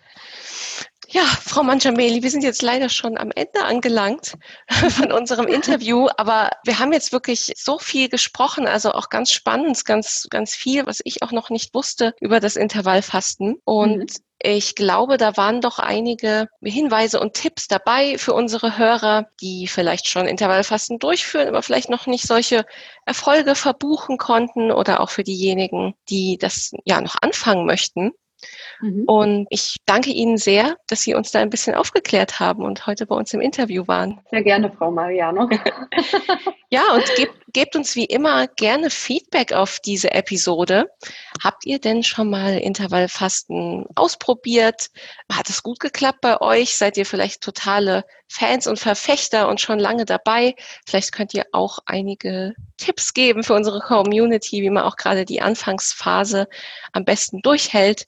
Ja, 1.09 1.21
Frau 1.21 1.63
Manjameli, 1.63 2.21
wir 2.21 2.31
sind 2.31 2.43
jetzt 2.43 2.61
leider 2.61 2.89
schon 2.89 3.17
am 3.17 3.31
Ende 3.31 3.63
angelangt 3.63 4.33
von 4.89 5.11
unserem 5.11 5.47
Interview, 5.47 6.07
aber 6.17 6.51
wir 6.65 6.79
haben 6.79 6.91
jetzt 6.91 7.13
wirklich 7.13 7.53
so 7.55 7.79
viel 7.79 8.09
gesprochen, 8.09 8.67
also 8.67 8.91
auch 8.91 9.09
ganz 9.09 9.31
spannend, 9.31 9.85
ganz, 9.85 10.27
ganz 10.29 10.53
viel, 10.53 10.85
was 10.85 10.99
ich 11.05 11.23
auch 11.23 11.31
noch 11.31 11.49
nicht 11.49 11.73
wusste 11.73 12.13
über 12.19 12.41
das 12.41 12.57
Intervallfasten. 12.57 13.55
Und 13.63 13.97
mhm. 13.97 14.07
Ich 14.39 14.75
glaube, 14.75 15.17
da 15.17 15.35
waren 15.35 15.61
doch 15.61 15.79
einige 15.79 16.47
Hinweise 16.61 17.19
und 17.19 17.33
Tipps 17.33 17.67
dabei 17.67 18.19
für 18.19 18.33
unsere 18.33 18.77
Hörer, 18.77 19.29
die 19.41 19.67
vielleicht 19.67 20.07
schon 20.07 20.27
Intervallfasten 20.27 20.99
durchführen, 20.99 21.47
aber 21.47 21.63
vielleicht 21.63 21.89
noch 21.89 22.05
nicht 22.05 22.27
solche 22.27 22.63
Erfolge 23.07 23.55
verbuchen 23.55 24.19
konnten 24.19 24.71
oder 24.71 24.99
auch 24.99 25.09
für 25.09 25.23
diejenigen, 25.23 25.95
die 26.09 26.37
das 26.37 26.71
ja 26.85 27.01
noch 27.01 27.15
anfangen 27.19 27.65
möchten. 27.65 28.11
Mhm. 28.81 29.03
Und 29.05 29.47
ich 29.49 29.77
danke 29.85 30.11
Ihnen 30.11 30.37
sehr, 30.37 30.77
dass 30.87 31.01
Sie 31.01 31.13
uns 31.13 31.31
da 31.31 31.39
ein 31.39 31.49
bisschen 31.49 31.75
aufgeklärt 31.75 32.39
haben 32.39 32.63
und 32.63 32.85
heute 32.85 33.05
bei 33.05 33.15
uns 33.15 33.33
im 33.33 33.41
Interview 33.41 33.87
waren. 33.87 34.19
Sehr 34.31 34.43
gerne, 34.43 34.71
Frau 34.71 34.91
Mariano. 34.91 35.49
ja, 36.69 36.93
und 36.93 37.03
gebt, 37.15 37.35
gebt 37.53 37.75
uns 37.75 37.95
wie 37.95 38.05
immer 38.05 38.47
gerne 38.47 38.89
Feedback 38.89 39.53
auf 39.53 39.79
diese 39.79 40.11
Episode. 40.11 40.89
Habt 41.43 41.65
ihr 41.65 41.79
denn 41.79 42.03
schon 42.03 42.29
mal 42.29 42.57
Intervallfasten 42.57 43.85
ausprobiert? 43.95 44.87
Hat 45.31 45.49
es 45.49 45.63
gut 45.63 45.79
geklappt 45.79 46.21
bei 46.21 46.39
euch? 46.41 46.77
Seid 46.77 46.97
ihr 46.97 47.05
vielleicht 47.05 47.41
totale 47.41 48.03
Fans 48.27 48.67
und 48.67 48.79
Verfechter 48.79 49.47
und 49.47 49.61
schon 49.61 49.79
lange 49.79 50.05
dabei? 50.05 50.55
Vielleicht 50.85 51.11
könnt 51.11 51.33
ihr 51.33 51.45
auch 51.51 51.79
einige 51.85 52.53
Tipps 52.77 53.13
geben 53.13 53.43
für 53.43 53.53
unsere 53.53 53.79
Community, 53.79 54.61
wie 54.61 54.69
man 54.69 54.83
auch 54.83 54.95
gerade 54.95 55.25
die 55.25 55.41
Anfangsphase 55.41 56.47
am 56.91 57.05
besten 57.05 57.41
durchhält. 57.41 58.07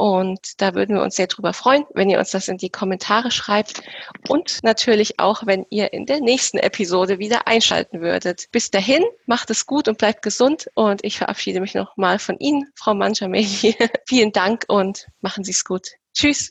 Und 0.00 0.62
da 0.62 0.74
würden 0.74 0.96
wir 0.96 1.02
uns 1.02 1.16
sehr 1.16 1.26
drüber 1.26 1.52
freuen, 1.52 1.84
wenn 1.92 2.08
ihr 2.08 2.18
uns 2.18 2.30
das 2.30 2.48
in 2.48 2.56
die 2.56 2.70
Kommentare 2.70 3.30
schreibt 3.30 3.82
und 4.28 4.60
natürlich 4.62 5.20
auch, 5.20 5.44
wenn 5.44 5.66
ihr 5.68 5.92
in 5.92 6.06
der 6.06 6.20
nächsten 6.20 6.56
Episode 6.56 7.18
wieder 7.18 7.46
einschalten 7.46 8.00
würdet. 8.00 8.46
Bis 8.50 8.70
dahin, 8.70 9.04
macht 9.26 9.50
es 9.50 9.66
gut 9.66 9.88
und 9.88 9.98
bleibt 9.98 10.22
gesund 10.22 10.70
und 10.72 11.04
ich 11.04 11.18
verabschiede 11.18 11.60
mich 11.60 11.74
nochmal 11.74 12.18
von 12.18 12.38
Ihnen, 12.38 12.66
Frau 12.76 12.94
Manjameli. 12.94 13.76
Vielen 14.06 14.32
Dank 14.32 14.64
und 14.68 15.06
machen 15.20 15.44
Sie 15.44 15.52
es 15.52 15.66
gut. 15.66 15.88
Tschüss. 16.14 16.50